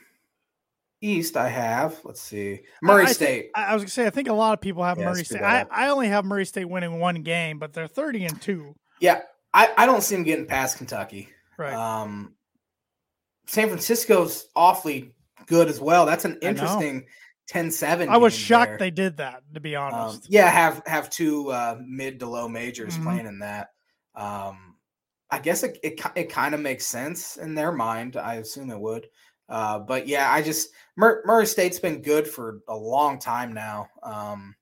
East, 1.01 1.35
I 1.35 1.49
have. 1.49 1.99
Let's 2.03 2.21
see, 2.21 2.61
Murray 2.83 3.03
I 3.03 3.07
thi- 3.07 3.13
State. 3.13 3.49
I 3.55 3.63
I 3.65 3.73
was 3.73 3.81
gonna 3.83 3.89
say, 3.89 4.05
I 4.05 4.11
think 4.11 4.27
a 4.27 4.33
lot 4.33 4.53
of 4.53 4.61
people 4.61 4.83
have 4.83 4.99
Yeah, 4.99 5.05
Murray 5.05 5.23
State. 5.23 5.41
I. 5.41 5.65
I 5.71 5.87
only 5.89 6.07
have 6.09 6.25
Murray 6.25 6.45
State 6.45 6.65
winning 6.65 6.99
one 6.99 7.23
game, 7.23 7.57
but 7.59 7.73
they're 7.73 7.87
30 7.87 8.25
and 8.25 8.41
two. 8.41 8.75
Yeah, 8.99 9.21
I, 9.53 9.73
I 9.77 9.85
don't 9.87 10.03
see 10.03 10.15
them 10.15 10.23
getting 10.23 10.45
past 10.45 10.77
Kentucky. 10.77 11.29
Right. 11.57 11.73
Um, 11.73 12.35
San 13.47 13.67
Francisco's 13.67 14.45
awfully 14.55 15.15
good 15.47 15.67
as 15.69 15.79
well. 15.81 16.05
That's 16.05 16.23
an 16.25 16.37
I 16.43 16.45
interesting 16.45 17.05
10-7. 17.51 18.07
I 18.09 18.17
was 18.17 18.33
shocked 18.33 18.71
there. 18.71 18.77
they 18.77 18.91
did 18.91 19.17
that, 19.17 19.43
to 19.53 19.59
be 19.59 19.75
Um, 19.75 19.93
honest. 19.93 20.27
yeah, 20.29 20.49
have 20.49 20.81
have 20.85 21.09
two 21.09 21.49
uh, 21.51 21.77
mid 21.85 22.19
to 22.19 22.27
low 22.27 22.47
majors 22.47 22.97
Mhm. 22.97 23.03
playing 23.03 23.25
in 23.27 23.39
that. 23.39 23.69
Um, 24.15 24.75
I 25.29 25.39
guess 25.39 25.63
it 25.63 25.77
it, 25.83 25.99
it 26.15 26.29
kind 26.29 26.53
of 26.55 26.61
makes 26.61 26.85
sense 26.85 27.37
in 27.37 27.55
their 27.55 27.71
mind. 27.71 28.17
I 28.17 28.35
assume 28.35 28.69
it 28.71 28.79
would. 28.79 29.07
Uh, 29.49 29.79
but 29.79 30.07
yeah, 30.07 30.31
I 30.31 30.41
just 30.41 30.69
Mur- 30.95 31.23
Murray 31.25 31.45
State's 31.45 31.79
been 31.79 32.01
good 32.01 32.27
for 32.27 32.61
a 32.67 32.75
long 32.75 33.19
time 33.19 33.53
now. 33.53 33.89
Um, 34.01 34.55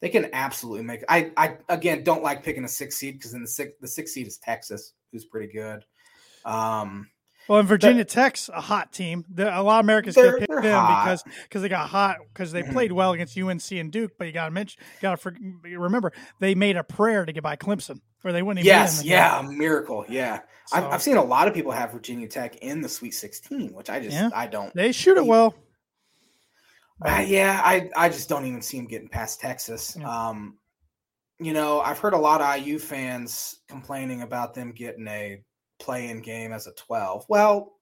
they 0.00 0.08
can 0.10 0.28
absolutely 0.34 0.84
make. 0.84 1.02
I 1.08 1.32
I 1.36 1.56
again 1.70 2.04
don't 2.04 2.22
like 2.22 2.42
picking 2.42 2.64
a 2.64 2.68
six 2.68 2.96
seed 2.96 3.14
because 3.18 3.32
in 3.34 3.40
the 3.42 3.48
six 3.48 3.72
the 3.80 3.88
six 3.88 4.12
seed 4.12 4.26
is 4.26 4.36
Texas, 4.38 4.92
who's 5.10 5.24
pretty 5.24 5.52
good. 5.52 5.84
Um, 6.44 7.10
Well, 7.48 7.60
and 7.60 7.68
Virginia 7.68 8.04
Tech's 8.04 8.48
a 8.48 8.60
hot 8.60 8.92
team. 8.92 9.24
The, 9.32 9.48
a 9.56 9.62
lot 9.62 9.78
of 9.78 9.84
Americans 9.86 10.14
They're- 10.16 10.38
they're 10.48 10.62
them 10.62 10.74
hot. 10.74 11.04
because 11.04 11.24
because 11.44 11.62
they 11.62 11.68
got 11.68 11.88
hot 11.88 12.16
because 12.32 12.50
they 12.52 12.62
played 12.64 12.90
well 12.92 13.12
against 13.14 13.38
UNC 13.38 13.70
and 13.72 13.92
Duke. 13.92 14.12
But 14.18 14.26
you 14.26 14.32
got 14.32 14.46
to 14.46 14.50
mention, 14.50 14.82
got 15.00 15.20
to 15.20 15.32
remember 15.64 16.12
they 16.40 16.54
made 16.54 16.76
a 16.76 16.82
prayer 16.84 17.24
to 17.24 17.32
get 17.32 17.42
by 17.44 17.54
Clemson, 17.56 18.00
or 18.24 18.32
they 18.32 18.42
wouldn't. 18.42 18.66
Even 18.66 18.74
Yes, 18.74 19.02
game. 19.02 19.12
yeah, 19.12 19.38
a 19.38 19.42
miracle. 19.44 20.04
Yeah, 20.08 20.40
I've, 20.72 20.84
I've 20.84 21.02
seen 21.02 21.16
a 21.18 21.24
lot 21.24 21.46
of 21.46 21.54
people 21.54 21.70
have 21.72 21.92
Virginia 21.92 22.26
Tech 22.26 22.56
in 22.56 22.80
the 22.80 22.88
Sweet 22.88 23.12
16, 23.14 23.72
which 23.72 23.90
I 23.90 24.00
just 24.00 24.14
Yeah. 24.14 24.30
I 24.34 24.46
don't. 24.48 24.74
they 24.74 24.90
shoot 24.92 25.16
it 25.16 25.24
well. 25.26 25.54
Uh, 27.04 27.22
yeah, 27.26 27.60
I 27.62 27.90
I 27.94 28.08
just 28.08 28.28
don't 28.28 28.46
even 28.46 28.62
see 28.62 28.78
them 28.78 28.86
getting 28.86 29.08
past 29.08 29.40
Texas. 29.40 29.96
Yeah. 30.00 30.08
Um, 30.28 30.56
you 31.38 31.52
know, 31.52 31.80
I've 31.80 31.98
heard 31.98 32.14
a 32.14 32.18
lot 32.18 32.40
of 32.40 32.66
IU 32.66 32.78
fans 32.78 33.60
complaining 33.68 34.22
about 34.22 34.54
them 34.54 34.72
getting 34.72 35.06
a 35.06 35.42
play-in 35.78 36.20
game 36.20 36.52
as 36.52 36.66
a 36.66 36.72
12. 36.72 37.26
Well, 37.28 37.72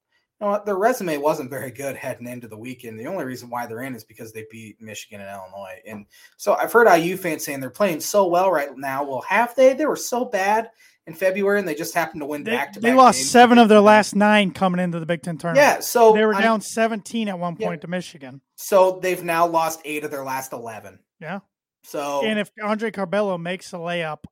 you 0.41 0.47
know 0.47 0.53
what? 0.53 0.67
Their 0.67 0.77
resume 0.77 1.17
wasn't 1.19 1.51
very 1.51 1.71
good 1.71 1.97
heading 1.97 2.27
into 2.27 2.49
the 2.49 2.59
weekend. 2.59 2.99
The 2.99 3.07
only 3.07 3.25
reason 3.25 3.49
why 3.51 3.67
they're 3.67 3.83
in 3.83 3.95
is 3.95 4.05
because 4.05 4.33
they 4.33 4.47
beat 4.51 4.81
Michigan 4.81 5.21
and 5.21 5.31
Illinois. 5.31 5.81
And 5.87 6.07
so 6.37 6.55
I've 6.55 6.73
heard 6.73 6.89
IU 6.89 7.17
fans 7.17 7.45
saying 7.45 7.61
they're 7.61 7.71
playing 7.71 8.01
so 8.01 8.27
well 8.27 8.51
right 8.51 8.77
now. 8.77 9.05
Well, 9.05 9.23
have 9.29 9.55
they? 9.55 9.75
They 9.75 9.87
were 9.87 9.95
so 9.97 10.25
bad 10.25 10.71
in 11.07 11.15
February, 11.15 11.59
and 11.59 11.69
they 11.69 11.75
just 11.75 11.95
happened 11.95 12.23
to 12.23 12.27
win 12.27 12.43
back 12.45 12.73
to 12.73 12.81
back. 12.81 12.91
they 12.91 12.97
lost 12.97 13.31
seven 13.31 13.59
of 13.59 13.69
their 13.69 13.81
last 13.81 14.15
nine 14.17 14.51
coming 14.51 14.81
into 14.81 14.99
the 14.99 15.07
Big 15.07 15.23
Ten 15.23 15.37
tournament. 15.39 15.63
Yeah, 15.65 15.81
so 15.81 16.13
they 16.15 16.25
were 16.25 16.35
I'm- 16.35 16.43
down 16.43 16.61
17 16.63 17.29
at 17.29 17.39
one 17.39 17.57
Yeah. 17.59 17.69
point 17.69 17.83
to 17.83 17.89
Michigan. 17.89 18.41
So 18.57 18.99
they've 19.03 19.23
now 19.23 19.47
lost 19.47 19.81
eight 19.85 20.03
of 20.05 20.11
their 20.11 20.25
last 20.25 20.53
11. 20.53 20.99
Yeah. 21.21 21.41
So 21.85 22.25
And 22.25 22.39
if 22.39 22.51
Andre 22.63 22.91
Curbelo 22.91 23.39
makes 23.41 23.73
a 23.75 23.77
layup, 23.77 24.21
I 24.25 24.29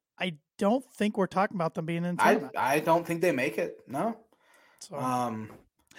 don't 0.63 0.85
think 0.95 1.19
we're 1.19 1.27
talking 1.27 1.57
about 1.57 1.75
them 1.75 1.87
being 1.87 2.05
in 2.05 2.21
I. 2.21 2.41
I 2.57 2.79
don't 2.79 3.05
think 3.05 3.21
they 3.21 3.33
make 3.33 3.59
it. 3.59 3.81
No. 3.89 4.17
so. 4.79 4.97
Um, 4.97 5.51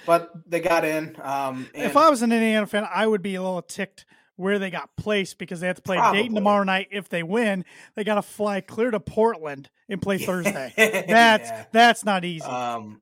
but 0.06 0.32
they 0.48 0.62
got 0.62 0.86
in. 0.86 1.18
Um, 1.22 1.68
and 1.76 1.84
if 1.84 1.98
I 1.98 2.10
was 2.10 2.22
an 2.22 2.32
Indiana 2.32 2.66
fan, 2.66 2.88
I 2.90 3.06
would 3.06 3.22
be 3.22 3.36
a 3.36 3.42
little 3.42 3.62
ticked 3.62 4.06
where 4.38 4.60
they 4.60 4.70
got 4.70 4.96
placed 4.96 5.38
because 5.38 5.60
they 5.60 5.68
have 5.68 5.76
to 5.76 5.82
play 5.82 5.98
Probably. 5.98 6.22
Dayton 6.22 6.36
tomorrow 6.36 6.64
night. 6.64 6.88
If 6.92 7.10
they 7.10 7.24
win, 7.24 7.66
they 7.96 8.06
got 8.06 8.16
to 8.16 8.22
fly 8.22 8.62
clear 8.62 8.90
to 8.90 9.02
Portland 9.02 9.70
and 9.90 10.02
play 10.02 10.18
Thursday. 10.18 10.72
That's 10.78 11.50
Yeah. 11.50 11.66
that's 11.74 12.06
not 12.06 12.24
easy. 12.24 12.46
Um, 12.46 13.02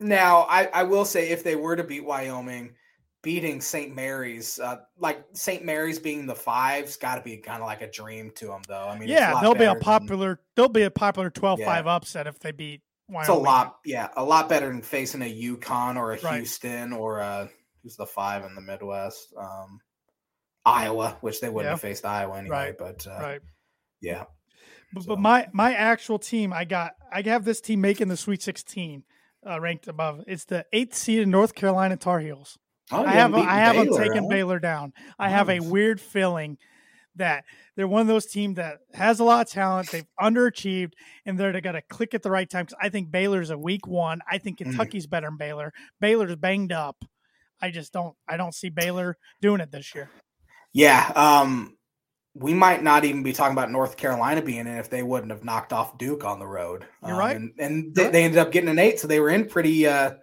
now 0.00 0.40
I, 0.50 0.64
I 0.66 0.82
will 0.82 1.04
say 1.04 1.30
if 1.30 1.44
they 1.44 1.54
were 1.54 1.76
to 1.76 1.84
beat 1.84 2.04
Wyoming, 2.04 2.74
beating 3.26 3.60
St. 3.60 3.92
Mary's, 3.92 4.60
uh, 4.60 4.76
like 5.00 5.24
St. 5.32 5.64
Mary's 5.64 5.98
being 5.98 6.26
the 6.26 6.34
five's 6.36 6.96
got 6.96 7.16
to 7.16 7.22
be 7.22 7.36
kind 7.38 7.60
of 7.60 7.66
like 7.66 7.82
a 7.82 7.90
dream 7.90 8.30
to 8.36 8.46
them, 8.46 8.62
though. 8.68 8.86
I 8.86 8.96
mean, 8.96 9.08
yeah, 9.08 9.40
they'll 9.40 9.52
be 9.52 9.64
a 9.64 9.74
better 9.74 9.74
than- 9.74 9.82
popular. 9.82 10.40
They'll 10.54 10.68
be 10.68 10.82
a 10.84 10.92
popular 10.92 11.28
12-5 11.28 11.86
upset 11.88 12.28
if 12.28 12.38
they 12.38 12.52
beat. 12.52 12.82
Wyoming. 13.08 13.20
It's 13.22 13.28
a 13.28 13.34
lot, 13.34 13.78
yeah, 13.84 14.08
a 14.16 14.22
lot 14.22 14.48
better 14.48 14.68
than 14.68 14.80
facing 14.80 15.22
a 15.22 15.24
UConn 15.56 15.96
or 15.96 16.12
a 16.12 16.20
Right. 16.20 16.36
Houston 16.36 16.92
or 16.92 17.18
a 17.18 17.50
who's 17.82 17.96
the 17.96 18.06
five 18.06 18.44
in 18.44 18.54
the 18.54 18.60
Midwest, 18.60 19.34
um, 19.36 19.80
Iowa, 20.64 21.16
which 21.20 21.40
they 21.40 21.48
wouldn't 21.48 21.66
Yeah. 21.66 21.70
have 21.72 21.80
faced 21.80 22.04
Iowa 22.04 22.38
anyway. 22.38 22.56
Right. 22.56 22.78
But 22.78 23.06
uh, 23.08 23.18
Right. 23.20 23.40
yeah, 24.00 24.24
But, 24.92 25.02
So- 25.02 25.08
but 25.08 25.18
my 25.18 25.48
my 25.52 25.74
actual 25.74 26.20
team, 26.20 26.52
I 26.52 26.64
got 26.64 26.92
I 27.12 27.22
have 27.22 27.44
this 27.44 27.60
team 27.60 27.80
making 27.80 28.06
the 28.08 28.16
Sweet 28.16 28.40
16, 28.42 29.02
uh, 29.44 29.60
ranked 29.60 29.88
above. 29.88 30.22
It's 30.28 30.44
the 30.44 30.64
eighth 30.72 30.94
seed 30.94 31.20
in 31.20 31.30
North 31.30 31.54
Carolina 31.56 31.96
Tar 31.96 32.20
Heels. 32.20 32.56
Oh, 32.92 33.04
I 33.04 33.12
have 33.12 33.32
beaten 33.32 33.48
I 33.48 33.56
have 33.56 33.76
them 33.76 33.86
Baylor, 33.86 34.04
taking 34.04 34.22
huh? 34.22 34.28
Baylor 34.28 34.58
down. 34.58 34.92
I 35.18 35.28
have 35.28 35.50
a 35.50 35.60
weird 35.60 36.00
feeling 36.00 36.56
that 37.16 37.44
they're 37.74 37.88
one 37.88 38.02
of 38.02 38.06
those 38.06 38.26
teams 38.26 38.56
that 38.56 38.78
has 38.94 39.20
a 39.20 39.24
lot 39.24 39.46
of 39.46 39.52
talent. 39.52 39.90
They've 39.90 40.06
underachieved, 40.20 40.92
and 41.24 41.38
they're 41.38 41.58
going 41.60 41.74
to 41.74 41.82
click 41.82 42.14
at 42.14 42.22
the 42.22 42.30
right 42.30 42.48
time. 42.48 42.66
Because 42.66 42.78
I 42.80 42.88
think 42.90 43.10
Baylor's 43.10 43.50
a 43.50 43.58
weak 43.58 43.86
one. 43.86 44.20
I 44.30 44.38
think 44.38 44.58
Mhm. 44.58 44.64
Kentucky's 44.66 45.06
better 45.06 45.26
than 45.26 45.36
Baylor. 45.36 45.72
Baylor's 46.00 46.36
banged 46.36 46.72
up. 46.72 46.96
I 47.60 47.70
just 47.70 47.92
don't. 47.92 48.14
I 48.28 48.36
don't 48.36 48.54
see 48.54 48.68
Baylor 48.68 49.16
doing 49.40 49.60
it 49.60 49.72
this 49.72 49.94
year. 49.94 50.10
Yeah, 50.74 51.10
um, 51.16 51.76
we 52.34 52.52
might 52.52 52.82
not 52.82 53.06
even 53.06 53.22
be 53.22 53.32
talking 53.32 53.54
about 53.56 53.70
North 53.70 53.96
Carolina 53.96 54.42
being 54.42 54.60
in 54.60 54.76
if 54.76 54.90
they 54.90 55.02
wouldn't 55.02 55.32
have 55.32 55.42
knocked 55.42 55.72
off 55.72 55.96
Duke 55.96 56.22
on 56.22 56.38
the 56.38 56.46
road. 56.46 56.84
You're 57.02 57.14
Um, 57.14 57.18
right. 57.18 57.36
and, 57.36 57.52
and 57.58 57.94
they, 57.94 58.10
they 58.10 58.24
ended 58.24 58.38
up 58.38 58.52
getting 58.52 58.68
an 58.68 58.78
eight, 58.78 59.00
so 59.00 59.08
they 59.08 59.20
were 59.20 59.30
in 59.30 59.48
pretty 59.48 59.86
uh, 59.86 60.16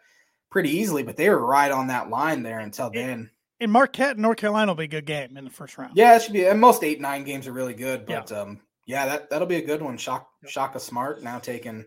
pretty 0.53 0.69
easily. 0.69 1.03
But 1.03 1.17
they 1.17 1.29
were 1.29 1.45
right 1.45 1.71
on 1.71 1.87
that 1.87 2.09
line 2.09 2.43
there 2.43 2.59
until 2.59 2.89
Yeah. 2.93 3.07
then. 3.07 3.31
And 3.59 3.71
Marquette, 3.71 4.11
and 4.11 4.21
North 4.21 4.37
Carolina 4.37 4.71
will 4.71 4.75
be 4.75 4.83
a 4.85 4.87
good 4.87 5.05
game 5.05 5.35
in 5.37 5.43
the 5.43 5.49
first 5.49 5.77
round. 5.77 5.93
Yeah, 5.95 6.15
it 6.15 6.21
should 6.21 6.33
be. 6.33 6.45
And 6.45 6.59
most 6.61 6.83
eight 6.83 7.01
nine 7.01 7.23
games 7.23 7.47
are 7.47 7.53
really 7.53 7.73
good, 7.73 8.05
Yeah. 8.07 8.19
but 8.21 8.31
um, 8.31 8.61
yeah, 8.85 9.05
that 9.05 9.29
that'll 9.29 9.47
be 9.47 9.55
a 9.57 9.65
good 9.65 9.81
one. 9.81 9.97
Shock 9.97 10.29
Yep. 10.43 10.51
Shaka 10.51 10.79
Smart 10.79 11.23
now 11.23 11.39
taking 11.39 11.83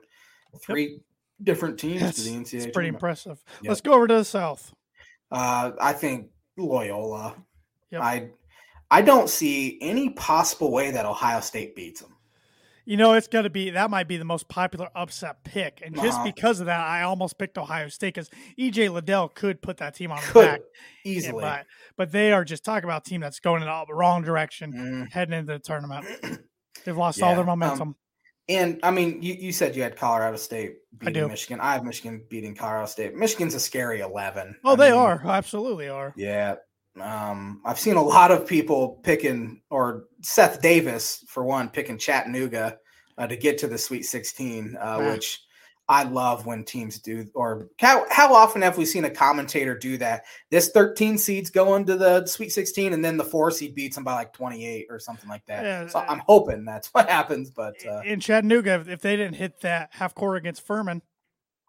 three 0.62 1.00
different 1.42 1.78
teams 1.78 2.14
to 2.14 2.22
the 2.22 2.30
NCAA. 2.34 2.54
it's 2.64 2.72
pretty 2.72 2.88
impressive. 2.88 3.42
Yep. 3.62 3.68
Let's 3.68 3.80
go 3.82 3.92
over 3.92 4.06
to 4.08 4.14
the 4.14 4.24
South. 4.24 4.72
Uh, 5.30 5.72
I 5.80 5.92
think 5.92 6.30
Loyola. 6.56 7.36
Yep. 7.90 8.00
I 8.00 8.28
I 8.90 9.02
don't 9.02 9.28
see 9.28 9.78
any 9.82 10.10
possible 10.10 10.70
way 10.72 10.90
that 10.92 11.04
Ohio 11.04 11.40
State 11.40 11.76
beats 11.76 12.00
them. 12.00 12.15
You 12.88 12.96
know, 12.96 13.14
it's 13.14 13.26
going 13.26 13.42
to 13.42 13.50
be 13.50 13.70
that 13.70 13.90
might 13.90 14.06
be 14.06 14.16
the 14.16 14.24
most 14.24 14.48
popular 14.48 14.88
upset 14.94 15.42
pick, 15.44 15.82
and 15.84 15.94
just 15.96 16.18
Uh-huh. 16.20 16.24
because 16.24 16.60
of 16.60 16.66
that, 16.66 16.80
I 16.80 17.02
almost 17.02 17.36
picked 17.36 17.58
Ohio 17.58 17.88
State 17.88 18.14
because 18.14 18.30
EJ 18.58 18.90
Liddell 18.92 19.28
could 19.28 19.60
put 19.60 19.78
that 19.78 19.94
team 19.96 20.12
on 20.12 20.18
the 20.24 20.32
back. 20.32 20.60
Could 20.60 20.68
Yeah, 21.04 21.10
easily. 21.10 21.42
but 21.42 21.66
but 21.96 22.12
they 22.12 22.32
are 22.32 22.44
just 22.44 22.64
talking 22.64 22.84
about 22.84 23.04
a 23.06 23.10
team 23.10 23.20
that's 23.20 23.40
going 23.40 23.62
in 23.62 23.68
all 23.68 23.86
the 23.86 23.94
wrong 23.94 24.22
direction 24.22 24.72
Mm. 24.72 25.12
heading 25.12 25.34
into 25.36 25.52
the 25.54 25.58
tournament. 25.58 26.06
They've 26.84 26.96
lost 26.96 27.20
all 27.20 27.30
Yeah, 27.30 27.34
their 27.34 27.42
um, 27.42 27.58
momentum. 27.58 27.96
And 28.48 28.78
I 28.84 28.92
mean, 28.92 29.20
you, 29.20 29.34
you 29.34 29.50
said 29.52 29.74
you 29.74 29.82
had 29.82 29.96
Colorado 29.96 30.36
State 30.36 30.76
beating. 30.98 31.26
Michigan. 31.26 31.58
I 31.60 31.72
have 31.72 31.82
Michigan 31.82 32.24
beating 32.30 32.54
Colorado 32.54 32.86
State. 32.86 33.16
Michigan's 33.16 33.54
a 33.54 33.60
scary 33.60 33.98
eleven. 34.00 34.54
oh, 34.64 34.74
I 34.74 34.76
they 34.76 34.90
mean, 34.92 35.00
are 35.00 35.20
absolutely 35.26 35.88
are. 35.88 36.14
Yeah. 36.16 36.54
Um, 37.00 37.60
I've 37.64 37.78
seen 37.78 37.96
a 37.96 38.02
lot 38.02 38.30
of 38.30 38.46
people 38.46 39.00
picking, 39.02 39.60
or 39.70 40.04
Seth 40.22 40.60
Davis 40.62 41.24
for 41.28 41.44
one, 41.44 41.68
picking 41.68 41.98
Chattanooga 41.98 42.78
uh, 43.18 43.26
to 43.26 43.36
get 43.36 43.58
to 43.58 43.66
the 43.66 43.78
Sweet 43.78 44.04
16, 44.04 44.76
uh, 44.80 44.98
which 45.10 45.40
I 45.88 46.02
love 46.02 46.46
when 46.46 46.64
teams 46.64 46.98
do. 46.98 47.26
Or 47.34 47.68
how, 47.78 48.04
how 48.10 48.34
often 48.34 48.60
have 48.62 48.76
we 48.76 48.84
seen 48.84 49.04
a 49.04 49.10
commentator 49.10 49.78
do 49.78 49.96
that? 49.98 50.24
This 50.50 50.70
13 50.70 51.16
seeds 51.16 51.48
go 51.50 51.76
into 51.76 51.96
the 51.96 52.26
Sweet 52.26 52.50
16, 52.50 52.92
and 52.92 53.04
then 53.04 53.16
the 53.16 53.24
four 53.24 53.50
seed 53.50 53.74
beats 53.74 53.94
them 53.94 54.04
by 54.04 54.14
like 54.14 54.32
28 54.32 54.86
or 54.90 54.98
something 54.98 55.28
like 55.28 55.44
that. 55.46 55.62
Yeah, 55.64 55.86
so 55.88 56.00
uh, 56.00 56.06
I'm 56.08 56.22
hoping 56.26 56.64
that's 56.64 56.88
what 56.94 57.08
happens, 57.08 57.50
but 57.50 57.74
uh, 57.86 58.00
in 58.04 58.20
Chattanooga, 58.20 58.80
if- 58.80 58.88
if 58.88 59.00
they 59.00 59.16
didn't 59.16 59.36
hit 59.36 59.60
that 59.60 59.90
half 59.92 60.14
court 60.14 60.38
against 60.38 60.66
Furman, 60.66 61.02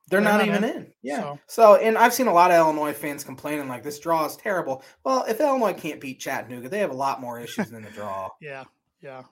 They're, 0.10 0.22
They're 0.22 0.30
not, 0.32 0.38
not 0.40 0.48
even 0.48 0.64
in. 0.64 0.76
in. 0.78 0.94
Yeah. 1.02 1.20
So- 1.22 1.40
So. 1.48 1.76
and 1.76 1.98
I've 1.98 2.14
seen 2.14 2.28
a 2.28 2.34
lot 2.34 2.50
of 2.52 2.58
Illinois 2.58 2.94
fans 2.94 3.24
complaining 3.24 3.68
like 3.68 3.84
this 3.84 4.00
draw 4.00 4.26
is 4.26 4.36
terrible. 4.38 4.84
Well, 5.04 5.26
if 5.28 5.40
Illinois 5.42 5.74
can't 5.74 6.00
beat 6.00 6.20
Chattanooga, 6.20 6.70
they 6.70 6.80
have 6.80 6.92
a 6.92 6.96
lot 6.96 7.20
more 7.20 7.40
issues 7.40 7.70
than 7.70 7.84
the 7.84 7.90
draw. 7.92 8.30
yeah, 8.42 8.64
yeah, 9.02 9.24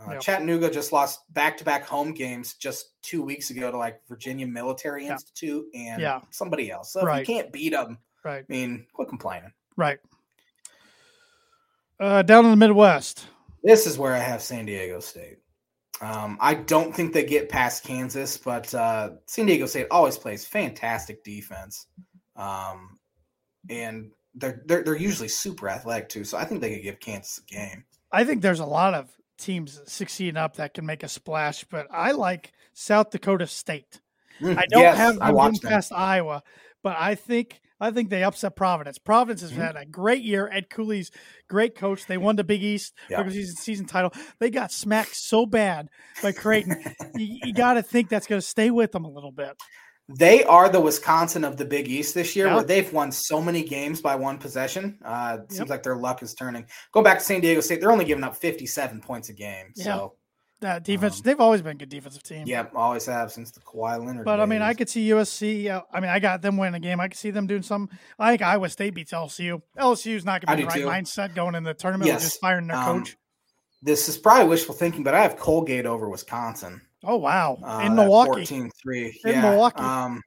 Uh, 0.00 0.12
Yep. 0.12 0.20
Chattanooga 0.22 0.70
just 0.70 0.92
lost 0.92 1.20
back-to-back 1.34 1.84
home 1.86 2.12
games 2.12 2.54
just 2.54 3.00
two 3.02 3.22
weeks 3.22 3.50
ago 3.50 3.70
to 3.70 3.76
like 3.76 4.00
Virginia 4.08 4.46
Military 4.46 5.04
Yeah. 5.04 5.12
Institute 5.12 5.66
and 5.74 6.00
Yeah. 6.00 6.20
somebody 6.30 6.70
else. 6.70 6.92
So 6.92 7.00
if 7.00 7.06
Right. 7.06 7.20
you 7.28 7.34
can't 7.34 7.52
beat 7.52 7.70
them, 7.72 7.98
right, 8.24 8.44
I 8.48 8.52
mean, 8.52 8.86
quit 8.94 9.08
complaining. 9.08 9.52
right. 9.76 9.98
Uh, 12.00 12.22
down 12.22 12.44
in 12.44 12.50
the 12.50 12.56
Midwest, 12.56 13.28
This 13.62 13.86
is 13.86 13.96
where 13.98 14.12
I 14.14 14.18
have 14.18 14.42
San 14.42 14.66
Diego 14.66 15.00
State. 15.00 15.38
Um, 16.00 16.38
I 16.40 16.54
don't 16.54 16.94
think 16.94 17.12
they 17.12 17.24
get 17.24 17.48
past 17.48 17.84
Kansas, 17.84 18.36
but 18.36 18.74
uh, 18.74 19.10
San 19.26 19.46
Diego 19.46 19.66
State 19.66 19.86
always 19.90 20.18
plays 20.18 20.44
fantastic 20.44 21.22
defense, 21.22 21.86
um, 22.36 22.98
and 23.70 24.10
they're, 24.34 24.62
they're 24.66 24.82
they're 24.82 24.96
usually 24.96 25.28
super 25.28 25.68
athletic 25.68 26.08
too. 26.08 26.24
So 26.24 26.36
I 26.36 26.44
think 26.44 26.60
they 26.60 26.74
could 26.74 26.82
give 26.82 27.00
Kansas 27.00 27.38
a 27.38 27.54
game. 27.54 27.84
I 28.10 28.24
think 28.24 28.42
there's 28.42 28.60
a 28.60 28.66
lot 28.66 28.94
of 28.94 29.08
teams 29.38 29.80
succeeding 29.86 30.36
up 30.36 30.56
that 30.56 30.74
can 30.74 30.84
make 30.84 31.02
a 31.04 31.08
splash, 31.08 31.64
but 31.64 31.86
I 31.90 32.12
like 32.12 32.52
South 32.72 33.10
Dakota 33.10 33.46
State. 33.46 34.00
Mm, 34.40 34.58
I 34.58 34.66
don't 34.66 34.82
yes, 34.82 34.96
have 34.96 35.18
I 35.20 35.30
watched 35.30 35.62
past 35.62 35.92
Iowa, 35.92 36.42
but 36.82 36.96
I 36.98 37.14
think 37.14 37.60
I 37.80 37.90
think 37.90 38.08
they 38.08 38.22
upset 38.22 38.56
Providence. 38.56 38.98
Providence 38.98 39.40
has 39.42 39.52
Mhm. 39.52 39.56
had 39.56 39.76
a 39.76 39.84
great 39.84 40.22
year. 40.22 40.48
Ed 40.50 40.70
Cooley's 40.70 41.10
great 41.48 41.74
coach. 41.74 42.06
They 42.06 42.16
won 42.18 42.36
the 42.36 42.44
Big 42.44 42.62
East 42.62 42.94
Yeah. 43.10 43.18
regular 43.18 43.34
season 43.36 43.56
season 43.56 43.86
title. 43.86 44.12
They 44.38 44.50
got 44.50 44.70
smacked 44.72 45.16
so 45.16 45.44
bad 45.46 45.88
by 46.22 46.32
Creighton. 46.32 46.76
you 47.16 47.38
you 47.44 47.52
got 47.54 47.74
to 47.74 47.82
think 47.82 48.08
that's 48.08 48.26
going 48.26 48.40
to 48.40 48.46
stay 48.46 48.70
with 48.70 48.92
them 48.92 49.04
a 49.04 49.10
little 49.10 49.32
bit. 49.32 49.56
They 50.08 50.44
are 50.44 50.68
the 50.68 50.80
Wisconsin 50.82 51.44
of 51.44 51.56
the 51.56 51.64
Big 51.64 51.88
East 51.88 52.14
this 52.14 52.36
year, 52.36 52.46
Yeah. 52.46 52.56
where 52.56 52.64
they've 52.64 52.92
won 52.92 53.10
so 53.10 53.40
many 53.40 53.62
games 53.64 54.02
by 54.02 54.14
one 54.16 54.36
possession. 54.38 54.98
Uh, 55.02 55.38
it 55.44 55.52
seems 55.52 55.70
like 55.70 55.82
their 55.82 55.96
luck 55.96 56.22
is 56.22 56.34
turning. 56.34 56.66
Go 56.92 57.02
back 57.02 57.18
to 57.20 57.24
San 57.24 57.40
Diego 57.40 57.62
State; 57.62 57.80
they're 57.80 57.90
only 57.90 58.04
giving 58.04 58.22
up 58.22 58.36
fifty-seven 58.36 59.00
points 59.00 59.30
a 59.30 59.32
game. 59.32 59.72
Yeah. 59.76 59.84
So, 59.84 60.16
That 60.60 60.82
defense, 60.84 61.16
Um, 61.16 61.22
they've 61.24 61.40
always 61.40 61.60
been 61.60 61.72
a 61.72 61.78
good 61.78 61.88
defensive 61.90 62.22
team. 62.22 62.46
yeah, 62.46 62.66
always 62.74 63.04
have 63.06 63.30
since 63.32 63.50
the 63.50 63.60
Kawhi 63.60 64.02
Leonard. 64.04 64.24
But 64.24 64.40
I 64.40 64.46
mean, 64.46 64.62
I 64.62 64.72
could 64.72 64.88
see 64.88 65.08
USC. 65.10 65.68
Uh, 65.68 65.82
I 65.92 66.00
mean, 66.00 66.08
I 66.10 66.18
got 66.20 66.40
them 66.42 66.56
winning 66.56 66.74
a 66.74 66.80
game. 66.80 67.00
I 67.00 67.08
could 67.08 67.18
see 67.18 67.30
them 67.30 67.46
doing 67.46 67.62
some. 67.62 67.90
I 68.18 68.30
think 68.30 68.40
Iowa 68.42 68.68
State 68.70 68.94
beats 68.94 69.12
LSU. 69.12 69.60
LSU's 69.78 70.24
not 70.24 70.44
going 70.46 70.56
to 70.58 70.64
be 70.66 70.80
the 70.80 70.86
right 70.86 71.02
too. 71.04 71.04
mindset 71.04 71.34
going 71.34 71.54
in 71.54 71.64
the 71.64 71.74
tournament. 71.74 72.06
Yes. 72.06 72.22
Yes. 72.22 72.30
Just 72.30 72.40
firing 72.40 72.66
their 72.68 72.76
Um, 72.78 73.00
coach. 73.00 73.16
this 73.82 74.08
is 74.08 74.16
probably 74.16 74.48
wishful 74.48 74.74
thinking, 74.74 75.02
but 75.02 75.14
I 75.14 75.20
have 75.22 75.36
Colgate 75.36 75.84
over 75.86 76.08
Wisconsin. 76.08 76.80
Oh 77.02 77.16
wow, 77.16 77.58
Uh, 77.62 77.82
in 77.84 77.94
Milwaukee. 77.94 78.46
14-3. 78.46 78.70
In 79.26 79.30
yeah. 79.32 79.42
Milwaukee. 79.42 79.82
Um, 79.82 80.22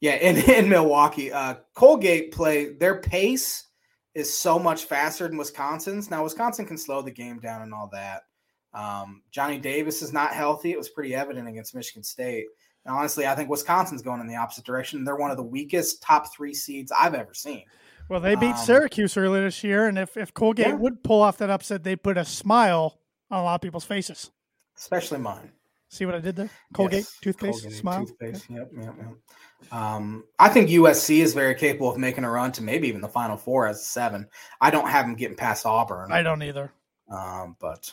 Yeah, 0.00 0.16
in, 0.16 0.36
in 0.50 0.68
Milwaukee, 0.68 1.32
uh, 1.32 1.54
Colgate 1.74 2.32
play 2.32 2.74
their 2.74 3.00
pace 3.00 3.64
is 4.14 4.36
so 4.36 4.58
much 4.58 4.84
faster 4.84 5.26
than 5.26 5.38
Wisconsin's. 5.38 6.10
Now 6.10 6.24
Wisconsin 6.24 6.66
can 6.66 6.76
slow 6.76 7.00
the 7.00 7.10
game 7.10 7.38
down 7.40 7.62
and 7.62 7.72
all 7.72 7.88
that. 7.92 8.22
Um, 8.74 9.22
Johnny 9.30 9.58
Davis 9.58 10.02
is 10.02 10.12
not 10.12 10.32
healthy. 10.32 10.72
It 10.72 10.78
was 10.78 10.88
pretty 10.88 11.14
evident 11.14 11.48
against 11.48 11.74
Michigan 11.74 12.02
State. 12.02 12.46
And 12.84 12.94
honestly, 12.94 13.26
I 13.26 13.34
think 13.34 13.48
Wisconsin's 13.50 14.02
going 14.02 14.20
in 14.20 14.26
the 14.26 14.36
opposite 14.36 14.64
direction. 14.64 15.04
They're 15.04 15.16
one 15.16 15.30
of 15.30 15.36
the 15.36 15.42
weakest 15.42 16.02
top 16.02 16.32
three 16.34 16.54
seeds 16.54 16.92
I've 16.96 17.14
ever 17.14 17.34
seen. 17.34 17.64
Well, 18.08 18.20
they 18.20 18.34
beat 18.36 18.52
Um, 18.52 18.56
Syracuse 18.56 19.16
earlier 19.16 19.44
this 19.44 19.62
year, 19.62 19.86
and 19.86 19.98
if, 19.98 20.16
if 20.16 20.32
Colgate 20.32 20.68
Yeah. 20.68 20.74
would 20.74 21.02
pull 21.02 21.20
off 21.20 21.36
that 21.38 21.50
upset, 21.50 21.84
they 21.84 21.96
put 21.96 22.16
a 22.16 22.24
smile 22.24 22.98
on 23.30 23.40
a 23.40 23.44
lot 23.44 23.56
of 23.56 23.60
people's 23.60 23.84
faces. 23.84 24.30
especially 24.76 25.18
mine. 25.18 25.50
See 25.90 26.06
what 26.06 26.14
I 26.14 26.20
did 26.20 26.36
there? 26.36 26.50
Colgate 26.72 26.98
Yes, 27.00 27.18
toothpaste 27.20 27.62
Colgate 27.62 27.78
smile. 27.78 28.06
Toothpaste. 28.06 28.48
Yep, 28.50 28.70
yep, 28.78 28.94
yep. 28.98 29.72
Um, 29.72 30.24
I 30.38 30.48
think 30.50 30.68
USC 30.70 31.20
is 31.20 31.34
very 31.34 31.54
capable 31.54 31.90
of 31.90 31.98
making 31.98 32.24
a 32.24 32.30
run 32.30 32.52
to 32.52 32.62
maybe 32.62 32.88
even 32.88 33.00
the 33.00 33.08
Final 33.08 33.36
Four 33.36 33.66
as 33.66 33.80
a 33.80 33.84
seven. 33.84 34.28
I 34.60 34.70
don't 34.70 34.88
have 34.88 35.06
them 35.06 35.16
getting 35.16 35.36
past 35.36 35.66
Auburn, 35.66 36.12
I 36.12 36.22
don't 36.22 36.42
either. 36.42 36.72
um, 37.10 37.56
but 37.58 37.92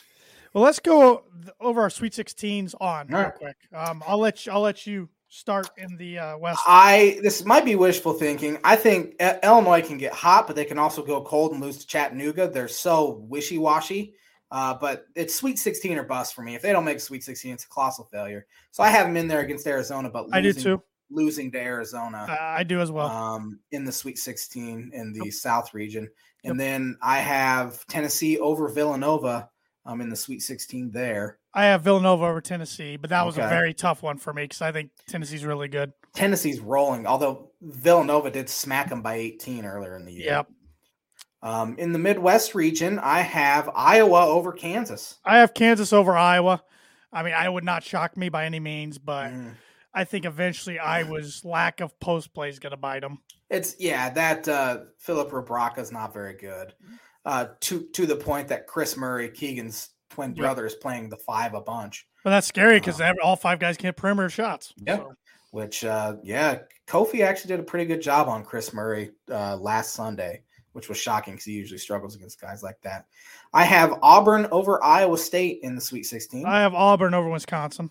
Well, 0.56 0.64
let's 0.64 0.80
go 0.80 1.24
over 1.60 1.82
our 1.82 1.90
Sweet 1.90 2.14
16s 2.14 2.74
on 2.80 3.08
real 3.08 3.16
All 3.18 3.22
right. 3.24 3.34
quick. 3.34 3.56
Um, 3.74 4.02
I'll 4.06 4.16
let 4.16 4.46
you, 4.46 4.52
I'll 4.52 4.62
let 4.62 4.86
you 4.86 5.10
start 5.28 5.68
in 5.76 5.98
the 5.98 6.18
uh, 6.18 6.38
West. 6.38 6.60
I 6.66 7.18
this 7.22 7.44
might 7.44 7.66
be 7.66 7.74
wishful 7.74 8.14
thinking. 8.14 8.56
I 8.64 8.74
think 8.74 9.16
Illinois 9.42 9.82
can 9.82 9.98
get 9.98 10.14
hot, 10.14 10.46
but 10.46 10.56
they 10.56 10.64
can 10.64 10.78
also 10.78 11.04
go 11.04 11.20
cold 11.20 11.52
and 11.52 11.60
lose 11.60 11.76
to 11.80 11.86
Chattanooga. 11.86 12.48
They're 12.48 12.68
so 12.68 13.22
wishy 13.28 13.58
washy. 13.58 14.14
Uh, 14.50 14.72
but 14.80 15.04
it's 15.14 15.34
Sweet 15.34 15.58
16 15.58 15.98
or 15.98 16.04
bust 16.04 16.34
for 16.34 16.40
me. 16.40 16.54
If 16.54 16.62
they 16.62 16.72
don't 16.72 16.86
make 16.86 17.00
Sweet 17.00 17.22
16, 17.22 17.52
it's 17.52 17.64
a 17.64 17.68
colossal 17.68 18.08
failure. 18.10 18.46
So 18.70 18.82
I 18.82 18.88
have 18.88 19.06
them 19.08 19.18
in 19.18 19.28
there 19.28 19.40
against 19.40 19.66
Arizona, 19.66 20.08
but 20.08 20.24
I 20.32 20.40
do 20.40 20.48
losing- 20.48 20.62
too. 20.62 20.82
Losing 21.10 21.52
to 21.52 21.58
Arizona. 21.60 22.24
I 22.30 22.60
I 22.60 22.62
do 22.62 22.80
as 22.80 22.90
well. 22.90 23.08
um, 23.08 23.60
in 23.72 23.84
the 23.84 23.92
Sweet 23.92 24.16
16 24.16 24.90
in 24.94 25.12
the 25.12 25.30
South 25.30 25.74
region. 25.74 26.08
And 26.44 26.58
then 26.58 26.96
I 27.02 27.18
have 27.18 27.86
Tennessee 27.88 28.38
over 28.38 28.68
Villanova 28.68 29.50
um, 29.86 30.00
in 30.00 30.10
the 30.10 30.16
Sweet 30.16 30.42
16 30.42 30.90
there. 30.90 31.38
I 31.54 31.66
have 31.66 31.82
Villanova 31.82 32.26
over 32.26 32.40
Tennessee, 32.40 32.96
but 32.96 33.10
that 33.10 33.24
was 33.24 33.38
a 33.38 33.48
very 33.48 33.72
tough 33.72 34.02
one 34.02 34.18
for 34.18 34.32
me 34.34 34.44
because 34.44 34.60
I 34.60 34.72
think 34.72 34.90
Tennessee's 35.08 35.44
really 35.44 35.68
good. 35.68 35.92
Tennessee's 36.14 36.60
rolling, 36.60 37.06
although 37.06 37.50
Villanova 37.62 38.30
did 38.30 38.50
smack 38.50 38.90
them 38.90 39.00
by 39.00 39.14
18 39.14 39.64
earlier 39.64 39.96
in 39.96 40.04
the 40.04 40.12
year. 40.12 40.26
Yep. 40.26 40.50
Um, 41.42 41.76
in 41.78 41.92
the 41.92 41.98
Midwest 41.98 42.54
region, 42.54 42.98
I 42.98 43.20
have 43.20 43.70
Iowa 43.74 44.26
over 44.26 44.52
Kansas. 44.52 45.18
I 45.24 45.38
have 45.38 45.54
Kansas 45.54 45.92
over 45.92 46.16
Iowa. 46.16 46.62
I 47.12 47.22
mean, 47.22 47.34
I 47.34 47.48
would 47.48 47.64
not 47.64 47.82
shock 47.82 48.16
me 48.16 48.28
by 48.28 48.44
any 48.44 48.60
means, 48.60 48.98
but 48.98 49.30
Mm. 49.30 49.54
I 49.94 50.04
think 50.04 50.26
eventually 50.26 50.78
Iowa's 50.78 51.42
lack 51.42 51.80
of 51.80 51.98
post 52.00 52.34
play 52.34 52.50
is 52.50 52.58
going 52.58 52.72
to 52.72 52.76
bite 52.76 53.00
them. 53.00 53.20
It's 53.48 53.76
yeah, 53.78 54.10
that 54.10 54.46
uh, 54.46 54.80
Filip 54.98 55.30
Rebraca 55.30 55.78
is 55.78 55.90
not 55.90 56.12
very 56.12 56.34
good. 56.34 56.74
Uh, 57.26 57.48
to 57.60 57.82
to 57.92 58.06
the 58.06 58.16
point 58.16 58.48
that 58.48 58.66
Kris 58.66 58.96
Murray, 58.96 59.28
Keegan's 59.28 59.90
twin 60.08 60.30
Yep. 60.30 60.38
brother, 60.38 60.64
is 60.64 60.74
playing 60.76 61.10
the 61.10 61.16
five 61.18 61.52
a 61.52 61.60
bunch. 61.60 62.06
But 62.24 62.30
that's 62.30 62.46
scary 62.46 62.80
because 62.80 63.02
all 63.22 63.36
five 63.36 63.58
guys 63.58 63.76
can 63.76 63.86
hit 63.86 63.96
perimeter 63.96 64.30
shots. 64.30 64.72
Yeah. 64.78 64.96
So, 64.96 65.14
which 65.52 65.84
uh 65.84 66.16
yeah 66.22 66.58
kofi 66.86 67.22
actually 67.24 67.48
did 67.48 67.60
a 67.60 67.62
pretty 67.62 67.86
good 67.86 68.02
job 68.02 68.28
on 68.28 68.44
kris 68.44 68.74
murray 68.74 69.12
uh 69.30 69.56
last 69.56 69.94
sunday 69.94 70.42
which 70.72 70.88
was 70.88 70.98
shocking 70.98 71.32
because 71.34 71.44
he 71.46 71.52
usually 71.52 71.78
struggles 71.78 72.14
against 72.14 72.40
guys 72.40 72.62
like 72.62 72.76
that 72.82 73.06
i 73.54 73.64
have 73.64 73.98
auburn 74.02 74.46
over 74.50 74.82
iowa 74.84 75.16
state 75.16 75.60
in 75.62 75.74
the 75.74 75.80
sweet 75.80 76.02
16 76.04 76.44
I 76.44 76.60
have 76.60 76.74
Auburn 76.74 77.14
over 77.14 77.30
Wisconsin. 77.30 77.88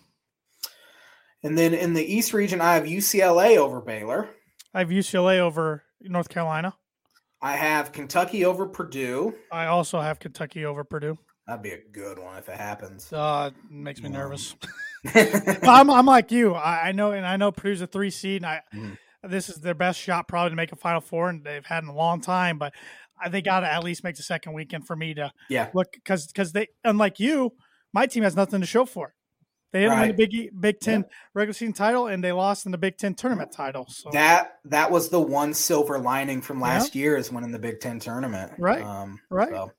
and 1.42 1.56
then 1.58 1.74
in 1.74 1.92
the 1.94 2.04
east 2.04 2.32
region 2.32 2.60
i 2.60 2.74
have 2.74 2.84
ucla 2.84 3.56
over 3.56 3.80
baylor 3.80 4.28
I 4.74 4.80
have 4.80 4.90
UCLA 4.90 5.38
over 5.38 5.82
North 6.02 6.28
Carolina. 6.28 6.74
I 7.46 7.52
have 7.56 7.92
kentucky 7.92 8.44
over 8.44 8.66
purdue 8.66 9.34
I 9.52 9.66
also 9.66 10.00
have 10.00 10.18
Kentucky 10.18 10.64
over 10.64 10.82
Purdue. 10.84 11.16
that'd 11.46 11.62
be 11.62 11.70
a 11.70 11.80
good 11.92 12.18
one 12.18 12.36
if 12.38 12.48
it 12.48 12.56
happens 12.56 13.12
Uh, 13.12 13.50
it 13.54 13.70
makes 13.70 14.00
me 14.02 14.08
Yeah. 14.10 14.18
nervous. 14.18 14.54
I'm, 15.14 15.88
I'm 15.90 16.06
like 16.06 16.30
you. 16.32 16.54
I, 16.54 16.88
I 16.88 16.92
know, 16.92 17.12
and 17.12 17.24
I 17.24 17.36
know 17.36 17.52
Purdue's 17.52 17.80
a 17.80 17.86
three 17.86 18.10
seed, 18.10 18.42
and 18.42 18.46
I 18.46 18.62
Mhm. 18.74 18.96
this 19.22 19.48
is 19.48 19.56
their 19.56 19.74
best 19.74 19.98
shot 20.00 20.26
probably 20.28 20.50
to 20.50 20.56
make 20.56 20.72
a 20.72 20.76
Final 20.76 21.00
Four, 21.00 21.28
and 21.30 21.44
they've 21.44 21.64
had 21.64 21.82
in 21.84 21.88
a 21.88 21.94
long 21.94 22.20
time. 22.20 22.58
But 22.58 22.74
I, 23.22 23.28
they 23.28 23.40
got 23.42 23.60
to 23.60 23.72
at 23.72 23.84
least 23.84 24.02
make 24.04 24.16
the 24.16 24.22
second 24.22 24.52
weekend 24.54 24.86
for 24.86 24.96
me 24.96 25.14
to 25.14 25.30
yeah 25.48 25.70
look 25.74 25.88
because 25.92 26.26
because 26.26 26.52
they 26.52 26.66
unlike 26.84 27.20
you, 27.20 27.52
my 27.92 28.06
team 28.06 28.24
has 28.24 28.34
nothing 28.36 28.60
to 28.60 28.66
show 28.66 28.84
for 28.84 29.08
it. 29.08 29.14
They 29.76 29.82
didn't 29.82 29.98
win 30.00 30.08
the 30.08 30.26
Big 30.26 30.60
Big 30.60 30.80
Ten 30.80 31.04
regular 31.34 31.52
season 31.52 31.74
title, 31.74 32.06
and 32.06 32.24
they 32.24 32.32
lost 32.32 32.64
in 32.64 32.72
the 32.72 32.78
Big 32.78 32.96
Ten 32.96 33.14
tournament 33.14 33.52
title. 33.52 33.86
So 33.88 34.08
that 34.12 34.58
that 34.64 34.90
was 34.90 35.10
the 35.10 35.20
one 35.20 35.52
silver 35.52 35.98
lining 35.98 36.40
from 36.40 36.62
last 36.62 36.94
year 36.94 37.18
is 37.18 37.30
winning 37.30 37.52
the 37.52 37.58
big 37.58 37.80
ten 37.80 37.98
tournament 38.00 38.52
Right. 38.58 38.82
um 38.82 39.20
Right. 39.28 39.50
so, 39.50 39.72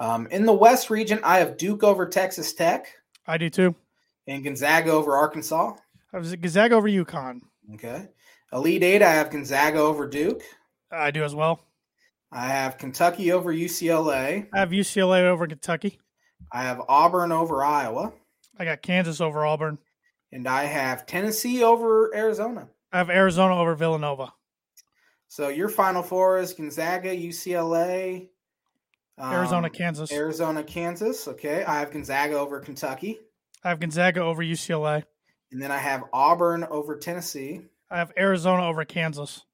um 0.00 0.26
in 0.32 0.44
the 0.44 0.52
west 0.52 0.90
region 0.90 1.20
i 1.22 1.38
have 1.38 1.56
duke 1.56 1.84
over 1.84 2.04
texas 2.06 2.52
tech 2.52 2.88
I 3.28 3.38
do 3.38 3.48
too. 3.48 3.74
and 4.26 4.42
gonzaga 4.42 4.90
over 4.90 5.14
arkansas 5.16 5.74
I 6.12 6.18
was 6.18 6.34
Gonzaga 6.34 6.74
over 6.74 6.88
UConn. 6.88 7.40
Okay. 7.74 8.08
Elite 8.52 8.82
Eight, 8.82 9.02
I 9.02 9.12
have 9.12 9.30
Gonzaga 9.30 9.78
over 9.78 10.08
Duke. 10.08 10.42
I 10.90 11.10
do 11.12 11.22
as 11.22 11.34
well. 11.34 11.60
I 12.32 12.46
have 12.48 12.76
Kentucky 12.78 13.30
over 13.30 13.52
UCLA. 13.54 14.48
I 14.52 14.58
have 14.58 14.70
UCLA 14.70 15.20
over 15.26 15.46
Kentucky. 15.46 16.00
I 16.50 16.62
have 16.62 16.80
Auburn 16.88 17.30
over 17.30 17.62
Iowa. 17.62 18.12
I 18.58 18.64
got 18.64 18.82
Kansas 18.82 19.20
over 19.20 19.46
Auburn. 19.46 19.78
And 20.32 20.46
I 20.46 20.64
have 20.64 21.06
Tennessee 21.06 21.62
over 21.62 22.14
Arizona. 22.14 22.68
I 22.92 22.98
have 22.98 23.10
Arizona 23.10 23.56
over 23.56 23.74
Villanova. 23.74 24.32
So 25.28 25.48
your 25.48 25.68
final 25.68 26.02
four 26.02 26.38
is 26.38 26.54
Gonzaga, 26.54 27.14
UCLA, 27.14 28.28
um, 29.18 29.32
Arizona, 29.32 29.68
Kansas. 29.68 30.12
Arizona, 30.12 30.62
Kansas. 30.62 31.28
Okay. 31.28 31.64
I 31.64 31.80
have 31.80 31.90
Gonzaga 31.90 32.38
over 32.38 32.60
Kentucky. 32.60 33.18
I 33.64 33.70
have 33.70 33.80
Gonzaga 33.80 34.20
over 34.20 34.42
UCLA. 34.42 35.04
And 35.50 35.60
then 35.60 35.70
I 35.70 35.78
have 35.78 36.04
Auburn 36.12 36.64
over 36.64 36.96
Tennessee. 36.96 37.62
I 37.90 37.98
have 37.98 38.12
Arizona 38.16 38.66
over 38.66 38.84
Kansas. 38.84 39.44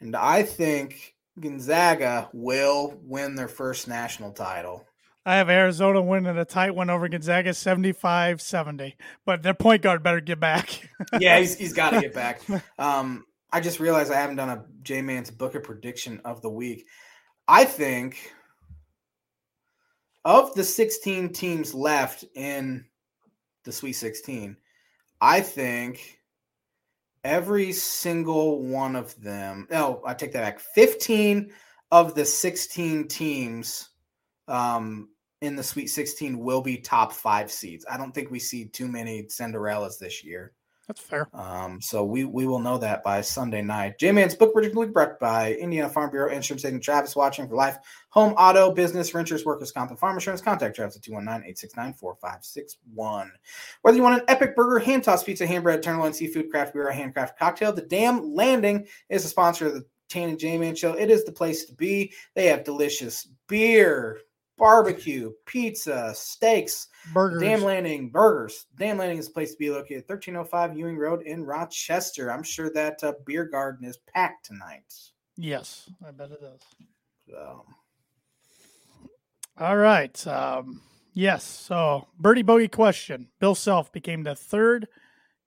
And 0.00 0.14
I 0.14 0.42
think 0.42 1.14
Gonzaga 1.40 2.28
will 2.32 2.94
win 3.02 3.34
their 3.34 3.48
first 3.48 3.88
national 3.88 4.32
title. 4.32 4.86
I 5.26 5.36
have 5.36 5.48
Arizona 5.48 6.02
winning 6.02 6.36
a 6.36 6.44
tight 6.44 6.74
one 6.74 6.90
over 6.90 7.08
Gonzaga 7.08 7.54
75 7.54 8.42
70. 8.42 8.96
But 9.24 9.42
their 9.42 9.54
point 9.54 9.82
guard 9.82 10.02
better 10.02 10.20
get 10.20 10.40
back. 10.40 10.88
yeah, 11.18 11.38
he's, 11.38 11.56
he's 11.56 11.72
got 11.72 11.90
to 11.90 12.00
get 12.00 12.14
back. 12.14 12.42
Um, 12.78 13.24
I 13.50 13.60
just 13.60 13.80
realized 13.80 14.12
I 14.12 14.20
haven't 14.20 14.36
done 14.36 14.50
a 14.50 14.64
J 14.82 15.00
Man's 15.00 15.30
Book 15.30 15.54
It 15.54 15.64
prediction 15.64 16.20
of 16.24 16.42
the 16.42 16.50
week. 16.50 16.86
I 17.48 17.64
think 17.64 18.32
of 20.24 20.54
the 20.54 20.64
16 20.64 21.32
teams 21.32 21.74
left 21.74 22.24
in 22.34 22.84
the 23.64 23.72
Sweet 23.72 23.94
16, 23.94 24.56
I 25.20 25.40
think 25.40 26.18
every 27.24 27.72
single 27.72 28.62
one 28.62 28.96
of 28.96 29.18
them, 29.20 29.66
no, 29.70 30.02
I 30.06 30.14
take 30.14 30.32
that 30.32 30.42
back. 30.42 30.60
15 30.60 31.50
of 31.90 32.14
the 32.14 32.24
16 32.24 33.08
teams 33.08 33.88
um, 34.48 35.08
in 35.44 35.56
the 35.56 35.62
Sweet 35.62 35.88
16 35.88 36.38
will 36.38 36.60
be 36.60 36.76
top 36.76 37.12
five 37.12 37.50
seeds. 37.50 37.84
I 37.90 37.96
don't 37.96 38.12
think 38.12 38.30
we 38.30 38.38
see 38.38 38.66
too 38.66 38.88
many 38.88 39.24
Cinderellas 39.24 39.98
this 39.98 40.24
year. 40.24 40.52
That's 40.86 41.00
fair. 41.00 41.28
Um, 41.32 41.80
so 41.80 42.04
we 42.04 42.24
we 42.24 42.46
will 42.46 42.58
know 42.58 42.76
that 42.76 43.02
by 43.02 43.22
Sunday 43.22 43.62
night. 43.62 43.98
J 43.98 44.12
Man's 44.12 44.34
Book 44.34 44.54
Week 44.54 44.92
brought 44.92 45.18
by 45.18 45.54
Indiana 45.54 45.88
Farm 45.88 46.10
Bureau 46.10 46.30
Insurance 46.30 46.66
Agent 46.66 46.82
Travis 46.82 47.16
Watching 47.16 47.48
for 47.48 47.54
life. 47.54 47.78
Home, 48.10 48.34
auto, 48.34 48.70
business, 48.70 49.14
renters, 49.14 49.46
workers, 49.46 49.72
comp, 49.72 49.88
and 49.90 49.98
farm 49.98 50.16
insurance. 50.16 50.42
Contact 50.42 50.76
Travis 50.76 50.96
at 50.96 51.02
219-869-4561. 51.02 53.30
Whether 53.80 53.96
you 53.96 54.02
want 54.02 54.20
an 54.20 54.26
epic 54.28 54.54
burger, 54.54 54.78
hand 54.78 55.04
tossed 55.04 55.24
pizza, 55.24 55.46
hand 55.46 55.64
bread, 55.64 55.82
tenderloin, 55.82 56.12
seafood, 56.12 56.50
craft 56.50 56.74
beer, 56.74 56.88
or 56.88 56.92
handcraft 56.92 57.38
cocktail, 57.38 57.72
the 57.72 57.80
Dam 57.80 58.34
Landing 58.34 58.86
is 59.08 59.24
a 59.24 59.28
sponsor 59.28 59.68
of 59.68 59.74
the 59.74 59.86
Tan 60.10 60.28
and 60.28 60.38
J 60.38 60.58
Man 60.58 60.74
Show. 60.74 60.92
It 60.92 61.10
is 61.10 61.24
the 61.24 61.32
place 61.32 61.64
to 61.64 61.72
be. 61.72 62.12
They 62.34 62.44
have 62.46 62.62
delicious 62.62 63.26
beer, 63.48 64.20
barbecue, 64.56 65.32
pizza, 65.46 66.12
steaks, 66.14 66.88
Burgers. 67.12 67.42
Dam 67.42 67.62
Landing 67.62 68.10
Burgers. 68.10 68.66
Dam 68.78 68.98
Landing 68.98 69.18
is 69.18 69.26
the 69.26 69.34
place 69.34 69.52
to 69.52 69.58
be 69.58 69.70
located 69.70 70.04
1305 70.06 70.76
Ewing 70.76 70.96
Road 70.96 71.22
in 71.22 71.44
Rochester. 71.44 72.30
I'm 72.30 72.42
sure 72.42 72.70
that 72.70 73.02
uh, 73.02 73.12
beer 73.26 73.44
garden 73.44 73.86
is 73.86 73.98
packed 74.12 74.46
tonight. 74.46 74.92
Yes, 75.36 75.90
I 76.06 76.10
bet 76.12 76.30
it 76.30 76.40
is. 76.42 76.62
So, 77.28 77.64
All 79.58 79.76
right. 79.76 80.26
Um, 80.26 80.80
yes. 81.12 81.44
So, 81.44 82.06
birdie 82.18 82.42
bogey 82.42 82.68
question. 82.68 83.28
Bill 83.40 83.54
Self 83.54 83.92
became 83.92 84.22
the 84.22 84.34
third 84.34 84.86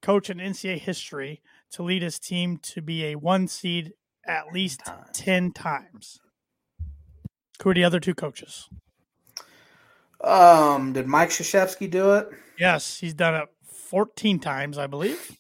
coach 0.02 0.30
in 0.30 0.38
NCAA 0.38 0.80
history 0.80 1.42
to 1.72 1.84
lead 1.84 2.02
his 2.02 2.20
team 2.20 2.58
to 2.64 2.82
be 2.82 3.06
a 3.06 3.16
one 3.16 3.48
seed 3.48 3.94
at 4.26 4.54
least 4.54 4.86
times. 4.86 5.10
10 5.14 5.52
times. 5.54 6.20
Who 7.64 7.70
are 7.72 7.74
the 7.74 7.84
other 7.84 8.00
two 8.00 8.14
coaches? 8.14 8.70
Um, 10.22 10.94
did 10.94 11.08
Mike 11.08 11.30
Krzyzewski 11.30 11.90
do 11.90 12.16
it? 12.16 12.30
Yes, 12.60 13.00
he's 13.00 13.14
done 13.14 13.36
it 13.36 13.48
14 13.66 14.40
times, 14.40 14.78
I 14.78 14.88
believe. 14.88 15.38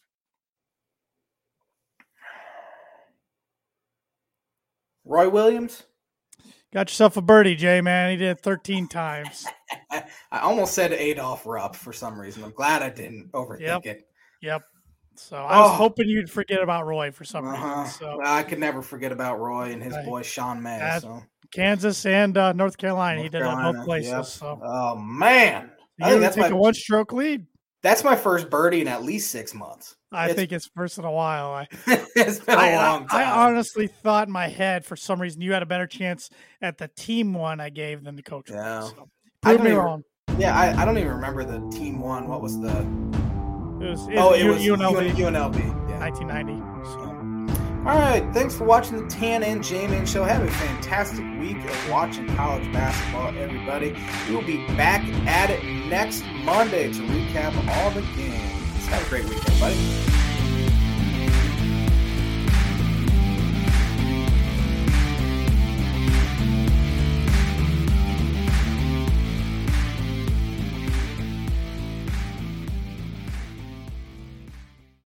Roy 5.05 5.30
Williams. 5.30 5.84
Got 6.73 6.89
yourself 6.89 7.17
a 7.17 7.21
birdie, 7.21 7.55
Jay, 7.55 7.82
man. 7.82 8.11
He 8.11 8.17
did 8.17 8.32
it 8.38 8.39
13 8.41 8.88
times. 8.89 9.47
I 9.91 10.39
almost 10.39 10.73
said 10.73 10.91
Adolph 10.93 11.45
Rupp 11.45 11.75
for 11.75 11.93
some 11.93 12.19
reason. 12.19 12.43
I'm 12.43 12.51
glad 12.51 12.84
I 12.84 12.89
didn't 12.89 13.32
overthink 13.32 13.59
Yep. 13.61 13.86
it. 13.86 14.07
Yep. 14.41 14.61
So 15.15 15.38
I 15.38 15.59
was 15.61 15.71
Oh. 15.71 15.73
hoping 15.75 16.07
you'd 16.09 16.30
forget 16.30 16.61
about 16.61 16.86
Roy 16.86 17.11
for 17.11 17.23
some 17.25 17.47
Uh-huh. 17.47 17.82
reason. 17.84 17.99
So 17.99 18.19
I 18.23 18.43
could 18.43 18.59
never 18.59 18.82
forget 18.82 19.11
about 19.11 19.39
Roy 19.39 19.71
and 19.71 19.82
his 19.82 19.95
Right. 19.95 20.05
boy 20.05 20.21
Sean 20.21 20.61
May. 20.61 20.99
So. 21.01 21.23
Kansas 21.51 22.05
and 22.05 22.37
uh, 22.37 22.53
North 22.53 22.77
Carolina, 22.77 23.21
he 23.21 23.29
did 23.29 23.37
it 23.41 23.45
Carolina, 23.45 23.73
both 23.77 23.85
places. 23.85 24.11
yep. 24.11 24.25
So 24.25 24.59
Oh 24.63 24.95
man, 24.95 25.71
I 26.01 26.05
you 26.07 26.11
think 26.13 26.21
that's 26.21 26.35
take 26.35 26.41
my 26.43 26.49
a 26.49 26.55
one-stroke 26.55 27.13
lead. 27.13 27.45
that's 27.83 28.03
my 28.03 28.15
first 28.15 28.49
birdie 28.49 28.81
in 28.81 28.87
at 28.87 29.03
least 29.03 29.31
six 29.31 29.53
months. 29.53 29.95
I 30.11 30.25
It's- 30.25 30.35
think 30.37 30.51
it's 30.53 30.67
first 30.75 30.97
in 30.97 31.03
a 31.05 31.11
while. 31.11 31.51
I, 31.51 31.67
it's 32.15 32.39
been 32.39 32.55
a 32.55 32.61
I, 32.61 32.69
I- 32.71 32.75
long 32.91 33.07
time. 33.07 33.19
I 33.27 33.45
honestly 33.47 33.87
thought 33.87 34.27
in 34.27 34.31
my 34.33 34.47
head 34.47 34.85
for 34.85 34.95
some 34.95 35.21
reason 35.21 35.41
you 35.41 35.53
had 35.53 35.63
a 35.63 35.65
better 35.65 35.87
chance 35.87 36.29
at 36.61 36.77
the 36.77 36.87
team 36.87 37.33
one 37.33 37.59
I 37.59 37.69
gave 37.69 38.03
than 38.03 38.15
the 38.15 38.23
coach 38.23 38.49
one. 38.49 38.59
Yeah. 38.59 38.81
So, 38.81 39.09
I 39.43 39.49
prove 39.49 39.57
don't 39.57 39.63
me 39.65 39.71
even- 39.71 39.83
wrong. 39.83 40.03
yeah, 40.37 40.57
I, 40.57 40.81
I 40.81 40.85
don't 40.85 40.97
even 40.97 41.11
remember 41.11 41.43
the 41.43 41.59
team 41.77 41.99
one. 41.99 42.27
What 42.27 42.41
was 42.41 42.59
the? 42.59 42.69
It 43.79 43.89
was, 43.91 44.07
oh, 44.15 44.33
it 44.33 44.43
U- 44.43 44.49
was 44.49 44.61
UNLV, 44.63 45.11
UNLV. 45.11 45.59
Yeah. 45.89 45.99
1990. 45.99 46.53
So, 46.85 47.16
All 47.86 47.97
right, 47.97 48.28
thanks 48.34 48.53
for 48.53 48.65
watching 48.65 49.01
the 49.01 49.07
Tan 49.07 49.43
and 49.43 49.63
J 49.63 49.88
Man 49.88 50.05
Show. 50.05 50.23
Have 50.25 50.43
a 50.43 50.51
fantastic 50.51 51.23
week 51.39 51.57
of 51.63 51.89
watching 51.89 52.28
college 52.36 52.69
basketball, 52.73 53.30
everybody. 53.38 53.95
We 54.28 54.36
will 54.36 54.43
be 54.43 54.57
back 54.75 55.01
at 55.25 55.49
it 55.49 55.63
next 55.88 56.25
Monday 56.43 56.91
to 56.91 56.99
recap 57.03 57.55
all 57.78 57.91
the 57.91 58.01
games. 58.17 58.86
Have 58.88 59.05
a 59.05 59.09
great 59.09 59.23
weekend, 59.25 59.59
buddy. 59.59 60.26